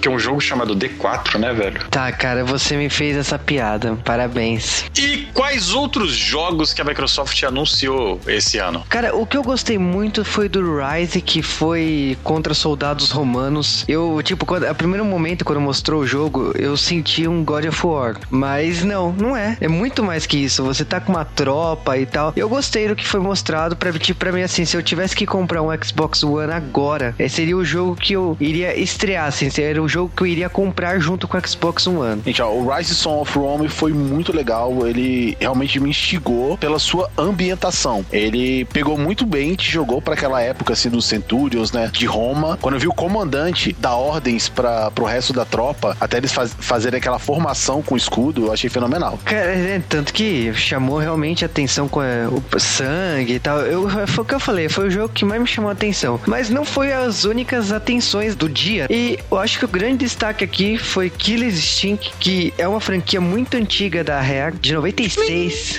Que 0.00 0.08
é 0.08 0.10
um 0.10 0.18
jogo 0.18 0.40
chamado 0.40 0.74
D4, 0.76 1.38
né, 1.38 1.52
velho? 1.52 1.80
tá, 1.90 2.10
cara, 2.12 2.44
você 2.44 2.76
me 2.76 2.88
fez 2.88 3.16
essa 3.16 3.38
piada. 3.38 3.96
Parabéns. 4.04 4.84
E 4.98 5.28
quais 5.32 5.72
outros 5.72 6.12
jogos 6.12 6.72
que 6.72 6.80
a 6.80 6.84
Microsoft 6.84 7.42
anunciou 7.42 8.20
esse 8.26 8.58
ano? 8.58 8.84
Cara, 8.88 9.14
o 9.14 9.26
que 9.26 9.36
eu 9.36 9.42
gostei 9.42 9.78
muito 9.78 10.24
foi 10.24 10.48
do 10.48 10.78
Rise, 10.78 11.20
que 11.20 11.42
foi 11.42 12.18
contra 12.22 12.54
soldados 12.54 13.10
romanos. 13.10 13.84
Eu, 13.86 14.20
tipo, 14.22 14.44
quando, 14.44 14.64
a 14.64 14.74
primeiro 14.74 15.04
momento, 15.04 15.44
quando 15.44 15.60
mostrou 15.60 16.02
o 16.02 16.06
jogo, 16.06 16.52
eu 16.56 16.76
senti 16.76 17.28
um 17.28 17.44
God 17.44 17.66
of 17.66 17.86
War. 17.86 18.16
Mas 18.30 18.82
não, 18.82 19.12
não 19.12 19.36
é. 19.36 19.56
É 19.60 19.68
muito 19.68 20.02
mais 20.02 20.26
que 20.26 20.36
isso. 20.36 20.64
Você 20.64 20.84
tá 20.84 21.00
com 21.00 21.12
uma 21.12 21.24
tropa 21.24 21.96
e 21.96 22.06
tal. 22.06 22.32
Eu 22.36 22.48
gostei 22.48 22.88
do 22.88 22.96
que 22.96 23.06
foi 23.06 23.20
mostrado 23.20 23.76
pra, 23.76 23.92
tipo, 23.92 24.18
pra 24.18 24.32
mim, 24.32 24.42
assim, 24.42 24.64
se 24.64 24.76
eu 24.76 24.82
tivesse 24.82 25.14
que 25.14 25.26
comprar 25.26 25.62
um 25.62 25.68
Xbox 25.82 26.22
One 26.22 26.52
agora, 26.52 27.14
esse 27.18 27.36
seria 27.36 27.56
o 27.56 27.64
jogo 27.64 27.94
que 27.94 28.14
eu 28.14 28.34
iria 28.40 28.74
estrear, 28.78 29.26
assim, 29.26 29.50
seria 29.50 29.82
o 29.82 29.88
jogo 29.88 30.10
que 30.16 30.22
eu 30.22 30.26
iria 30.26 30.48
comprar 30.48 30.98
junto 30.98 31.28
com 31.28 31.36
o 31.36 31.46
Xbox 31.46 31.86
One. 31.86 32.22
Gente, 32.24 32.40
ó, 32.40 32.50
o 32.50 32.74
Rise 32.74 32.94
Son 32.94 33.20
of 33.20 33.38
Rome 33.38 33.68
foi 33.68 33.92
muito 33.92 34.34
legal. 34.34 34.85
Ele 34.88 35.36
realmente 35.40 35.78
me 35.80 35.90
instigou 35.90 36.56
pela 36.56 36.78
sua 36.78 37.10
ambientação. 37.16 38.04
Ele 38.12 38.64
pegou 38.66 38.96
muito 38.98 39.26
bem, 39.26 39.54
te 39.54 39.70
jogou 39.70 40.00
para 40.00 40.14
aquela 40.14 40.40
época 40.40 40.72
assim 40.72 40.88
dos 40.88 41.06
Centurions, 41.06 41.72
né, 41.72 41.90
de 41.92 42.06
Roma. 42.06 42.58
Quando 42.60 42.74
eu 42.74 42.80
vi 42.80 42.88
o 42.88 42.94
comandante 42.94 43.74
dar 43.78 43.94
ordens 43.94 44.48
para 44.48 44.90
pro 44.90 45.04
resto 45.04 45.32
da 45.32 45.44
tropa, 45.44 45.96
até 46.00 46.16
eles 46.16 46.32
faz, 46.32 46.54
fazerem 46.58 46.98
aquela 46.98 47.18
formação 47.18 47.82
com 47.82 47.96
escudo, 47.96 48.46
eu 48.46 48.52
achei 48.52 48.70
fenomenal. 48.70 49.18
Cara, 49.24 49.52
é, 49.52 49.82
tanto 49.88 50.12
que 50.12 50.52
chamou 50.54 50.98
realmente 50.98 51.44
atenção 51.44 51.88
com 51.88 52.02
é, 52.02 52.26
o 52.28 52.42
sangue 52.58 53.34
e 53.34 53.38
tal. 53.38 53.60
Eu, 53.60 53.88
foi 54.06 54.24
o 54.24 54.26
que 54.26 54.34
eu 54.34 54.40
falei, 54.40 54.68
foi 54.68 54.88
o 54.88 54.90
jogo 54.90 55.08
que 55.08 55.24
mais 55.24 55.40
me 55.40 55.46
chamou 55.46 55.70
a 55.70 55.72
atenção. 55.72 56.20
Mas 56.26 56.50
não 56.50 56.64
foi 56.64 56.92
as 56.92 57.24
únicas 57.24 57.72
atenções 57.72 58.34
do 58.34 58.48
dia. 58.48 58.86
E 58.90 59.18
eu 59.30 59.38
acho 59.38 59.58
que 59.58 59.64
o 59.64 59.68
grande 59.68 59.98
destaque 59.98 60.44
aqui 60.44 60.78
foi 60.78 61.10
Killer 61.10 61.48
Instinct, 61.48 62.12
que 62.18 62.52
é 62.58 62.66
uma 62.66 62.80
franquia 62.80 63.20
muito 63.20 63.56
antiga 63.56 64.02
da 64.02 64.20
Rare, 64.20 64.56
de 64.58 64.75
96. 64.76 65.78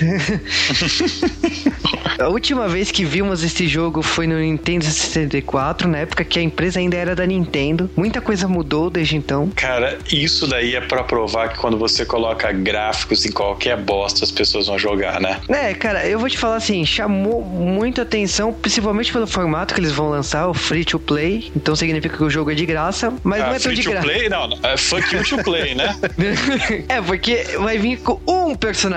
a 2.18 2.28
última 2.28 2.68
vez 2.68 2.90
que 2.90 3.04
vimos 3.04 3.42
esse 3.44 3.66
jogo 3.68 4.02
foi 4.02 4.26
no 4.26 4.38
Nintendo 4.38 4.84
64, 4.84 5.88
na 5.88 5.98
época 5.98 6.24
que 6.24 6.38
a 6.38 6.42
empresa 6.42 6.80
ainda 6.80 6.96
era 6.96 7.14
da 7.14 7.24
Nintendo. 7.24 7.90
Muita 7.96 8.20
coisa 8.20 8.48
mudou 8.48 8.90
desde 8.90 9.16
então. 9.16 9.50
Cara, 9.54 9.98
isso 10.10 10.46
daí 10.46 10.74
é 10.74 10.80
para 10.80 11.04
provar 11.04 11.50
que 11.50 11.58
quando 11.58 11.78
você 11.78 12.04
coloca 12.04 12.50
gráficos 12.52 13.24
em 13.24 13.32
qualquer 13.32 13.76
bosta, 13.76 14.24
as 14.24 14.32
pessoas 14.32 14.66
vão 14.66 14.78
jogar, 14.78 15.20
né? 15.20 15.40
É, 15.48 15.74
cara, 15.74 16.06
eu 16.06 16.18
vou 16.18 16.28
te 16.28 16.38
falar 16.38 16.56
assim, 16.56 16.84
chamou 16.84 17.44
muito 17.44 18.00
atenção, 18.00 18.52
principalmente 18.52 19.12
pelo 19.12 19.26
formato 19.26 19.74
que 19.74 19.80
eles 19.80 19.92
vão 19.92 20.10
lançar, 20.10 20.48
o 20.48 20.54
free 20.54 20.84
to 20.84 20.98
play. 20.98 21.52
Então 21.54 21.76
significa 21.76 22.16
que 22.16 22.24
o 22.24 22.30
jogo 22.30 22.50
é 22.50 22.54
de 22.54 22.66
graça, 22.66 23.12
mas 23.22 23.40
ah, 23.42 23.46
não 23.46 23.54
é 23.54 23.58
tão 23.58 23.72
de 23.72 23.82
graça. 23.82 24.06
Play? 24.06 24.28
Não, 24.28 24.58
é 24.62 24.76
fuck 24.76 25.14
you 25.14 25.22
to 25.22 25.42
play, 25.44 25.74
né? 25.74 25.96
é, 26.88 27.00
porque 27.00 27.44
vai 27.58 27.78
vir 27.78 27.98
com 27.98 28.20
um 28.26 28.54
personagem. 28.56 28.87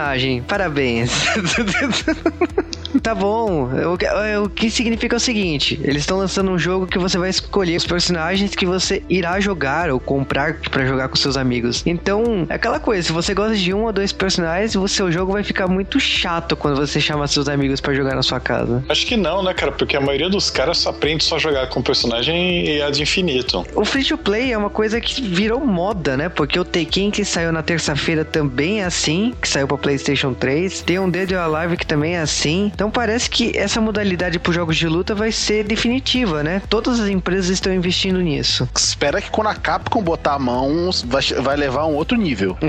Parabéns. 0.48 1.12
tá 3.00 3.16
bom. 3.16 3.70
O, 3.70 4.44
o, 4.44 4.50
que 4.50 4.70
significa 4.70 5.16
o 5.16 5.20
seguinte: 5.20 5.80
eles 5.84 6.04
estão 6.04 6.18
lançando 6.18 6.52
um 6.52 6.58
jogo 6.58 6.88
que 6.88 6.98
você 6.98 7.18
vai 7.18 7.30
escolher 7.30 7.76
os 7.76 7.86
personagens 7.86 8.56
que 8.56 8.66
você 8.66 9.04
irá 9.10 9.40
jogar 9.40 9.90
ou 9.90 10.00
comprar 10.00 10.56
para 10.70 10.86
jogar 10.86 11.08
com 11.10 11.16
seus 11.16 11.38
amigos. 11.38 11.84
Então, 11.86 12.46
é 12.50 12.56
aquela 12.56 12.80
coisa: 12.80 13.04
se 13.04 13.12
você 13.12 13.34
gosta 13.34 13.56
de 13.56 13.74
um 13.74 13.86
ou 13.86 13.94
dois 13.94 14.12
personagens, 14.12 14.76
o 14.76 14.88
seu 14.88 15.12
jogo 15.12 15.34
vai 15.34 15.44
ficar 15.44 15.68
muito 15.68 16.00
chato 16.00 16.56
quando 16.56 16.76
você 16.76 17.00
chama 17.00 17.28
seus 17.28 17.48
amigos 17.48 17.80
para 17.80 17.94
jogar 17.94 18.16
na 18.16 18.24
sua 18.24 18.40
casa. 18.40 18.84
Acho 18.90 19.06
que 19.06 19.18
não, 19.18 19.44
né, 19.44 19.54
cara? 19.54 19.72
Porque 19.72 19.96
a 19.96 20.02
maioria 20.02 20.30
dos 20.30 20.50
caras 20.50 20.80
só 20.80 20.90
aprende 20.90 21.24
só 21.24 21.36
a 21.36 21.40
jogar 21.40 21.68
com 21.70 21.82
personagem 21.82 22.66
e 22.68 22.82
ad 22.82 23.02
infinito. 23.02 23.66
O 23.76 23.86
free 23.86 24.04
to 24.04 24.18
play 24.18 24.52
é 24.52 24.58
uma 24.58 24.70
coisa 24.70 25.00
que 25.00 25.22
virou 25.22 25.60
moda, 25.60 26.18
né? 26.18 26.30
Porque 26.30 26.60
o 26.60 26.66
Tekken 26.66 27.12
que 27.12 27.24
saiu 27.24 27.52
na 27.52 27.62
terça-feira 27.62 28.24
também 28.24 28.82
é 28.82 28.86
assim, 28.86 29.34
que 29.42 29.48
saiu 29.48 29.68
para 29.68 29.78
PlayStation 29.78 30.34
3. 30.34 30.82
Tem 30.82 31.00
um 31.00 31.10
Dead 31.10 31.32
or 31.32 31.40
Alive 31.40 31.78
que 31.78 31.86
também 31.86 32.16
é 32.16 32.22
assim. 32.22 32.72
Então 32.82 32.90
parece 32.90 33.30
que 33.30 33.56
essa 33.56 33.80
modalidade 33.80 34.40
para 34.40 34.52
jogos 34.52 34.76
de 34.76 34.88
luta 34.88 35.14
vai 35.14 35.32
ser 35.32 35.64
definitiva, 35.64 36.42
né? 36.42 36.64
Todas 36.68 37.00
as 37.00 37.10
empresas 37.10 37.52
estão 37.52 37.72
investindo 37.72 38.20
nisso. 38.20 38.68
Espera 38.76 39.22
que 39.22 39.30
quando 39.30 39.50
a 39.50 39.54
Capcom 39.54 40.02
botar 40.02 40.34
a 40.34 40.40
mão, 40.40 40.90
vai, 41.06 41.22
vai 41.22 41.56
levar 41.56 41.82
a 41.82 41.86
um 41.86 41.94
outro 41.94 42.18
nível. 42.18 42.58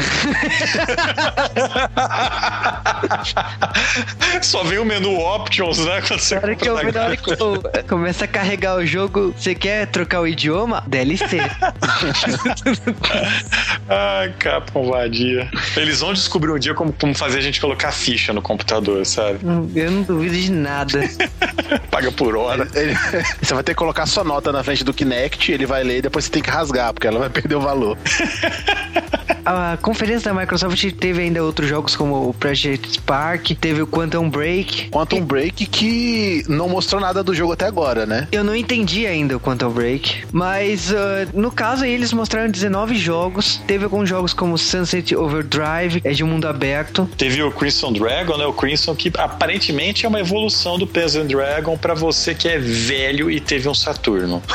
Só 4.43 4.63
vem 4.65 4.81
o 4.81 4.85
menu 4.85 5.19
options, 5.19 5.79
né? 5.79 6.03
Quando 6.07 6.21
você 6.21 6.57
que 6.57 6.69
eu, 6.69 6.75
na 6.93 7.05
hora 7.05 7.17
que 7.17 7.33
eu 7.33 7.63
começa 7.89 8.27
a 8.27 8.29
carregar 8.29 8.77
o 8.77 8.85
jogo, 8.85 9.33
você 9.35 9.55
quer 9.55 9.87
trocar 9.87 10.21
o 10.21 10.27
idioma? 10.27 10.85
DLC. 10.87 11.39
Ai, 13.89 14.35
Capcom 14.39 14.91
vadia. 14.91 15.49
Eles 15.75 16.01
vão 16.01 16.13
descobrir 16.13 16.53
um 16.53 16.59
dia 16.59 16.75
como, 16.75 16.93
como 16.93 17.15
fazer 17.15 17.39
a 17.39 17.43
gente 17.43 17.59
colocar 17.59 17.91
ficha 17.93 18.35
no 18.35 18.43
computador, 18.43 19.07
sabe? 19.07 19.39
Eu 19.75 19.91
não 19.91 20.02
duvido 20.03 20.37
de 20.37 20.51
nada. 20.51 21.01
Paga 21.91 22.13
por 22.13 22.37
hora. 22.37 22.69
Ele, 22.75 22.95
você 23.43 23.55
vai 23.55 23.63
ter 23.63 23.73
que 23.73 23.79
colocar 23.79 24.07
sua 24.07 24.25
nota 24.25 24.53
na 24.53 24.63
frente 24.63 24.85
do 24.85 24.93
Kinect, 24.93 25.51
ele 25.53 25.67
vai 25.67 25.83
ler 25.83 25.99
e 25.99 26.03
depois 26.03 26.25
você 26.25 26.31
tem 26.31 26.43
que 26.43 26.51
rasgar, 26.51 26.93
porque 26.93 27.07
ela 27.07 27.19
vai 27.19 27.31
perder 27.31 27.57
o 27.57 27.61
valor. 27.61 27.97
a 29.45 29.77
conferência 29.81 30.33
da 30.33 30.41
Microsoft 30.41 30.93
teve 30.93 31.23
ainda 31.23 31.43
outros 31.43 31.69
jogos 31.69 31.97
como 31.97 32.29
o 32.29 32.35
Project 32.35 32.93
Spark, 32.93 33.51
teve 33.61 33.83
o 33.83 33.87
Quantum 33.87 34.29
Break. 34.29 34.91
Quantum 34.91 35.19
e... 35.19 35.21
Break 35.21 35.67
que 35.67 36.45
não 36.49 36.69
mostrou 36.69 37.01
nada 37.01 37.23
do 37.23 37.35
jogo 37.35 37.53
até 37.53 37.67
agora, 37.67 38.07
né? 38.07 38.29
Eu 38.33 38.45
não 38.45 38.55
entendi 38.55 39.07
ainda 39.07 39.37
o 39.37 39.41
Quantum 39.41 39.71
Break, 39.71 40.25
mas 40.33 40.91
uh, 40.91 40.95
no 41.35 41.51
caso 41.51 41.85
aí 41.85 41.93
eles 41.93 42.13
mostraram 42.13 42.51
19 42.51 42.97
jogos. 42.97 43.61
Teve 43.67 43.85
alguns 43.85 44.09
jogos 44.09 44.33
como 44.33 44.57
Sunset 44.57 45.15
Overdrive, 45.15 46.01
é 46.05 46.13
de 46.13 46.25
mundo 46.25 46.47
aberto. 46.47 47.09
Teve 47.17 47.43
o 47.43 47.51
Crimson 47.51 47.93
Dragon, 47.93 48.37
né? 48.37 48.47
O 48.47 48.53
Crimson 48.53 48.95
que 48.95 49.11
aparentemente 49.17 50.07
é 50.07 50.09
uma 50.09 50.21
evolução 50.21 50.79
do 50.79 50.87
Peasant 50.87 51.27
Dragon 51.27 51.77
para 51.77 51.95
você 51.95 52.35
que 52.35 52.49
é 52.49 52.59
velho 52.59 53.31
e 53.31 53.41
teve 53.41 53.69
um 53.69 53.75
Saturno. 53.75 54.43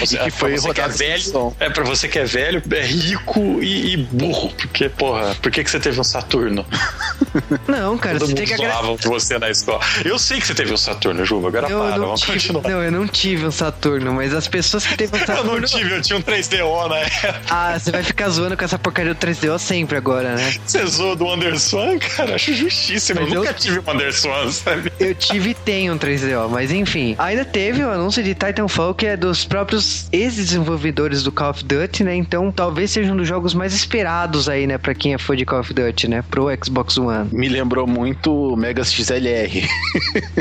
Você, 0.00 0.16
e 0.16 0.18
que 0.18 0.30
foi 0.30 0.56
você 0.56 0.74
que 0.74 0.80
é 0.80 0.88
velho, 0.88 1.56
é 1.58 1.70
para 1.70 1.84
você 1.84 2.08
que 2.08 2.18
é 2.18 2.24
velho, 2.24 2.62
é 2.70 2.82
rico 2.82 3.62
e, 3.62 3.85
e 3.86 3.96
burro, 3.96 4.52
porque 4.56 4.88
porra, 4.88 5.34
por 5.36 5.50
que 5.52 5.62
que 5.62 5.70
você 5.70 5.78
teve 5.78 6.00
um 6.00 6.04
Saturno? 6.04 6.66
Não, 7.68 7.96
cara, 7.96 8.18
Todo 8.18 8.28
você 8.28 8.34
tem 8.34 8.46
que 8.46 8.54
agradecer. 8.54 9.08
você 9.08 9.38
na 9.38 9.50
escola. 9.50 9.80
Eu 10.04 10.18
sei 10.18 10.40
que 10.40 10.46
você 10.46 10.54
teve 10.54 10.72
um 10.72 10.76
Saturno, 10.76 11.24
Juba, 11.24 11.48
agora 11.48 11.68
eu 11.68 11.78
para, 11.78 11.90
não 11.98 12.06
vamos 12.06 12.20
tive, 12.20 12.32
continuar. 12.32 12.68
Não, 12.68 12.82
eu 12.82 12.90
não 12.90 13.06
tive 13.06 13.46
um 13.46 13.50
Saturno, 13.50 14.12
mas 14.12 14.34
as 14.34 14.48
pessoas 14.48 14.84
que 14.86 14.96
teve 14.96 15.16
um 15.16 15.24
Saturno... 15.24 15.52
eu 15.54 15.60
não 15.60 15.68
tive, 15.68 15.94
eu 15.94 16.02
tinha 16.02 16.18
um 16.18 16.22
3DO 16.22 16.88
na 16.88 16.96
época. 16.96 17.40
Ah, 17.48 17.78
você 17.78 17.90
vai 17.92 18.02
ficar 18.02 18.28
zoando 18.28 18.56
com 18.56 18.64
essa 18.64 18.78
porcaria 18.78 19.14
do 19.14 19.20
3DO 19.20 19.58
sempre 19.58 19.96
agora, 19.96 20.34
né? 20.34 20.54
Você 20.64 20.84
zoou 20.86 21.14
do 21.14 21.30
Anderson, 21.30 21.98
cara? 21.98 22.34
Acho 22.34 22.54
justíssimo. 22.54 23.20
Mas 23.20 23.32
eu 23.32 23.38
nunca 23.38 23.50
eu... 23.50 23.54
tive 23.54 23.78
um 23.78 23.90
Anderson, 23.90 24.50
sabe? 24.50 24.92
Eu 24.98 25.14
tive 25.14 25.50
e 25.50 25.54
tenho 25.54 25.94
um 25.94 25.98
3DO, 25.98 26.48
mas 26.48 26.72
enfim. 26.72 27.14
Ainda 27.18 27.44
teve 27.44 27.82
o 27.84 27.90
anúncio 27.90 28.22
de 28.22 28.34
Titanfall, 28.34 28.94
que 28.94 29.06
é 29.06 29.16
dos 29.16 29.44
próprios 29.44 30.08
ex-desenvolvedores 30.10 31.22
do 31.22 31.30
Call 31.30 31.50
of 31.50 31.64
Duty, 31.64 32.04
né? 32.04 32.16
Então 32.16 32.50
talvez 32.50 32.90
seja 32.90 33.12
um 33.12 33.16
dos 33.16 33.28
jogos 33.28 33.54
mais 33.54 33.75
esperados 33.76 34.48
aí, 34.48 34.66
né? 34.66 34.78
Pra 34.78 34.94
quem 34.94 35.14
é 35.14 35.18
fã 35.18 35.36
de 35.36 35.44
Call 35.44 35.60
of 35.60 35.72
Duty, 35.72 36.08
né? 36.08 36.22
Pro 36.30 36.48
Xbox 36.62 36.98
One. 36.98 37.28
Me 37.32 37.48
lembrou 37.48 37.86
muito 37.86 38.56
Megas 38.56 38.92
XLR. 38.94 39.68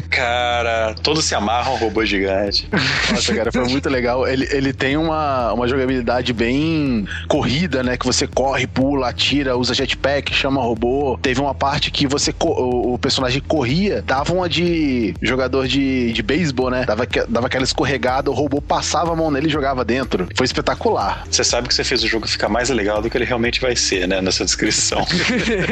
cara, 0.09 0.95
todos 1.03 1.25
se 1.25 1.35
amarram 1.35 1.75
robô 1.75 2.05
gigante. 2.05 2.67
Nossa, 3.11 3.33
cara, 3.33 3.51
foi 3.51 3.67
muito 3.67 3.89
legal. 3.89 4.27
Ele, 4.27 4.47
ele 4.51 4.73
tem 4.73 4.97
uma, 4.97 5.53
uma 5.53 5.67
jogabilidade 5.67 6.33
bem 6.33 7.07
corrida, 7.27 7.83
né? 7.83 7.97
Que 7.97 8.05
você 8.05 8.27
corre, 8.27 8.67
pula, 8.67 9.09
atira, 9.09 9.57
usa 9.57 9.73
jetpack, 9.73 10.33
chama 10.33 10.61
robô. 10.61 11.17
Teve 11.21 11.41
uma 11.41 11.53
parte 11.53 11.91
que 11.91 12.07
você 12.07 12.33
o, 12.41 12.93
o 12.93 12.99
personagem 12.99 13.41
corria, 13.41 14.01
dava 14.01 14.33
uma 14.33 14.49
de 14.49 15.13
jogador 15.21 15.67
de, 15.67 16.13
de 16.13 16.23
beisebol, 16.23 16.69
né? 16.69 16.85
Dava, 16.85 17.07
dava 17.27 17.47
aquela 17.47 17.63
escorregada, 17.63 18.29
o 18.29 18.33
robô 18.33 18.61
passava 18.61 19.13
a 19.13 19.15
mão 19.15 19.31
nele 19.31 19.47
e 19.47 19.51
jogava 19.51 19.83
dentro. 19.83 20.27
Foi 20.35 20.45
espetacular. 20.45 21.25
Você 21.29 21.43
sabe 21.43 21.67
que 21.67 21.73
você 21.73 21.83
fez 21.83 22.03
o 22.03 22.07
jogo 22.07 22.27
ficar 22.27 22.49
mais 22.49 22.69
legal 22.69 23.01
do 23.01 23.09
que 23.09 23.17
ele 23.17 23.24
realmente 23.25 23.59
vai 23.59 23.75
ser, 23.75 24.07
né? 24.07 24.21
Nessa 24.21 24.45
descrição. 24.45 25.05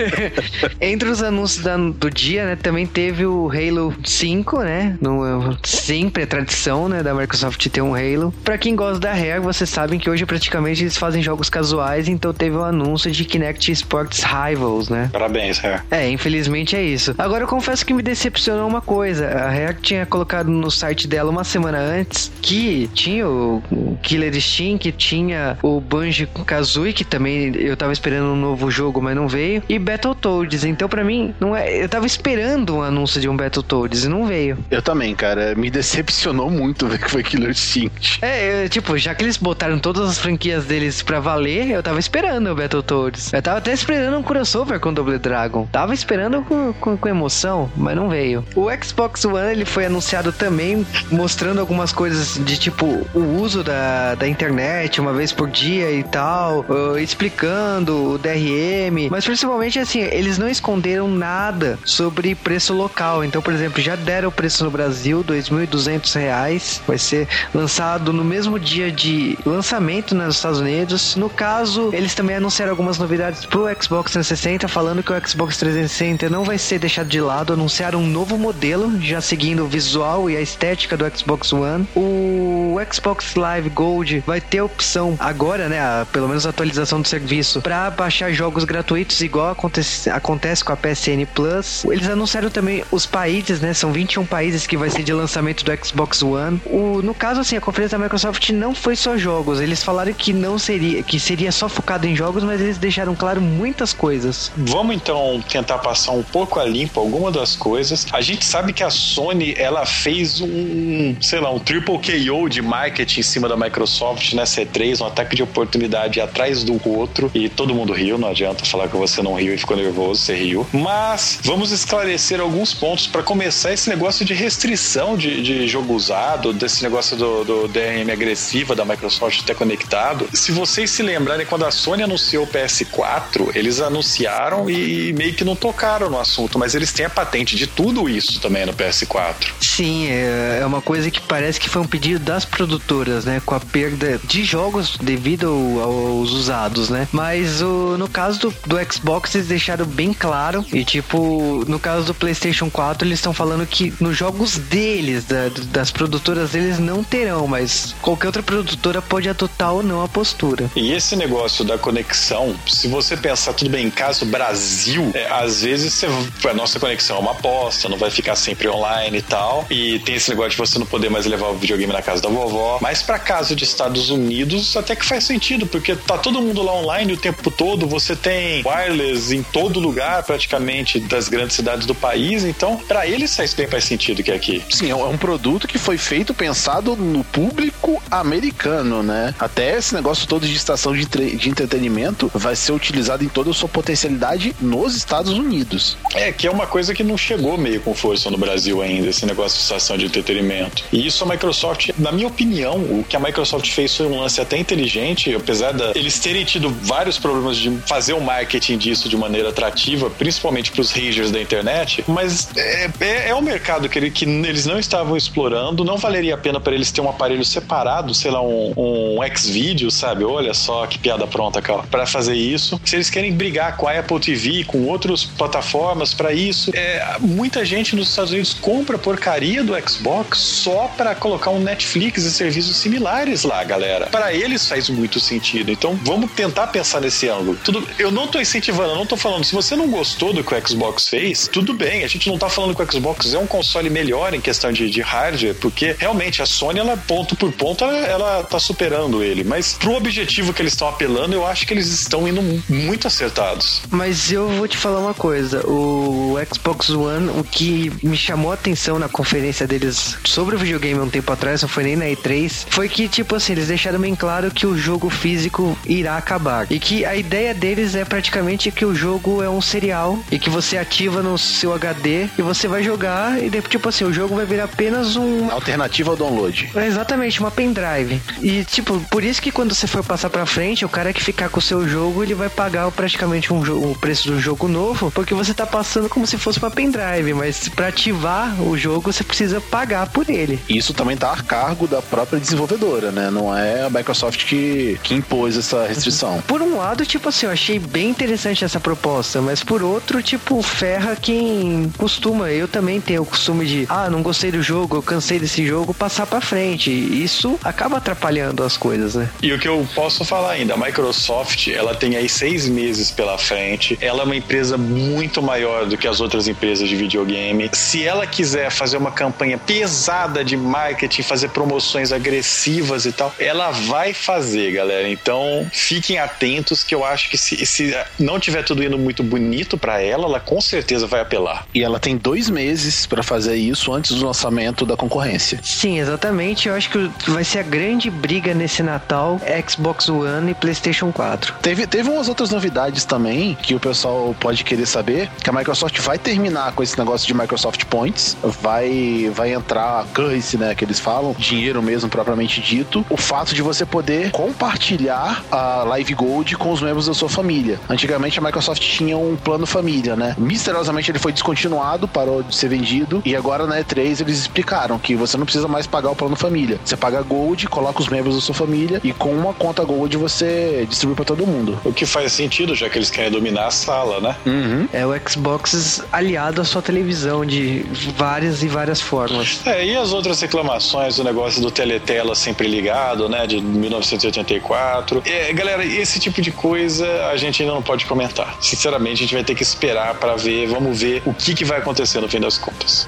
Entre 0.81 1.09
os 1.09 1.21
anúncios 1.23 1.63
da, 1.63 1.77
do 1.77 2.09
dia, 2.09 2.45
né? 2.45 2.55
Também 2.55 2.85
teve 2.85 3.25
o 3.25 3.49
Halo 3.49 3.95
5, 4.03 4.59
né? 4.61 4.97
No, 5.01 5.57
sempre 5.63 6.23
é 6.23 6.25
tradição, 6.25 6.89
né? 6.89 7.03
Da 7.03 7.13
Microsoft 7.13 7.67
ter 7.67 7.81
um 7.81 7.95
Halo. 7.95 8.33
Pra 8.43 8.57
quem 8.57 8.75
gosta 8.75 8.99
da 8.99 9.13
Rare, 9.13 9.39
vocês 9.39 9.69
sabem 9.69 9.99
que 9.99 10.09
hoje 10.09 10.25
praticamente 10.25 10.83
eles 10.83 10.97
fazem 10.97 11.21
jogos 11.21 11.49
casuais, 11.49 12.07
então 12.07 12.33
teve 12.33 12.55
o 12.55 12.59
um 12.59 12.63
anúncio 12.63 13.11
de 13.11 13.25
Kinect 13.25 13.71
Sports 13.71 14.23
Rivals, 14.23 14.89
né? 14.89 15.09
Parabéns, 15.11 15.59
Rare. 15.59 15.81
É, 15.91 16.09
infelizmente 16.09 16.75
é 16.75 16.83
isso. 16.83 17.13
Agora 17.17 17.43
eu 17.43 17.47
confesso 17.47 17.85
que 17.85 17.93
me 17.93 18.01
decepcionou 18.01 18.67
uma 18.67 18.81
coisa. 18.81 19.27
A 19.27 19.49
Rare 19.49 19.77
tinha 19.81 20.05
colocado 20.05 20.49
no 20.49 20.69
site 20.69 21.07
dela 21.07 21.29
uma 21.29 21.43
semana 21.43 21.79
antes 21.79 22.31
que 22.41 22.89
tinha 22.93 23.27
o 23.27 23.61
Killer 24.01 24.35
Instinct, 24.35 24.83
que 24.83 24.91
tinha 24.91 25.57
o 25.61 25.79
Banjo 25.79 26.27
Kazooie, 26.45 26.93
que 26.93 27.03
também 27.03 27.42
eu 27.55 27.75
tava 27.77 27.93
esperando 27.93 28.27
um 28.27 28.35
novo 28.35 28.69
jogo, 28.69 29.01
mas 29.01 29.15
não 29.15 29.27
veio. 29.27 29.63
E 29.67 29.77
Battletoads, 29.79 30.63
então 30.63 30.87
pra 30.87 31.03
mim, 31.03 31.33
não 31.39 31.55
é. 31.55 31.83
Eu 31.83 31.89
tava 31.89 32.05
esperando 32.05 32.77
um 32.77 32.81
anúncio 32.81 33.19
de 33.19 33.29
um 33.29 33.35
Battletoads 33.35 34.05
e 34.05 34.09
não 34.09 34.25
veio. 34.25 34.57
Eu 34.69 34.81
também, 34.81 35.15
cara. 35.15 35.55
Me 35.55 35.69
decepcionou 35.69 36.49
muito 36.49 36.87
ver 36.87 36.99
que 36.99 37.09
foi 37.09 37.23
Killer 37.23 37.51
Instinct. 37.51 38.19
É, 38.21 38.65
eu, 38.65 38.69
tipo, 38.69 38.97
já 38.97 39.13
que 39.13 39.23
eles 39.23 39.37
botaram 39.37 39.79
todas 39.79 40.09
as 40.09 40.19
franquias 40.19 40.65
deles 40.65 41.01
pra 41.01 41.19
valer, 41.19 41.71
eu 41.71 41.83
tava 41.83 41.99
esperando 41.99 42.51
o 42.51 42.55
Battletoads. 42.55 43.33
Eu 43.33 43.41
tava 43.41 43.57
até 43.57 43.73
esperando 43.73 44.17
um 44.17 44.23
crossover 44.23 44.79
com 44.79 44.89
o 44.89 44.93
Double 44.93 45.17
Dragon. 45.17 45.67
Tava 45.71 45.93
esperando 45.93 46.41
com, 46.43 46.73
com, 46.73 46.97
com 46.97 47.07
emoção, 47.07 47.71
mas 47.75 47.95
não 47.95 48.09
veio. 48.09 48.45
O 48.55 48.67
Xbox 48.83 49.25
One, 49.25 49.51
ele 49.51 49.65
foi 49.65 49.85
anunciado 49.85 50.31
também, 50.31 50.85
mostrando 51.11 51.59
algumas 51.59 51.91
coisas 51.91 52.43
de 52.43 52.57
tipo 52.57 52.85
o 53.13 53.41
uso 53.41 53.63
da, 53.63 54.15
da 54.15 54.27
internet 54.27 54.99
uma 54.99 55.13
vez 55.13 55.31
por 55.31 55.49
dia 55.49 55.91
e 55.91 56.03
tal, 56.03 56.65
uh, 56.69 56.99
o 57.43 58.17
DRM, 58.17 59.09
mas 59.09 59.25
principalmente 59.25 59.79
assim, 59.79 59.99
eles 59.99 60.37
não 60.37 60.47
esconderam 60.47 61.07
nada 61.07 61.77
sobre 61.83 62.35
preço 62.35 62.73
local. 62.73 63.23
Então, 63.23 63.41
por 63.41 63.53
exemplo, 63.53 63.81
já 63.81 63.95
deram 63.95 64.29
o 64.29 64.31
preço 64.31 64.63
no 64.63 64.71
Brasil, 64.71 65.19
R$ 65.27 65.41
2.200, 65.41 66.81
vai 66.87 66.97
ser 66.97 67.27
lançado 67.53 68.13
no 68.13 68.23
mesmo 68.23 68.59
dia 68.59 68.91
de 68.91 69.37
lançamento 69.45 70.15
nos 70.15 70.35
Estados 70.35 70.59
Unidos. 70.59 71.15
No 71.15 71.29
caso, 71.29 71.89
eles 71.93 72.15
também 72.15 72.35
anunciaram 72.35 72.71
algumas 72.71 72.97
novidades 72.97 73.45
pro 73.45 73.67
Xbox 73.81 74.11
360, 74.11 74.67
falando 74.67 75.03
que 75.03 75.11
o 75.11 75.27
Xbox 75.27 75.57
360 75.57 76.29
não 76.29 76.43
vai 76.43 76.57
ser 76.57 76.79
deixado 76.79 77.07
de 77.07 77.19
lado, 77.19 77.53
anunciaram 77.53 77.99
um 77.99 78.07
novo 78.07 78.37
modelo, 78.37 79.01
já 79.01 79.21
seguindo 79.21 79.63
o 79.63 79.67
visual 79.67 80.29
e 80.29 80.37
a 80.37 80.41
estética 80.41 80.95
do 80.95 81.05
Xbox 81.17 81.51
One. 81.51 81.87
O 81.95 82.77
Xbox 82.91 83.35
Live 83.35 83.69
Gold 83.69 84.23
vai 84.25 84.39
ter 84.39 84.59
a 84.59 84.65
opção 84.65 85.15
agora, 85.19 85.67
né, 85.67 85.79
a, 85.79 86.05
pelo 86.11 86.27
menos 86.27 86.45
a 86.45 86.49
atualização 86.49 87.01
do 87.01 87.07
serviço, 87.23 87.61
para 87.61 87.89
baixar 87.89 88.31
jogos 88.31 88.65
gratuitos 88.65 89.21
igual 89.21 89.51
acontece, 89.51 90.09
acontece 90.09 90.63
com 90.63 90.73
a 90.73 90.77
PSN 90.77 91.25
Plus. 91.33 91.85
Eles 91.85 92.09
anunciaram 92.09 92.49
também 92.49 92.83
os 92.91 93.05
países, 93.05 93.61
né, 93.61 93.73
são 93.73 93.91
21 93.91 94.25
países 94.25 94.67
que 94.67 94.75
vai 94.75 94.89
ser 94.89 95.03
de 95.03 95.13
lançamento 95.13 95.63
do 95.63 95.85
Xbox 95.85 96.21
One. 96.21 96.61
O, 96.65 97.01
no 97.01 97.13
caso, 97.13 97.39
assim, 97.39 97.55
a 97.55 97.61
conferência 97.61 97.97
da 97.97 98.03
Microsoft 98.03 98.49
não 98.49 98.75
foi 98.75 98.95
só 98.95 99.17
jogos, 99.17 99.61
eles 99.61 99.81
falaram 99.83 100.13
que 100.13 100.33
não 100.33 100.59
seria, 100.59 101.01
que 101.01 101.19
seria 101.19 101.51
só 101.51 101.69
focado 101.69 102.05
em 102.05 102.15
jogos, 102.15 102.43
mas 102.43 102.59
eles 102.59 102.77
deixaram 102.77 103.15
claro 103.15 103.39
muitas 103.39 103.93
coisas. 103.93 104.51
Vamos 104.57 104.95
então 104.95 105.41
tentar 105.49 105.77
passar 105.77 106.11
um 106.11 106.23
pouco 106.23 106.59
a 106.59 106.65
limpo 106.65 106.99
alguma 106.99 107.31
das 107.31 107.55
coisas. 107.55 108.05
A 108.11 108.21
gente 108.21 108.43
sabe 108.43 108.73
que 108.73 108.83
a 108.83 108.89
Sony, 108.89 109.53
ela 109.57 109.85
fez 109.85 110.41
um, 110.41 111.15
sei 111.21 111.39
lá, 111.39 111.49
um 111.51 111.59
triple 111.59 111.97
KO 111.99 112.49
de 112.49 112.61
marketing 112.61 113.21
em 113.21 113.23
cima 113.23 113.47
da 113.47 113.55
Microsoft 113.55 114.33
nessa 114.33 114.61
E3, 114.61 115.01
um 115.01 115.05
ataque 115.05 115.35
de 115.35 115.43
oportunidade 115.43 116.19
atrás 116.19 116.63
do 116.63 116.73
outro, 116.73 117.02
e 117.33 117.49
todo 117.49 117.73
mundo 117.73 117.93
riu, 117.93 118.17
não 118.17 118.29
adianta 118.29 118.65
falar 118.65 118.87
que 118.87 118.95
você 118.95 119.21
não 119.21 119.33
riu 119.33 119.53
e 119.53 119.57
ficou 119.57 119.75
nervoso, 119.77 120.21
você 120.21 120.35
riu. 120.35 120.65
Mas 120.71 121.39
vamos 121.43 121.71
esclarecer 121.71 122.39
alguns 122.39 122.73
pontos 122.73 123.07
para 123.07 123.23
começar 123.23 123.73
esse 123.73 123.89
negócio 123.89 124.25
de 124.25 124.33
restrição 124.33 125.17
de, 125.17 125.41
de 125.41 125.67
jogo 125.67 125.93
usado, 125.93 126.53
desse 126.53 126.83
negócio 126.83 127.15
do, 127.15 127.43
do 127.43 127.67
DRM 127.67 128.11
agressiva 128.11 128.75
da 128.75 128.85
Microsoft 128.85 129.43
ter 129.43 129.55
conectado. 129.55 130.27
Se 130.33 130.51
vocês 130.51 130.91
se 130.91 131.03
lembrarem, 131.03 131.45
quando 131.45 131.65
a 131.65 131.71
Sony 131.71 132.03
anunciou 132.03 132.45
o 132.45 132.47
PS4, 132.47 133.55
eles 133.55 133.79
anunciaram 133.79 134.69
e 134.69 135.13
meio 135.13 135.33
que 135.33 135.43
não 135.43 135.55
tocaram 135.55 136.09
no 136.09 136.19
assunto, 136.19 136.57
mas 136.57 136.75
eles 136.75 136.91
têm 136.91 137.05
a 137.05 137.09
patente 137.09 137.55
de 137.55 137.67
tudo 137.67 138.09
isso 138.09 138.39
também 138.39 138.65
no 138.65 138.73
PS4. 138.73 139.51
Sim, 139.59 140.07
é, 140.07 140.59
é 140.61 140.65
uma 140.65 140.81
coisa 140.81 141.09
que 141.09 141.21
parece 141.21 141.59
que 141.59 141.69
foi 141.69 141.81
um 141.81 141.87
pedido 141.87 142.19
das 142.19 142.45
produtoras, 142.45 143.25
né? 143.25 143.41
Com 143.45 143.55
a 143.55 143.59
perda 143.59 144.19
de 144.23 144.43
jogos 144.43 144.97
devido 144.97 145.47
aos 145.81 146.31
usados, 146.31 146.89
né? 146.93 147.07
Mas 147.11 147.61
o, 147.61 147.97
no 147.97 148.07
caso 148.07 148.39
do, 148.39 148.55
do 148.65 148.93
Xbox, 148.93 149.35
eles 149.35 149.47
deixaram 149.47 149.85
bem 149.85 150.13
claro. 150.13 150.65
E 150.71 150.85
tipo, 150.85 151.65
no 151.67 151.79
caso 151.79 152.05
do 152.05 152.13
PlayStation 152.13 152.69
4, 152.69 153.07
eles 153.07 153.19
estão 153.19 153.33
falando 153.33 153.65
que 153.65 153.93
nos 153.99 154.15
jogos 154.15 154.57
deles, 154.57 155.25
da, 155.25 155.49
das 155.71 155.91
produtoras 155.91 156.51
deles, 156.51 156.79
não 156.79 157.03
terão, 157.03 157.47
mas 157.47 157.95
qualquer 158.01 158.27
outra 158.27 158.43
produtora 158.43 159.01
pode 159.01 159.27
adotar 159.27 159.73
ou 159.73 159.83
não 159.83 160.01
a 160.01 160.07
postura. 160.07 160.69
E 160.75 160.93
esse 160.93 161.15
negócio 161.15 161.65
da 161.65 161.77
conexão, 161.77 162.55
se 162.67 162.87
você 162.87 163.17
pensar 163.17 163.53
tudo 163.53 163.69
bem, 163.69 163.87
em 163.87 163.91
caso 163.91 164.25
Brasil, 164.25 165.11
é, 165.13 165.27
às 165.31 165.63
vezes 165.63 165.93
você, 165.93 166.07
a 166.47 166.53
nossa 166.53 166.79
conexão 166.79 167.17
é 167.17 167.19
uma 167.19 167.31
aposta, 167.31 167.89
não 167.89 167.97
vai 167.97 168.11
ficar 168.11 168.35
sempre 168.35 168.67
online 168.69 169.17
e 169.17 169.21
tal. 169.21 169.65
E 169.69 169.99
tem 169.99 170.15
esse 170.15 170.29
negócio 170.29 170.51
de 170.51 170.57
você 170.57 170.77
não 170.77 170.85
poder 170.85 171.09
mais 171.09 171.25
levar 171.25 171.47
o 171.47 171.55
videogame 171.55 171.91
na 171.91 172.01
casa 172.01 172.21
da 172.21 172.29
vovó. 172.29 172.77
Mas 172.81 173.01
para 173.01 173.17
caso 173.17 173.55
de 173.55 173.63
Estados 173.63 174.09
Unidos, 174.09 174.75
até 174.77 174.95
que 174.95 175.05
faz 175.05 175.23
sentido, 175.23 175.65
porque 175.65 175.95
tá 175.95 176.17
todo 176.17 176.41
mundo 176.41 176.61
lá 176.61 176.73
online 176.83 177.13
o 177.13 177.17
tempo 177.17 177.49
todo, 177.49 177.87
você 177.87 178.15
tem 178.15 178.63
wireless 178.65 179.35
em 179.35 179.41
todo 179.41 179.79
lugar, 179.79 180.23
praticamente, 180.23 180.99
das 180.99 181.29
grandes 181.29 181.55
cidades 181.55 181.85
do 181.85 181.95
país. 181.95 182.43
Então, 182.43 182.77
para 182.77 183.07
eles 183.07 183.35
faz 183.35 183.53
bem 183.53 183.67
mais 183.67 183.85
sentido 183.85 184.21
que 184.21 184.31
aqui. 184.31 184.61
Sim, 184.69 184.91
é 184.91 184.95
um 184.95 185.17
produto 185.17 185.67
que 185.67 185.77
foi 185.77 185.97
feito 185.97 186.33
pensado 186.33 186.95
no 186.95 187.23
público 187.23 188.01
americano, 188.11 189.01
né? 189.01 189.33
Até 189.39 189.77
esse 189.77 189.93
negócio 189.93 190.27
todo 190.27 190.45
de 190.45 190.55
estação 190.55 190.93
de, 190.93 191.05
de 191.05 191.49
entretenimento 191.49 192.29
vai 192.33 192.55
ser 192.55 192.73
utilizado 192.73 193.23
em 193.23 193.29
toda 193.29 193.51
a 193.51 193.53
sua 193.53 193.69
potencialidade 193.69 194.55
nos 194.59 194.95
Estados 194.95 195.33
Unidos. 195.33 195.97
É, 196.13 196.31
que 196.31 196.47
é 196.47 196.51
uma 196.51 196.67
coisa 196.67 196.93
que 196.93 197.03
não 197.03 197.17
chegou 197.17 197.57
meio 197.57 197.81
com 197.81 197.93
força 197.93 198.29
no 198.29 198.37
Brasil 198.37 198.81
ainda, 198.81 199.09
esse 199.09 199.25
negócio 199.25 199.57
de 199.57 199.63
estação 199.63 199.97
de 199.97 200.05
entretenimento. 200.05 200.83
E 200.91 201.05
isso 201.05 201.23
a 201.23 201.27
Microsoft, 201.27 201.91
na 201.97 202.11
minha 202.11 202.27
opinião, 202.27 202.77
o 202.77 203.05
que 203.07 203.15
a 203.15 203.19
Microsoft 203.19 203.69
fez 203.69 203.95
foi 203.95 204.07
um 204.07 204.19
lance 204.19 204.41
até 204.41 204.57
inteligente, 204.57 205.33
apesar 205.33 205.71
de 205.71 205.97
eles 205.97 206.19
terem 206.19 206.43
tido 206.43 206.72
vários 206.81 207.17
problemas 207.17 207.57
de 207.57 207.71
fazer 207.87 208.13
o 208.13 208.21
marketing 208.21 208.77
disso 208.77 209.09
de 209.09 209.17
maneira 209.17 209.49
atrativa, 209.49 210.09
principalmente 210.09 210.71
para 210.71 210.81
os 210.81 210.91
rangers 210.91 211.31
da 211.31 211.41
internet, 211.41 212.03
mas 212.07 212.49
é, 212.55 212.89
é, 212.99 213.29
é 213.29 213.35
um 213.35 213.41
mercado 213.41 213.87
que, 213.87 213.97
ele, 213.97 214.09
que 214.09 214.25
eles 214.25 214.65
não 214.65 214.79
estavam 214.79 215.15
explorando, 215.15 215.83
não 215.83 215.97
valeria 215.97 216.35
a 216.35 216.37
pena 216.37 216.59
para 216.59 216.73
eles 216.73 216.91
ter 216.91 217.01
um 217.01 217.09
aparelho 217.09 217.45
separado, 217.45 218.13
sei 218.13 218.31
lá, 218.31 218.41
um, 218.41 218.73
um 218.75 219.23
X-Video, 219.23 219.89
sabe? 219.91 220.23
Olha 220.23 220.53
só 220.53 220.85
que 220.87 220.97
piada 220.97 221.27
pronta, 221.27 221.61
cara, 221.61 221.83
para 221.83 222.05
fazer 222.05 222.35
isso. 222.35 222.79
Se 222.85 222.95
eles 222.95 223.09
querem 223.09 223.31
brigar 223.31 223.77
com 223.77 223.87
a 223.87 223.99
Apple 223.99 224.19
TV, 224.19 224.63
com 224.65 224.85
outras 224.87 225.23
plataformas 225.23 226.13
para 226.13 226.33
isso, 226.33 226.71
é, 226.73 227.17
muita 227.19 227.65
gente 227.65 227.95
nos 227.95 228.09
Estados 228.09 228.31
Unidos 228.31 228.53
compra 228.53 228.97
porcaria 228.97 229.63
do 229.63 229.73
Xbox 229.89 230.39
só 230.39 230.89
para 230.95 231.15
colocar 231.15 231.49
um 231.51 231.59
Netflix 231.59 232.23
e 232.23 232.31
serviços 232.31 232.77
similares 232.77 233.43
lá, 233.43 233.63
galera. 233.63 234.07
Para 234.07 234.33
eles 234.33 234.67
faz 234.67 234.89
muito 234.89 235.19
sentido. 235.19 235.71
Então 235.71 235.97
vamos 236.03 236.31
tentar 236.31 236.62
pensar 236.67 237.01
nesse 237.01 237.27
ângulo. 237.29 237.57
Tudo, 237.63 237.87
eu 237.97 238.11
não 238.11 238.27
tô 238.27 238.39
incentivando, 238.39 238.91
eu 238.91 238.95
não 238.95 239.05
tô 239.05 239.17
falando. 239.17 239.43
Se 239.43 239.53
você 239.53 239.75
não 239.75 239.89
gostou 239.89 240.33
do 240.33 240.43
que 240.43 240.53
o 240.53 240.67
Xbox 240.67 241.07
fez, 241.07 241.47
tudo 241.47 241.73
bem. 241.73 242.03
A 242.03 242.07
gente 242.07 242.29
não 242.29 242.37
tá 242.37 242.49
falando 242.49 242.75
que 242.75 242.81
o 242.81 242.91
Xbox 242.91 243.33
é 243.33 243.39
um 243.39 243.47
console 243.47 243.89
melhor 243.89 244.33
em 244.33 244.41
questão 244.41 244.71
de, 244.71 244.89
de 244.89 245.01
hardware, 245.01 245.55
porque 245.55 245.95
realmente 245.97 246.41
a 246.41 246.45
Sony, 246.45 246.79
ela 246.79 246.97
ponto 246.97 247.35
por 247.35 247.51
ponto, 247.51 247.83
ela, 247.83 247.97
ela 247.97 248.43
tá 248.43 248.59
superando 248.59 249.23
ele. 249.23 249.43
Mas 249.43 249.73
pro 249.73 249.93
objetivo 249.93 250.53
que 250.53 250.61
eles 250.61 250.73
estão 250.73 250.87
apelando, 250.87 251.33
eu 251.33 251.45
acho 251.45 251.65
que 251.65 251.73
eles 251.73 251.87
estão 251.87 252.27
indo 252.27 252.41
muito 252.69 253.07
acertados. 253.07 253.81
Mas 253.89 254.31
eu 254.31 254.47
vou 254.49 254.67
te 254.67 254.77
falar 254.77 254.99
uma 254.99 255.13
coisa: 255.13 255.65
o 255.67 256.35
Xbox 256.51 256.89
One, 256.89 257.29
o 257.29 257.43
que 257.43 257.91
me 258.01 258.17
chamou 258.17 258.51
a 258.51 258.55
atenção 258.55 258.99
na 258.99 259.09
conferência 259.09 259.67
deles 259.67 260.17
sobre 260.23 260.55
o 260.55 260.59
videogame 260.59 260.99
um 260.99 261.09
tempo 261.09 261.31
atrás, 261.31 261.61
não 261.61 261.69
foi 261.69 261.83
nem 261.83 261.95
na 261.95 262.05
E3, 262.05 262.65
foi 262.69 262.89
que, 262.89 263.07
tipo 263.07 263.35
assim, 263.35 263.53
eles 263.53 263.67
deixaram 263.67 263.99
bem 263.99 264.15
claro 264.15 264.51
que 264.51 264.65
o 264.65 264.77
jogo 264.77 265.09
físico 265.09 265.77
irá 265.85 266.17
acabar. 266.17 266.52
E 266.69 266.79
que 266.79 267.05
a 267.05 267.15
ideia 267.15 267.53
deles 267.53 267.95
é 267.95 268.05
praticamente 268.05 268.71
que 268.71 268.85
o 268.85 268.93
jogo 268.93 269.41
é 269.41 269.49
um 269.49 269.61
serial 269.61 270.19
e 270.31 270.37
que 270.37 270.49
você 270.49 270.77
ativa 270.77 271.21
no 271.21 271.37
seu 271.37 271.73
HD 271.73 272.27
e 272.37 272.41
você 272.41 272.67
vai 272.67 272.83
jogar 272.83 273.41
e 273.41 273.49
depois, 273.49 273.71
tipo 273.71 273.89
assim, 273.89 274.03
o 274.03 274.13
jogo 274.13 274.35
vai 274.35 274.45
virar 274.45 274.65
apenas 274.65 275.15
um. 275.15 275.51
Alternativa 275.51 276.11
ao 276.11 276.17
download. 276.17 276.69
É 276.75 276.85
exatamente, 276.85 277.39
uma 277.39 277.51
pendrive. 277.51 278.21
E, 278.41 278.63
tipo, 278.63 278.99
por 279.09 279.23
isso 279.23 279.41
que 279.41 279.51
quando 279.51 279.73
você 279.73 279.87
for 279.87 280.03
passar 280.03 280.29
pra 280.29 280.45
frente, 280.45 280.85
o 280.85 280.89
cara 280.89 281.13
que 281.13 281.23
ficar 281.23 281.49
com 281.49 281.59
o 281.59 281.61
seu 281.61 281.87
jogo, 281.87 282.23
ele 282.23 282.33
vai 282.33 282.49
pagar 282.49 282.89
praticamente 282.91 283.53
um 283.53 283.63
jogo, 283.63 283.91
o 283.91 283.97
preço 283.97 284.29
do 284.29 284.39
jogo 284.39 284.67
novo, 284.67 285.11
porque 285.11 285.33
você 285.33 285.53
tá 285.53 285.65
passando 285.65 286.09
como 286.09 286.27
se 286.27 286.37
fosse 286.37 286.59
uma 286.59 286.69
pendrive, 286.69 287.33
mas 287.33 287.67
pra 287.69 287.87
ativar 287.87 288.61
o 288.61 288.77
jogo, 288.77 289.11
você 289.11 289.23
precisa 289.23 289.59
pagar 289.59 290.07
por 290.09 290.29
ele. 290.29 290.59
Isso 290.69 290.93
também 290.93 291.17
tá 291.17 291.31
a 291.31 291.41
cargo 291.41 291.87
da 291.87 292.01
própria 292.01 292.39
desenvolvedora, 292.39 293.11
né? 293.11 293.29
Não 293.31 293.55
é 293.55 293.83
a 293.83 293.89
Microsoft 293.89 294.45
que, 294.45 294.99
que 295.03 295.13
impôs 295.13 295.57
essa 295.57 295.87
restrição. 295.87 296.42
Por 296.47 296.61
um 296.61 296.77
lado, 296.77 297.05
tipo 297.05 297.29
assim, 297.29 297.45
eu 297.45 297.51
achei 297.51 297.79
bem 297.79 298.09
interessante 298.09 298.63
essa 298.63 298.79
proposta, 298.79 299.41
mas 299.41 299.63
por 299.63 299.81
outro, 299.81 300.21
tipo, 300.21 300.61
ferra 300.61 301.15
quem 301.15 301.91
costuma. 301.97 302.51
Eu 302.51 302.67
também 302.67 303.01
tenho 303.01 303.23
o 303.23 303.25
costume 303.25 303.65
de, 303.65 303.85
ah, 303.89 304.09
não 304.09 304.21
gostei 304.21 304.51
do 304.51 304.61
jogo, 304.61 304.97
eu 304.97 305.01
cansei 305.01 305.39
desse 305.39 305.65
jogo, 305.65 305.93
passar 305.93 306.25
pra 306.27 306.41
frente. 306.41 306.91
Isso 306.91 307.59
acaba 307.63 307.97
atrapalhando 307.97 308.63
as 308.63 308.77
coisas, 308.77 309.15
né? 309.15 309.29
E 309.41 309.51
o 309.51 309.59
que 309.59 309.67
eu 309.67 309.87
posso 309.95 310.23
falar 310.25 310.51
ainda, 310.51 310.73
a 310.73 310.77
Microsoft, 310.77 311.67
ela 311.69 311.95
tem 311.95 312.15
aí 312.15 312.29
seis 312.29 312.67
meses 312.67 313.09
pela 313.09 313.37
frente, 313.37 313.97
ela 314.01 314.21
é 314.21 314.25
uma 314.25 314.35
empresa 314.35 314.77
muito 314.77 315.41
maior 315.41 315.85
do 315.85 315.97
que 315.97 316.07
as 316.07 316.21
outras 316.21 316.47
empresas 316.47 316.87
de 316.87 316.95
videogame. 316.95 317.69
Se 317.73 318.03
ela 318.03 318.27
quiser 318.27 318.69
fazer 318.69 318.97
uma 318.97 319.11
campanha 319.11 319.57
pesada 319.57 320.43
de 320.43 320.55
marketing, 320.57 321.23
fazer 321.23 321.49
promoções 321.49 322.11
agressivas 322.11 323.05
e 323.05 323.11
tal, 323.11 323.33
ela 323.39 323.71
vai 323.71 324.13
fazer, 324.13 324.71
galera. 324.71 325.09
Então, 325.09 325.67
fiquem 325.71 326.19
atentos 326.19 326.32
atentos 326.33 326.83
que 326.83 326.93
eu 326.95 327.05
acho 327.05 327.29
que 327.29 327.37
se, 327.37 327.65
se 327.65 327.95
não 328.19 328.39
tiver 328.39 328.63
tudo 328.63 328.83
indo 328.83 328.97
muito 328.97 329.23
bonito 329.23 329.77
para 329.77 330.01
ela, 330.01 330.25
ela 330.25 330.39
com 330.39 330.59
certeza 330.59 331.05
vai 331.05 331.21
apelar. 331.21 331.65
E 331.73 331.83
ela 331.83 331.99
tem 331.99 332.17
dois 332.17 332.49
meses 332.49 333.05
para 333.05 333.21
fazer 333.21 333.55
isso 333.55 333.93
antes 333.93 334.15
do 334.15 334.25
lançamento 334.25 334.85
da 334.85 334.97
concorrência. 334.97 335.59
Sim, 335.63 335.99
exatamente. 335.99 336.67
Eu 336.67 336.75
acho 336.75 336.89
que 336.89 337.09
vai 337.31 337.43
ser 337.43 337.59
a 337.59 337.63
grande 337.63 338.09
briga 338.09 338.53
nesse 338.53 338.81
Natal 338.81 339.39
Xbox 339.67 340.09
One 340.09 340.51
e 340.51 340.53
PlayStation 340.53 341.11
4. 341.11 341.55
Teve, 341.61 341.85
teve 341.85 342.09
umas 342.09 342.27
outras 342.27 342.49
novidades 342.49 343.05
também 343.05 343.55
que 343.61 343.75
o 343.75 343.79
pessoal 343.79 344.35
pode 344.39 344.63
querer 344.63 344.85
saber, 344.85 345.29
que 345.43 345.49
a 345.49 345.53
Microsoft 345.53 345.99
vai 345.99 346.17
terminar 346.17 346.71
com 346.73 346.81
esse 346.81 346.97
negócio 346.97 347.27
de 347.27 347.33
Microsoft 347.33 347.85
Points, 347.85 348.35
vai, 348.43 349.31
vai 349.33 349.53
entrar 349.53 350.01
a 350.01 350.03
currency, 350.05 350.57
né, 350.57 350.73
que 350.73 350.83
eles 350.83 350.99
falam, 350.99 351.35
dinheiro 351.37 351.81
mesmo 351.81 352.09
propriamente 352.09 352.61
dito, 352.61 353.05
o 353.09 353.17
fato 353.17 353.53
de 353.53 353.61
você 353.61 353.85
poder 353.85 354.31
compartilhar 354.31 355.43
a 355.51 355.83
Live 355.83 356.13
Gold 356.23 356.55
com 356.55 356.71
os 356.71 356.81
membros 356.81 357.05
da 357.07 357.13
sua 357.13 357.27
família. 357.27 357.79
Antigamente 357.89 358.39
a 358.39 358.41
Microsoft 358.41 358.81
tinha 358.81 359.17
um 359.17 359.35
plano 359.35 359.65
família, 359.65 360.15
né? 360.15 360.35
Misteriosamente 360.37 361.11
ele 361.11 361.19
foi 361.19 361.33
descontinuado, 361.33 362.07
parou 362.07 362.41
de 362.41 362.55
ser 362.55 362.69
vendido 362.69 363.21
e 363.25 363.35
agora 363.35 363.67
na 363.67 363.79
E3 363.81 364.21
eles 364.21 364.39
explicaram 364.39 364.97
que 364.97 365.15
você 365.15 365.37
não 365.37 365.45
precisa 365.45 365.67
mais 365.67 365.85
pagar 365.85 366.11
o 366.11 366.15
plano 366.15 366.35
família. 366.35 366.79
Você 366.83 366.95
paga 366.95 367.21
Gold, 367.21 367.67
coloca 367.67 368.01
os 368.01 368.07
membros 368.07 368.35
da 368.35 368.41
sua 368.41 368.55
família 368.55 369.01
e 369.03 369.11
com 369.11 369.31
uma 369.31 369.53
conta 369.53 369.83
Gold 369.83 370.15
você 370.15 370.85
distribui 370.87 371.15
para 371.15 371.25
todo 371.25 371.45
mundo. 371.45 371.77
O 371.83 371.91
que 371.91 372.05
faz 372.05 372.31
sentido, 372.31 372.73
já 372.73 372.89
que 372.89 372.97
eles 372.97 373.09
querem 373.09 373.31
dominar 373.31 373.67
a 373.67 373.71
sala, 373.71 374.21
né? 374.21 374.35
Uhum. 374.45 374.87
É 374.93 375.05
o 375.05 375.13
Xbox 375.27 376.03
aliado 376.11 376.61
à 376.61 376.63
sua 376.63 376.81
televisão 376.81 377.45
de 377.45 377.85
várias 378.15 378.63
e 378.63 378.67
várias 378.67 379.01
formas. 379.01 379.61
É, 379.65 379.85
e 379.85 379.95
as 379.95 380.13
outras 380.13 380.39
reclamações 380.39 381.17
do 381.17 381.23
negócio 381.23 381.61
do 381.61 381.69
teletela 381.69 382.35
sempre 382.35 382.67
ligado, 382.67 383.27
né, 383.27 383.45
de 383.45 383.59
1984. 383.59 385.21
É, 385.25 385.51
galera, 385.53 385.83
esse 386.03 386.19
tipo 386.19 386.41
de 386.41 386.51
coisa 386.51 387.27
a 387.27 387.37
gente 387.37 387.63
ainda 387.63 387.73
não 387.73 387.81
pode 387.81 388.05
comentar. 388.05 388.57
Sinceramente, 388.61 389.15
a 389.15 389.21
gente 389.23 389.33
vai 389.33 389.43
ter 389.43 389.55
que 389.55 389.63
esperar 389.63 390.15
para 390.15 390.35
ver, 390.35 390.67
vamos 390.67 390.99
ver 390.99 391.23
o 391.25 391.33
que, 391.33 391.53
que 391.55 391.65
vai 391.65 391.79
acontecer 391.79 392.21
no 392.21 392.29
fim 392.29 392.39
das 392.39 392.57
contas. 392.57 393.07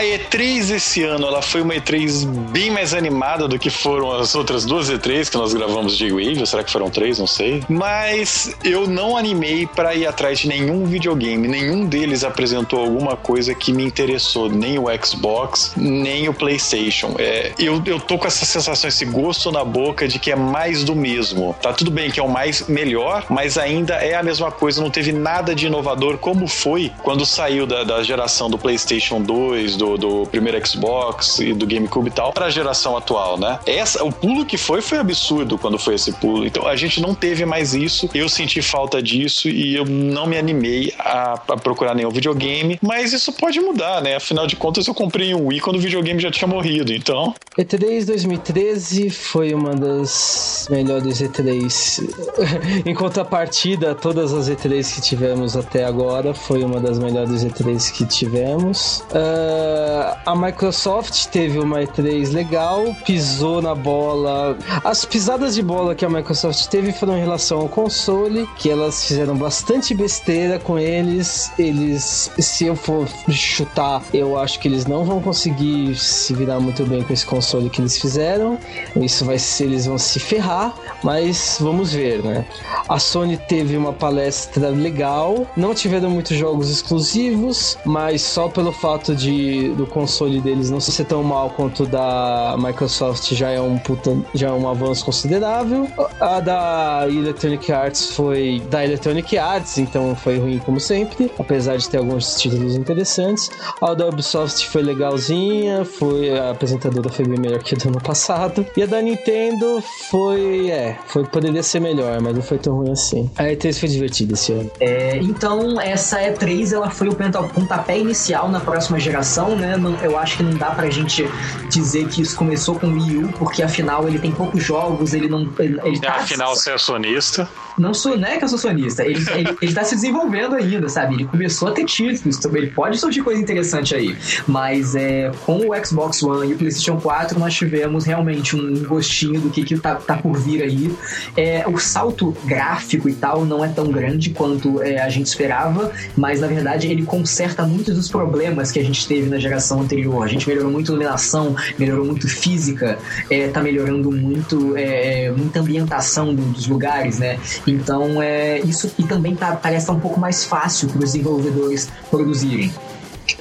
A 0.00 0.02
E3 0.02 0.70
esse 0.74 1.02
ano, 1.02 1.26
ela 1.26 1.42
foi 1.42 1.60
uma 1.60 1.74
E3 1.74 2.24
bem 2.24 2.70
mais 2.70 2.94
animada 2.94 3.46
do 3.46 3.58
que 3.58 3.68
foram 3.68 4.10
as 4.12 4.34
outras 4.34 4.64
duas 4.64 4.90
E3 4.90 5.28
que 5.28 5.36
nós 5.36 5.52
gravamos 5.52 5.94
de 5.94 6.10
Wave, 6.10 6.46
será 6.46 6.64
que 6.64 6.72
foram 6.72 6.88
três? 6.88 7.18
Não 7.18 7.26
sei. 7.26 7.62
Mas 7.68 8.56
eu 8.64 8.86
não 8.86 9.14
animei 9.14 9.66
para 9.66 9.94
ir 9.94 10.06
atrás 10.06 10.38
de 10.38 10.48
nenhum 10.48 10.86
videogame, 10.86 11.46
nenhum 11.46 11.84
deles 11.84 12.24
apresentou 12.24 12.80
alguma 12.80 13.14
coisa 13.14 13.54
que 13.54 13.74
me 13.74 13.84
interessou, 13.84 14.48
nem 14.48 14.78
o 14.78 14.86
Xbox, 15.04 15.74
nem 15.76 16.30
o 16.30 16.32
PlayStation. 16.32 17.14
É, 17.18 17.52
eu, 17.58 17.82
eu 17.84 18.00
tô 18.00 18.16
com 18.16 18.26
essa 18.26 18.46
sensação, 18.46 18.88
esse 18.88 19.04
gosto 19.04 19.52
na 19.52 19.62
boca 19.62 20.08
de 20.08 20.18
que 20.18 20.30
é 20.30 20.36
mais 20.36 20.82
do 20.82 20.96
mesmo. 20.96 21.54
Tá 21.60 21.74
tudo 21.74 21.90
bem 21.90 22.10
que 22.10 22.18
é 22.18 22.22
o 22.22 22.28
mais 22.28 22.66
melhor, 22.68 23.26
mas 23.28 23.58
ainda 23.58 23.96
é 23.96 24.14
a 24.14 24.22
mesma 24.22 24.50
coisa, 24.50 24.80
não 24.80 24.90
teve 24.90 25.12
nada 25.12 25.54
de 25.54 25.66
inovador 25.66 26.16
como 26.16 26.46
foi 26.46 26.90
quando 27.02 27.26
saiu 27.26 27.66
da, 27.66 27.84
da 27.84 28.02
geração 28.02 28.48
do 28.48 28.56
PlayStation 28.56 29.20
2, 29.20 29.76
do 29.76 29.89
do, 29.96 30.26
primeiro 30.26 30.64
Xbox 30.66 31.38
e 31.38 31.52
do 31.52 31.66
GameCube 31.66 32.08
e 32.08 32.12
tal 32.12 32.32
para 32.32 32.46
a 32.46 32.50
geração 32.50 32.96
atual, 32.96 33.38
né? 33.38 33.58
Essa, 33.66 34.04
o 34.04 34.12
pulo 34.12 34.44
que 34.44 34.56
foi 34.56 34.80
foi 34.80 34.98
absurdo 34.98 35.58
quando 35.58 35.78
foi 35.78 35.94
esse 35.94 36.12
pulo. 36.12 36.46
Então 36.46 36.66
a 36.66 36.76
gente 36.76 37.00
não 37.00 37.14
teve 37.14 37.44
mais 37.44 37.74
isso. 37.74 38.08
Eu 38.14 38.28
senti 38.28 38.62
falta 38.62 39.02
disso 39.02 39.48
e 39.48 39.74
eu 39.74 39.84
não 39.84 40.26
me 40.26 40.36
animei 40.38 40.92
a, 40.98 41.34
a 41.34 41.56
procurar 41.56 41.94
nenhum 41.94 42.10
videogame. 42.10 42.78
Mas 42.82 43.12
isso 43.12 43.32
pode 43.32 43.60
mudar, 43.60 44.00
né? 44.02 44.16
Afinal 44.16 44.46
de 44.46 44.56
contas, 44.56 44.86
eu 44.86 44.94
comprei 44.94 45.34
um 45.34 45.46
Wii 45.46 45.60
quando 45.60 45.76
o 45.76 45.80
videogame 45.80 46.20
já 46.20 46.30
tinha 46.30 46.48
morrido. 46.48 46.92
Então. 46.92 47.34
E3 47.58 48.04
2013 48.06 49.10
foi 49.10 49.54
uma 49.54 49.74
das 49.74 50.68
melhores 50.70 51.20
E3. 51.20 52.84
em 52.86 52.94
contrapartida, 52.94 53.94
todas 53.94 54.32
as 54.32 54.48
E3 54.48 54.94
que 54.94 55.00
tivemos 55.00 55.56
até 55.56 55.84
agora 55.84 56.34
foi 56.34 56.62
uma 56.62 56.80
das 56.80 56.98
melhores 56.98 57.44
E3 57.44 57.92
que 57.92 58.04
tivemos. 58.06 59.04
Uh, 59.10 59.79
a 60.26 60.34
Microsoft 60.36 61.26
teve 61.26 61.58
uma 61.58 61.80
E3 61.80 62.32
legal, 62.32 62.94
pisou 63.04 63.60
na 63.60 63.74
bola. 63.74 64.56
As 64.84 65.04
pisadas 65.04 65.54
de 65.54 65.62
bola 65.62 65.94
que 65.94 66.04
a 66.04 66.08
Microsoft 66.08 66.66
teve 66.66 66.92
foram 66.92 67.16
em 67.16 67.20
relação 67.20 67.60
ao 67.60 67.68
console, 67.68 68.48
que 68.56 68.70
elas 68.70 69.04
fizeram 69.04 69.36
bastante 69.36 69.94
besteira 69.94 70.58
com 70.58 70.78
eles. 70.78 71.52
Eles, 71.58 72.30
se 72.38 72.66
eu 72.66 72.76
for 72.76 73.08
chutar, 73.30 74.02
eu 74.12 74.38
acho 74.38 74.58
que 74.58 74.68
eles 74.68 74.86
não 74.86 75.04
vão 75.04 75.20
conseguir 75.20 75.94
se 75.96 76.34
virar 76.34 76.60
muito 76.60 76.84
bem 76.84 77.02
com 77.02 77.12
esse 77.12 77.26
console 77.26 77.70
que 77.70 77.80
eles 77.80 77.98
fizeram. 77.98 78.58
Isso 78.96 79.24
vai 79.24 79.38
ser, 79.38 79.64
eles 79.64 79.86
vão 79.86 79.98
se 79.98 80.18
ferrar, 80.18 80.74
mas 81.02 81.58
vamos 81.60 81.92
ver, 81.92 82.22
né? 82.22 82.44
A 82.88 82.98
Sony 82.98 83.36
teve 83.36 83.76
uma 83.76 83.92
palestra 83.92 84.68
legal, 84.68 85.46
não 85.56 85.74
tiveram 85.74 86.10
muitos 86.10 86.36
jogos 86.36 86.70
exclusivos, 86.70 87.78
mas 87.84 88.22
só 88.22 88.48
pelo 88.48 88.72
fato 88.72 89.14
de 89.14 89.69
do 89.74 89.86
console 89.86 90.40
deles 90.40 90.70
não 90.70 90.80
ser 90.80 91.04
tão 91.04 91.22
mal 91.22 91.50
quanto 91.50 91.86
da 91.86 92.56
Microsoft 92.58 93.32
já 93.34 93.50
é 93.50 93.60
um 93.60 93.78
puta, 93.78 94.16
já 94.34 94.48
é 94.48 94.52
um 94.52 94.68
avanço 94.68 95.04
considerável. 95.04 95.88
A 96.20 96.40
da 96.40 97.06
Electronic 97.08 97.72
Arts 97.72 98.10
foi 98.10 98.62
da 98.70 98.84
Electronic 98.84 99.36
Arts, 99.38 99.78
então 99.78 100.14
foi 100.14 100.38
ruim 100.38 100.58
como 100.58 100.80
sempre, 100.80 101.30
apesar 101.38 101.76
de 101.76 101.88
ter 101.88 101.98
alguns 101.98 102.36
títulos 102.40 102.76
interessantes. 102.76 103.50
A 103.80 103.94
da 103.94 104.06
Ubisoft 104.06 104.68
foi 104.68 104.82
legalzinha, 104.82 105.84
foi 105.84 106.38
a 106.38 106.50
apresentadora 106.50 107.08
foi 107.08 107.26
bem 107.26 107.38
melhor 107.38 107.62
que 107.62 107.74
a 107.74 107.78
do 107.78 107.88
ano 107.88 108.00
passado. 108.00 108.66
E 108.76 108.82
a 108.82 108.86
da 108.86 109.00
Nintendo 109.00 109.82
foi, 110.10 110.70
é, 110.70 110.96
foi 111.06 111.24
poderia 111.24 111.62
ser 111.62 111.80
melhor, 111.80 112.20
mas 112.20 112.34
não 112.34 112.42
foi 112.42 112.58
tão 112.58 112.76
ruim 112.76 112.90
assim. 112.90 113.30
A 113.36 113.44
E3 113.44 113.78
foi 113.78 113.88
divertida 113.88 114.34
esse 114.34 114.52
ano. 114.52 114.70
É, 114.80 115.16
então 115.18 115.80
essa 115.80 116.20
E3 116.20 116.72
ela 116.74 116.90
foi 116.90 117.08
o 117.08 117.14
pontapé 117.14 117.98
inicial 117.98 118.48
na 118.48 118.60
próxima 118.60 118.98
geração, 118.98 119.56
né? 119.60 119.76
Não, 119.76 119.94
eu 120.00 120.18
acho 120.18 120.38
que 120.38 120.42
não 120.42 120.56
dá 120.56 120.70
pra 120.70 120.88
gente 120.90 121.28
dizer 121.68 122.08
que 122.08 122.22
isso 122.22 122.36
começou 122.36 122.78
com 122.78 122.88
o 122.88 122.92
Wii 122.92 123.24
U, 123.24 123.28
porque 123.38 123.62
afinal 123.62 124.06
ele 124.08 124.18
tem 124.18 124.32
poucos 124.32 124.62
jogos, 124.62 125.14
ele 125.14 125.28
não. 125.28 125.48
Ele, 125.58 125.80
ele 125.84 126.00
tá... 126.00 126.14
Afinal, 126.14 126.54
você 126.54 126.72
é 126.72 126.78
sonista. 126.78 127.48
Não 127.78 127.94
sou, 127.94 128.16
não 128.18 128.28
é 128.28 128.36
que 128.36 128.44
eu 128.44 128.48
sou 128.48 128.58
sonista. 128.58 129.04
Ele, 129.04 129.24
ele, 129.30 129.56
ele 129.62 129.72
tá 129.72 129.84
se 129.84 129.94
desenvolvendo 129.94 130.54
ainda, 130.54 130.88
sabe? 130.88 131.14
Ele 131.14 131.24
começou 131.24 131.68
a 131.68 131.72
ter 131.72 131.84
títulos, 131.84 132.44
ele 132.44 132.66
pode 132.68 132.98
surgir 132.98 133.22
coisa 133.22 133.40
interessante 133.40 133.94
aí. 133.94 134.16
Mas 134.46 134.94
é, 134.94 135.30
com 135.46 135.58
o 135.58 135.84
Xbox 135.84 136.22
One 136.22 136.50
e 136.50 136.54
o 136.54 136.58
PlayStation 136.58 137.00
4, 137.00 137.38
nós 137.38 137.54
tivemos 137.54 138.04
realmente 138.04 138.54
um 138.54 138.84
gostinho 138.84 139.40
do 139.40 139.50
que, 139.50 139.64
que 139.64 139.78
tá, 139.78 139.94
tá 139.94 140.16
por 140.16 140.36
vir 140.38 140.62
aí. 140.62 140.94
É, 141.36 141.64
o 141.66 141.78
salto 141.78 142.36
gráfico 142.44 143.08
e 143.08 143.14
tal 143.14 143.44
não 143.44 143.64
é 143.64 143.68
tão 143.68 143.88
grande 143.88 144.30
quanto 144.30 144.82
é, 144.82 145.00
a 145.00 145.08
gente 145.08 145.26
esperava, 145.26 145.90
mas 146.16 146.40
na 146.40 146.46
verdade 146.46 146.86
ele 146.86 147.04
conserta 147.04 147.62
muitos 147.64 147.96
dos 147.96 148.08
problemas 148.08 148.70
que 148.70 148.78
a 148.78 148.84
gente 148.84 149.06
teve 149.06 149.28
na 149.28 149.38
geração 149.40 149.80
anterior. 149.80 150.24
A 150.24 150.28
gente 150.28 150.48
melhorou 150.48 150.70
muito 150.70 150.90
iluminação, 150.90 151.54
melhorou 151.78 152.04
muito 152.04 152.28
física, 152.28 152.98
é, 153.28 153.48
tá 153.48 153.62
melhorando 153.62 154.10
muito 154.12 154.76
é, 154.76 155.24
é 155.24 155.30
muita 155.30 155.60
ambientação 155.60 156.34
dos 156.34 156.66
lugares, 156.66 157.18
né? 157.18 157.38
Então 157.66 158.22
é 158.22 158.58
isso 158.60 158.92
e 158.98 159.04
também 159.04 159.34
tá, 159.34 159.56
parece 159.56 159.86
tá 159.86 159.92
um 159.92 160.00
pouco 160.00 160.20
mais 160.20 160.44
fácil 160.44 160.88
para 160.88 160.98
os 160.98 161.12
desenvolvedores 161.12 161.88
produzirem. 162.10 162.72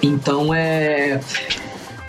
Então 0.01 0.53
é 0.53 1.19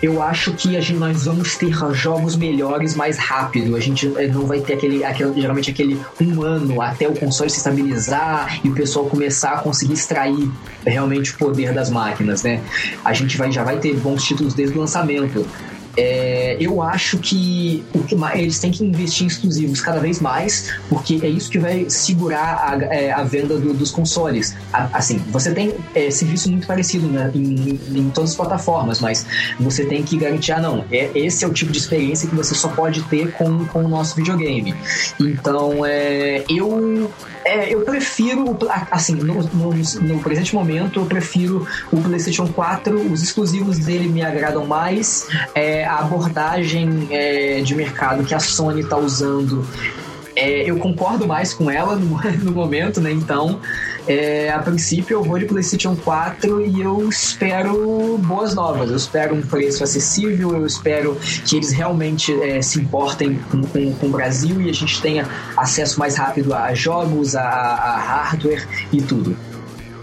eu 0.01 0.21
acho 0.21 0.53
que 0.53 0.75
a 0.75 0.81
gente, 0.81 0.99
nós 0.99 1.25
vamos 1.25 1.55
ter 1.55 1.71
jogos 1.93 2.35
melhores 2.35 2.95
mais 2.95 3.17
rápido. 3.17 3.75
A 3.75 3.79
gente 3.79 4.11
eh, 4.17 4.27
não 4.27 4.47
vai 4.47 4.59
ter 4.59 4.73
aquele, 4.73 5.03
aquele, 5.03 5.39
geralmente 5.39 5.69
aquele 5.69 5.99
um 6.19 6.41
ano 6.41 6.81
até 6.81 7.07
o 7.07 7.13
console 7.13 7.49
se 7.49 7.57
estabilizar 7.57 8.59
e 8.63 8.69
o 8.69 8.73
pessoal 8.73 9.05
começar 9.05 9.53
a 9.53 9.57
conseguir 9.59 9.93
extrair 9.93 10.49
realmente 10.85 11.31
o 11.33 11.37
poder 11.37 11.71
das 11.71 11.91
máquinas, 11.91 12.41
né? 12.41 12.61
A 13.05 13.13
gente 13.13 13.37
vai, 13.37 13.51
já 13.51 13.63
vai 13.63 13.77
ter 13.77 13.95
bons 13.95 14.23
títulos 14.23 14.55
desde 14.55 14.75
o 14.75 14.81
lançamento. 14.81 15.45
É, 15.97 16.57
eu 16.59 16.81
acho 16.81 17.17
que, 17.17 17.83
o 17.93 18.03
que 18.03 18.15
eles 18.33 18.59
têm 18.59 18.71
que 18.71 18.83
investir 18.83 19.25
em 19.25 19.27
exclusivos 19.27 19.81
cada 19.81 19.99
vez 19.99 20.19
mais, 20.19 20.73
porque 20.89 21.19
é 21.23 21.27
isso 21.27 21.49
que 21.49 21.59
vai 21.59 21.89
segurar 21.89 22.63
a, 22.63 22.83
é, 22.83 23.11
a 23.11 23.23
venda 23.23 23.57
do, 23.57 23.73
dos 23.73 23.91
consoles. 23.91 24.55
A, 24.71 24.97
assim, 24.97 25.17
você 25.29 25.53
tem 25.53 25.73
é, 25.93 26.09
serviço 26.09 26.49
muito 26.49 26.67
parecido 26.67 27.07
né, 27.07 27.31
em, 27.33 27.79
em, 27.93 28.09
todas 28.09 28.31
as 28.31 28.35
plataformas, 28.35 28.99
mas 28.99 29.25
você 29.59 29.85
tem 29.85 30.03
que 30.03 30.17
garantir, 30.17 30.53
ah, 30.53 30.59
não, 30.59 30.85
é, 30.91 31.11
esse 31.15 31.43
é 31.43 31.47
o 31.47 31.53
tipo 31.53 31.71
de 31.71 31.77
experiência 31.77 32.29
que 32.29 32.35
você 32.35 32.55
só 32.55 32.69
pode 32.69 33.01
ter 33.03 33.31
com, 33.33 33.65
com 33.65 33.83
o 33.83 33.87
nosso 33.87 34.15
videogame. 34.15 34.73
Então, 35.19 35.85
é, 35.85 36.43
eu 36.49 37.11
é, 37.43 37.73
eu 37.73 37.81
prefiro, 37.81 38.57
assim, 38.89 39.15
no, 39.15 39.43
no, 39.43 39.73
no, 39.73 40.19
presente 40.19 40.53
momento, 40.53 40.99
eu 40.99 41.05
prefiro 41.05 41.67
o 41.91 42.01
PlayStation 42.01 42.47
4, 42.47 43.11
os 43.11 43.23
exclusivos 43.23 43.79
dele 43.79 44.07
me 44.07 44.21
agradam 44.21 44.65
mais, 44.65 45.27
é, 45.55 45.85
a 45.85 45.99
abordagem 45.99 47.07
é, 47.11 47.61
de 47.61 47.75
mercado 47.75 48.23
que 48.23 48.33
a 48.33 48.39
Sony 48.39 48.81
está 48.81 48.97
usando, 48.97 49.65
é, 50.35 50.69
eu 50.69 50.77
concordo 50.77 51.27
mais 51.27 51.53
com 51.53 51.69
ela 51.69 51.95
no, 51.95 52.19
no 52.43 52.51
momento, 52.51 53.01
né? 53.01 53.11
Então, 53.11 53.59
é, 54.07 54.49
a 54.49 54.59
princípio 54.59 55.15
eu 55.15 55.23
vou 55.23 55.37
de 55.37 55.45
PlayStation 55.45 55.95
4 55.95 56.65
e 56.65 56.81
eu 56.81 57.07
espero 57.07 58.17
boas 58.17 58.55
novas. 58.55 58.89
Eu 58.89 58.97
espero 58.97 59.35
um 59.35 59.41
preço 59.41 59.83
acessível, 59.83 60.55
eu 60.55 60.65
espero 60.65 61.17
que 61.45 61.57
eles 61.57 61.71
realmente 61.71 62.33
é, 62.41 62.61
se 62.61 62.79
importem 62.79 63.39
com, 63.49 63.61
com, 63.61 63.93
com, 63.93 64.07
o 64.07 64.09
Brasil 64.09 64.61
e 64.61 64.69
a 64.69 64.73
gente 64.73 65.01
tenha 65.01 65.27
acesso 65.55 65.99
mais 65.99 66.15
rápido 66.15 66.53
a 66.53 66.73
jogos, 66.73 67.35
a, 67.35 67.43
a 67.43 67.97
hardware 67.97 68.67
e 68.91 69.01
tudo. 69.01 69.50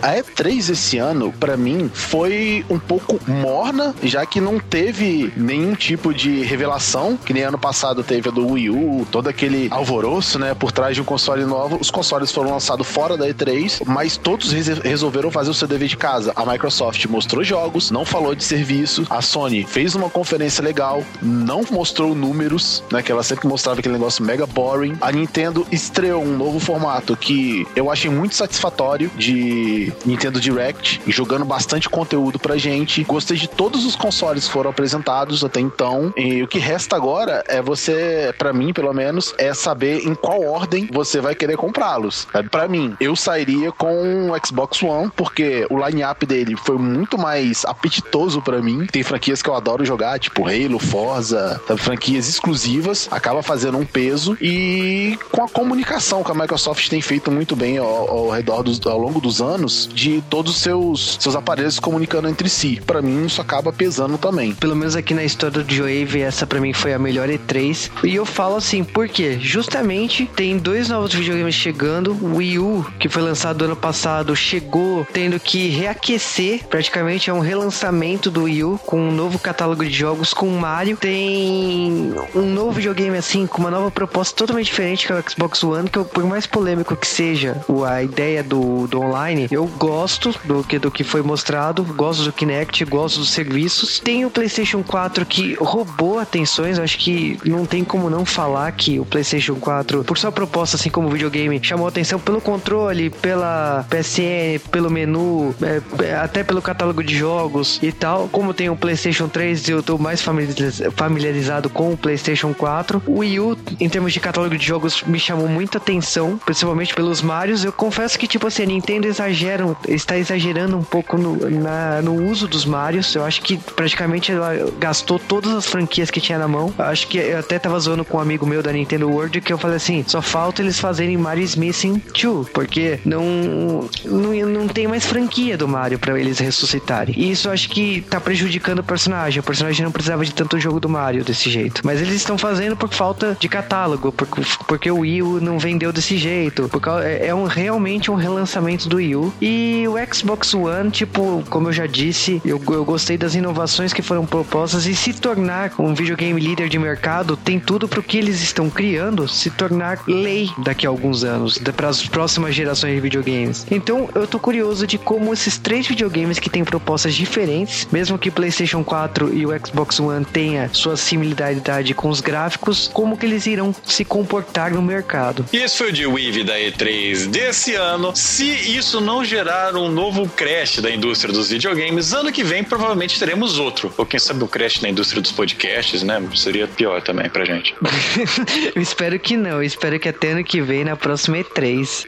A 0.03 0.15
E3 0.15 0.71
esse 0.71 0.99
ano, 0.99 1.33
para 1.33 1.57
mim, 1.57 1.91
foi 1.93 2.65
um 2.71 2.79
pouco 2.79 3.19
morna, 3.27 3.95
já 4.03 4.25
que 4.25 4.41
não 4.41 4.59
teve 4.59 5.33
nenhum 5.37 5.75
tipo 5.75 6.15
de 6.15 6.43
revelação, 6.43 7.17
que 7.17 7.33
nem 7.33 7.43
ano 7.43 7.59
passado 7.59 8.03
teve 8.03 8.29
a 8.29 8.33
do 8.33 8.47
Wii 8.47 8.71
U, 8.71 9.07
todo 9.11 9.29
aquele 9.29 9.69
alvoroço, 9.71 10.39
né, 10.39 10.55
por 10.55 10.73
trás 10.73 10.95
de 10.95 11.03
um 11.03 11.05
console 11.05 11.45
novo. 11.45 11.79
Os 11.81 11.91
consoles 11.91 12.31
foram 12.31 12.51
lançados 12.51 12.87
fora 12.87 13.17
da 13.17 13.27
E3, 13.27 13.83
mas 13.87 14.17
todos 14.17 14.53
resolveram 14.53 15.31
fazer 15.31 15.51
o 15.51 15.55
seu 15.55 15.69
dever 15.69 15.89
de 15.89 15.97
casa. 15.97 16.33
A 16.37 16.45
Microsoft 16.45 17.05
mostrou 17.07 17.43
jogos, 17.43 17.91
não 17.91 18.05
falou 18.05 18.35
de 18.35 18.45
serviço. 18.45 19.07
A 19.11 19.21
Sony 19.21 19.65
fez 19.65 19.95
uma 19.95 20.11
conferência 20.11 20.63
legal, 20.63 21.03
não 21.23 21.65
mostrou 21.71 22.15
números, 22.15 22.83
né, 22.93 23.03
que 23.03 23.11
ela 23.11 23.23
sempre 23.23 23.49
mostrava 23.49 23.81
aquele 23.81 23.95
negócio 23.95 24.25
mega 24.25 24.47
boring. 24.47 24.97
A 25.01 25.11
Nintendo 25.11 25.67
estreou 25.71 26.23
um 26.23 26.37
novo 26.37 26.59
formato 26.61 27.17
que 27.17 27.67
eu 27.75 27.91
achei 27.91 28.11
muito 28.11 28.35
satisfatório 28.35 29.11
de 29.17 29.88
Nintendo 30.05 30.41
Direct, 30.41 31.01
jogando 31.07 31.45
bastante 31.45 31.89
conteúdo 31.89 32.39
pra 32.39 32.57
gente. 32.57 33.05
Gostei 33.05 33.37
de 33.37 33.49
todos 33.49 33.85
os 33.85 33.97
consoles 33.97 34.47
que 34.47 34.53
foram 34.53 34.71
apresentados 34.71 35.45
até 35.45 35.61
então. 35.61 36.13
E 36.17 36.43
o 36.43 36.49
que 36.49 36.59
resta 36.59 36.97
agora 36.97 37.45
é 37.49 37.61
você, 37.61 38.35
para 38.39 38.53
mim 38.53 38.73
pelo 38.73 38.93
menos, 38.93 39.35
é 39.39 39.53
saber 39.55 40.07
em 40.07 40.15
qual 40.15 40.43
ordem 40.43 40.89
você 40.93 41.21
vai 41.21 41.35
querer 41.35 41.57
comprá-los. 41.57 42.27
Para 42.51 42.69
mim, 42.69 42.97
eu 43.01 43.15
sairia 43.17 43.73
com 43.73 44.31
o 44.31 44.47
Xbox 44.47 44.83
One, 44.83 45.11
porque 45.15 45.67
o 45.71 45.85
line-up 45.85 46.25
dele 46.27 46.57
foi 46.57 46.79
muito 46.79 47.19
mais 47.19 47.65
apetitoso 47.65 48.41
para 48.41 48.61
mim. 48.61 48.87
Tem 48.87 49.03
franquias 49.03 49.43
que 49.43 49.51
eu 49.51 49.55
adoro 49.55 49.85
jogar, 49.85 50.19
tipo 50.19 50.47
Halo, 50.47 50.79
Forza, 50.79 51.61
franquias 51.77 52.29
exclusivas, 52.29 53.09
acaba 53.11 53.43
fazendo 53.43 53.79
um 53.79 53.85
peso 53.85 54.37
e 54.41 55.19
com 55.31 55.43
a 55.43 55.49
comunicação 55.49 56.23
que 56.23 56.31
a 56.31 56.35
Microsoft 56.35 56.89
tem 56.89 57.01
feito 57.01 57.31
muito 57.31 57.55
bem 57.55 57.79
ao, 57.79 57.87
ao 57.87 58.31
redor 58.31 58.63
dos, 58.63 58.85
ao 58.87 58.99
longo 58.99 59.21
dos 59.21 59.41
anos, 59.41 59.78
de 59.87 60.23
todos 60.29 60.57
os 60.57 60.61
seus, 60.61 61.19
seus 61.21 61.37
aparelhos 61.37 61.79
comunicando 61.79 62.29
entre 62.29 62.49
si. 62.49 62.81
Para 62.87 63.03
mim, 63.03 63.27
isso 63.27 63.41
acaba 63.41 63.73
pesando 63.73 64.19
também. 64.19 64.55
Pelo 64.55 64.77
menos 64.77 64.97
aqui 64.97 65.15
na 65.15 65.25
história 65.25 65.63
do 65.63 65.75
Joe 65.75 65.99
essa 66.21 66.47
para 66.47 66.61
mim 66.61 66.73
foi 66.73 66.95
a 66.95 66.99
melhor 66.99 67.29
E3. 67.29 67.91
E 68.05 68.15
eu 68.15 68.25
falo 68.25 68.57
assim, 68.57 68.85
por 68.85 69.09
quê? 69.09 69.39
Justamente 69.41 70.27
tem 70.35 70.57
dois 70.57 70.89
novos 70.89 71.13
videogames 71.13 71.55
chegando. 71.55 72.13
O 72.13 72.37
Wii 72.37 72.59
U, 72.59 72.87
que 72.99 73.09
foi 73.09 73.23
lançado 73.23 73.65
ano 73.65 73.77
passado, 73.77 74.35
chegou 74.35 75.07
tendo 75.13 75.39
que 75.39 75.69
reaquecer. 75.69 76.67
Praticamente 76.67 77.31
é 77.31 77.33
um 77.33 77.41
relançamento 77.41 78.31
do 78.31 78.45
Wii 78.45 78.65
U 78.65 78.81
com 78.87 79.01
um 79.01 79.13
novo 79.13 79.39
catálogo 79.39 79.85
de 79.85 79.93
jogos 79.93 80.33
com 80.33 80.49
Mario. 80.49 80.97
Tem 80.97 82.13
um 82.35 82.47
novo 82.47 82.73
videogame 82.73 83.17
assim, 83.17 83.47
com 83.47 83.59
uma 83.59 83.71
nova 83.71 83.91
proposta 83.91 84.37
totalmente 84.37 84.67
diferente 84.67 85.07
que 85.07 85.13
é 85.13 85.17
o 85.17 85.31
Xbox 85.31 85.63
One, 85.63 85.89
que 85.89 86.03
por 86.05 86.25
mais 86.25 86.47
polêmico 86.47 86.97
que 86.97 87.07
seja 87.07 87.57
a 87.87 88.03
ideia 88.03 88.43
do, 88.43 88.87
do 88.87 89.01
online, 89.01 89.49
eu 89.51 89.68
gosto 89.69 90.35
do 90.45 90.65
que, 90.65 90.79
do 90.79 90.91
que 90.91 91.05
foi 91.05 91.23
mostrado, 91.23 91.83
gosto 91.85 92.25
do 92.25 92.33
Kinect, 92.33 92.85
gosto 92.85 93.21
dos 93.21 93.31
serviços. 93.31 93.99
Tem 94.01 94.25
o 94.25 94.31
PlayStation 94.31 94.83
4 94.83 95.27
que 95.27 95.55
roubou 95.55 96.19
atenções, 96.19 96.79
acho 96.79 96.99
que 96.99 97.39
não 97.45 97.67
tem 97.67 97.85
como 97.85 98.11
não 98.11 98.25
falar 98.25 98.71
que 98.73 98.99
o 98.99 99.05
PlayStation 99.05 99.57
4, 99.57 100.05
por 100.05 100.19
sua 100.19 100.33
proposta 100.33 100.77
assim 100.77 100.91
como 100.91 101.09
videogame, 101.09 101.61
chamou 101.63 101.87
atenção 101.87 102.19
pelo 102.19 102.41
controle, 102.41 103.11
pela 103.11 103.85
PSN, 103.89 104.61
pelo 104.71 104.91
menu, 104.91 105.55
é, 105.63 106.05
é, 106.05 106.15
até 106.15 106.43
pelo 106.43 106.63
catálogo 106.63 107.03
de 107.03 107.17
jogos 107.17 107.79
e 107.83 107.93
tal. 107.93 108.29
Como 108.29 108.55
tem 108.55 108.71
o 108.71 108.77
PlayStation 108.77 109.29
3, 109.29 109.69
eu 109.69 109.83
tô 109.83 109.99
mais 109.99 110.23
familiarizado 110.23 111.69
com 111.69 111.93
o 111.93 111.97
PlayStation 111.97 112.55
4. 112.55 113.03
O 113.07 113.19
Wii 113.19 113.41
U, 113.41 113.59
em 113.81 113.89
termos 113.89 114.13
de 114.13 114.21
catálogo 114.21 114.57
de 114.57 114.65
jogos, 114.65 115.03
me 115.03 115.19
chamou 115.19 115.49
muita 115.49 115.79
atenção, 115.79 116.39
principalmente 116.45 116.95
pelos 116.95 117.23
Marios. 117.23 117.65
Eu 117.65 117.73
confesso 117.73 118.19
que, 118.19 118.27
tipo 118.27 118.47
assim, 118.47 118.63
a 118.63 118.67
Nintendo 118.67 119.07
exagera 119.07 119.58
exageram, 119.59 119.77
está 119.89 120.17
exagerando 120.17 120.77
um 120.77 120.83
pouco 120.83 121.17
no, 121.19 121.51
na, 121.51 122.01
no 122.03 122.15
uso 122.31 122.47
dos 122.47 122.65
Marios. 122.65 123.15
Eu 123.15 123.25
acho 123.25 123.43
que 123.43 123.57
praticamente 123.57 124.33
ela 124.33 124.71
gastou 124.79 125.19
todas 125.19 125.53
as 125.53 125.67
franquias 125.67 126.11
que 126.11 126.21
tinha 126.21 126.39
na 126.39 126.49
mão. 126.49 126.73
Eu 126.79 126.85
acho 126.85 127.09
que 127.09 127.19
eu 127.19 127.39
até 127.39 127.59
tava 127.59 127.79
zoando 127.79 128.05
com 128.05 128.19
um 128.19 128.21
amigo 128.21 128.47
meu 128.47 128.63
da 128.63 128.73
Nintendo 128.73 129.09
World 129.09 129.41
que 129.41 129.53
eu 129.53 129.59
falei 129.59 129.77
assim: 129.77 130.05
só 130.07 130.23
falta 130.23 130.63
eles 130.63 130.79
fazerem 130.79 131.17
Mario 131.17 131.49
Missing 131.57 132.03
2, 132.21 132.49
porque 132.51 133.01
não, 133.05 133.89
não, 134.05 134.33
não 134.47 134.69
tem 134.69 134.87
mais 134.87 135.07
franquia 135.07 135.57
do 135.57 135.67
Mario 135.67 135.99
para 135.99 136.19
eles 136.19 136.39
ressuscitarem. 136.39 137.15
E 137.17 137.31
isso 137.31 137.49
eu 137.49 137.53
acho 137.53 137.69
que 137.69 138.03
tá 138.03 138.21
prejudicando 138.21 138.81
o 138.81 138.85
personagem. 138.85 139.41
O 139.41 139.43
personagem 139.43 139.85
não 139.85 139.93
precisava 139.93 140.25
de 140.25 140.35
tanto 140.35 140.59
jogo 140.59 140.81
do 140.81 140.89
Mario 140.89 141.25
desse 141.25 141.51
jeito. 141.51 141.83
Mas 141.85 142.01
eles 142.01 142.15
estão 142.15 142.37
fazendo 142.37 142.77
por 142.77 142.89
falta 142.89 143.37
de 143.39 143.49
catálogo, 143.49 144.13
porque, 144.13 144.43
porque 144.67 144.91
o 144.91 144.99
Wii 144.99 145.23
U 145.23 145.41
não 145.41 145.59
vendeu 145.59 145.93
desse 145.93 146.17
jeito. 146.17 146.69
Porque 146.69 146.89
é, 146.89 147.29
é 147.29 147.35
um, 147.35 147.45
realmente 147.45 148.11
um 148.11 148.15
relançamento 148.15 148.89
do 148.89 148.97
Wii 148.97 149.17
U. 149.17 149.33
E 149.41 149.48
o 149.89 150.15
Xbox 150.15 150.55
One, 150.55 150.91
tipo, 150.91 151.45
como 151.49 151.69
eu 151.69 151.73
já 151.73 151.87
disse, 151.87 152.41
eu, 152.45 152.61
eu 152.69 152.85
gostei 152.85 153.17
das 153.17 153.35
inovações 153.35 153.93
que 153.93 154.03
foram 154.03 154.27
propostas 154.27 154.87
e 154.87 154.95
se 154.95 155.13
tornar 155.13 155.73
um 155.79 155.95
videogame 155.95 156.41
líder 156.41 156.69
de 156.69 156.79
mercado 156.79 157.37
tem 157.37 157.59
tudo 157.59 157.89
para 157.89 158.01
o 158.01 158.03
que 158.03 158.19
eles 158.19 158.41
estão 158.41 158.71
criando 158.71 159.29
se 159.29 159.51
tornar 159.51 160.01
lei 160.07 160.51
daqui 160.59 160.87
a 160.87 160.91
alguns 160.91 161.25
anos, 161.25 161.59
para 161.59 161.89
as 161.89 162.07
próximas 162.07 162.55
gerações 162.55 162.95
de 162.95 163.01
videogames. 163.01 163.67
Então 163.71 164.09
eu 164.15 164.27
tô 164.27 164.39
curioso 164.39 164.87
de 164.87 164.99
como 164.99 165.33
esses 165.33 165.59
três 165.59 165.87
videogames 165.87 166.39
que 166.39 166.51
têm 166.51 166.65
propostas 166.65 167.15
diferentes, 167.15 167.87
mesmo 167.91 168.19
que 168.19 168.31
PlayStation 168.31 168.83
4 168.83 169.35
e 169.35 169.47
o 169.47 169.67
Xbox 169.67 170.01
One 170.01 170.25
tenha 170.25 170.71
sua 170.73 170.97
similaridade 170.97 171.95
com 171.95 172.09
os 172.09 172.21
gráficos, 172.21 172.91
como 172.93 173.17
que 173.17 173.27
eles 173.27 173.47
irão 173.47 173.75
se 173.85 174.05
comportar 174.05 174.73
no 174.73 174.83
mercado. 174.83 175.45
E 175.53 175.59
esse 175.59 175.79
foi 175.79 175.91
o 175.91 175.93
de 175.93 176.07
Weave 176.07 176.45
da 176.45 176.59
E3 176.59 177.27
desse 177.29 177.75
ano. 177.75 178.15
Se 178.15 178.45
isso 178.77 179.01
não 179.01 179.25
gerar 179.39 179.77
um 179.77 179.89
novo 179.89 180.29
crash 180.31 180.81
da 180.81 180.91
indústria 180.91 181.33
dos 181.33 181.49
videogames. 181.49 182.13
Ano 182.13 182.33
que 182.33 182.43
vem 182.43 182.65
provavelmente 182.65 183.17
teremos 183.21 183.57
outro. 183.57 183.93
Ou 183.97 184.05
quem 184.05 184.19
sabe 184.19 184.43
o 184.43 184.47
um 184.47 184.49
crash 184.49 184.81
na 184.81 184.89
indústria 184.89 185.23
dos 185.23 185.31
podcasts, 185.31 186.03
né? 186.03 186.21
Seria 186.35 186.67
pior 186.67 187.01
também 187.03 187.31
pra 187.31 187.45
gente. 187.45 187.73
eu 188.75 188.83
espero 188.83 189.17
que 189.21 189.37
não. 189.37 189.59
Eu 189.59 189.63
espero 189.63 190.01
que 190.01 190.09
até 190.09 190.33
ano 190.33 190.43
que 190.43 190.61
vem, 190.61 190.83
na 190.83 190.97
próxima 190.97 191.37
E3. 191.37 192.05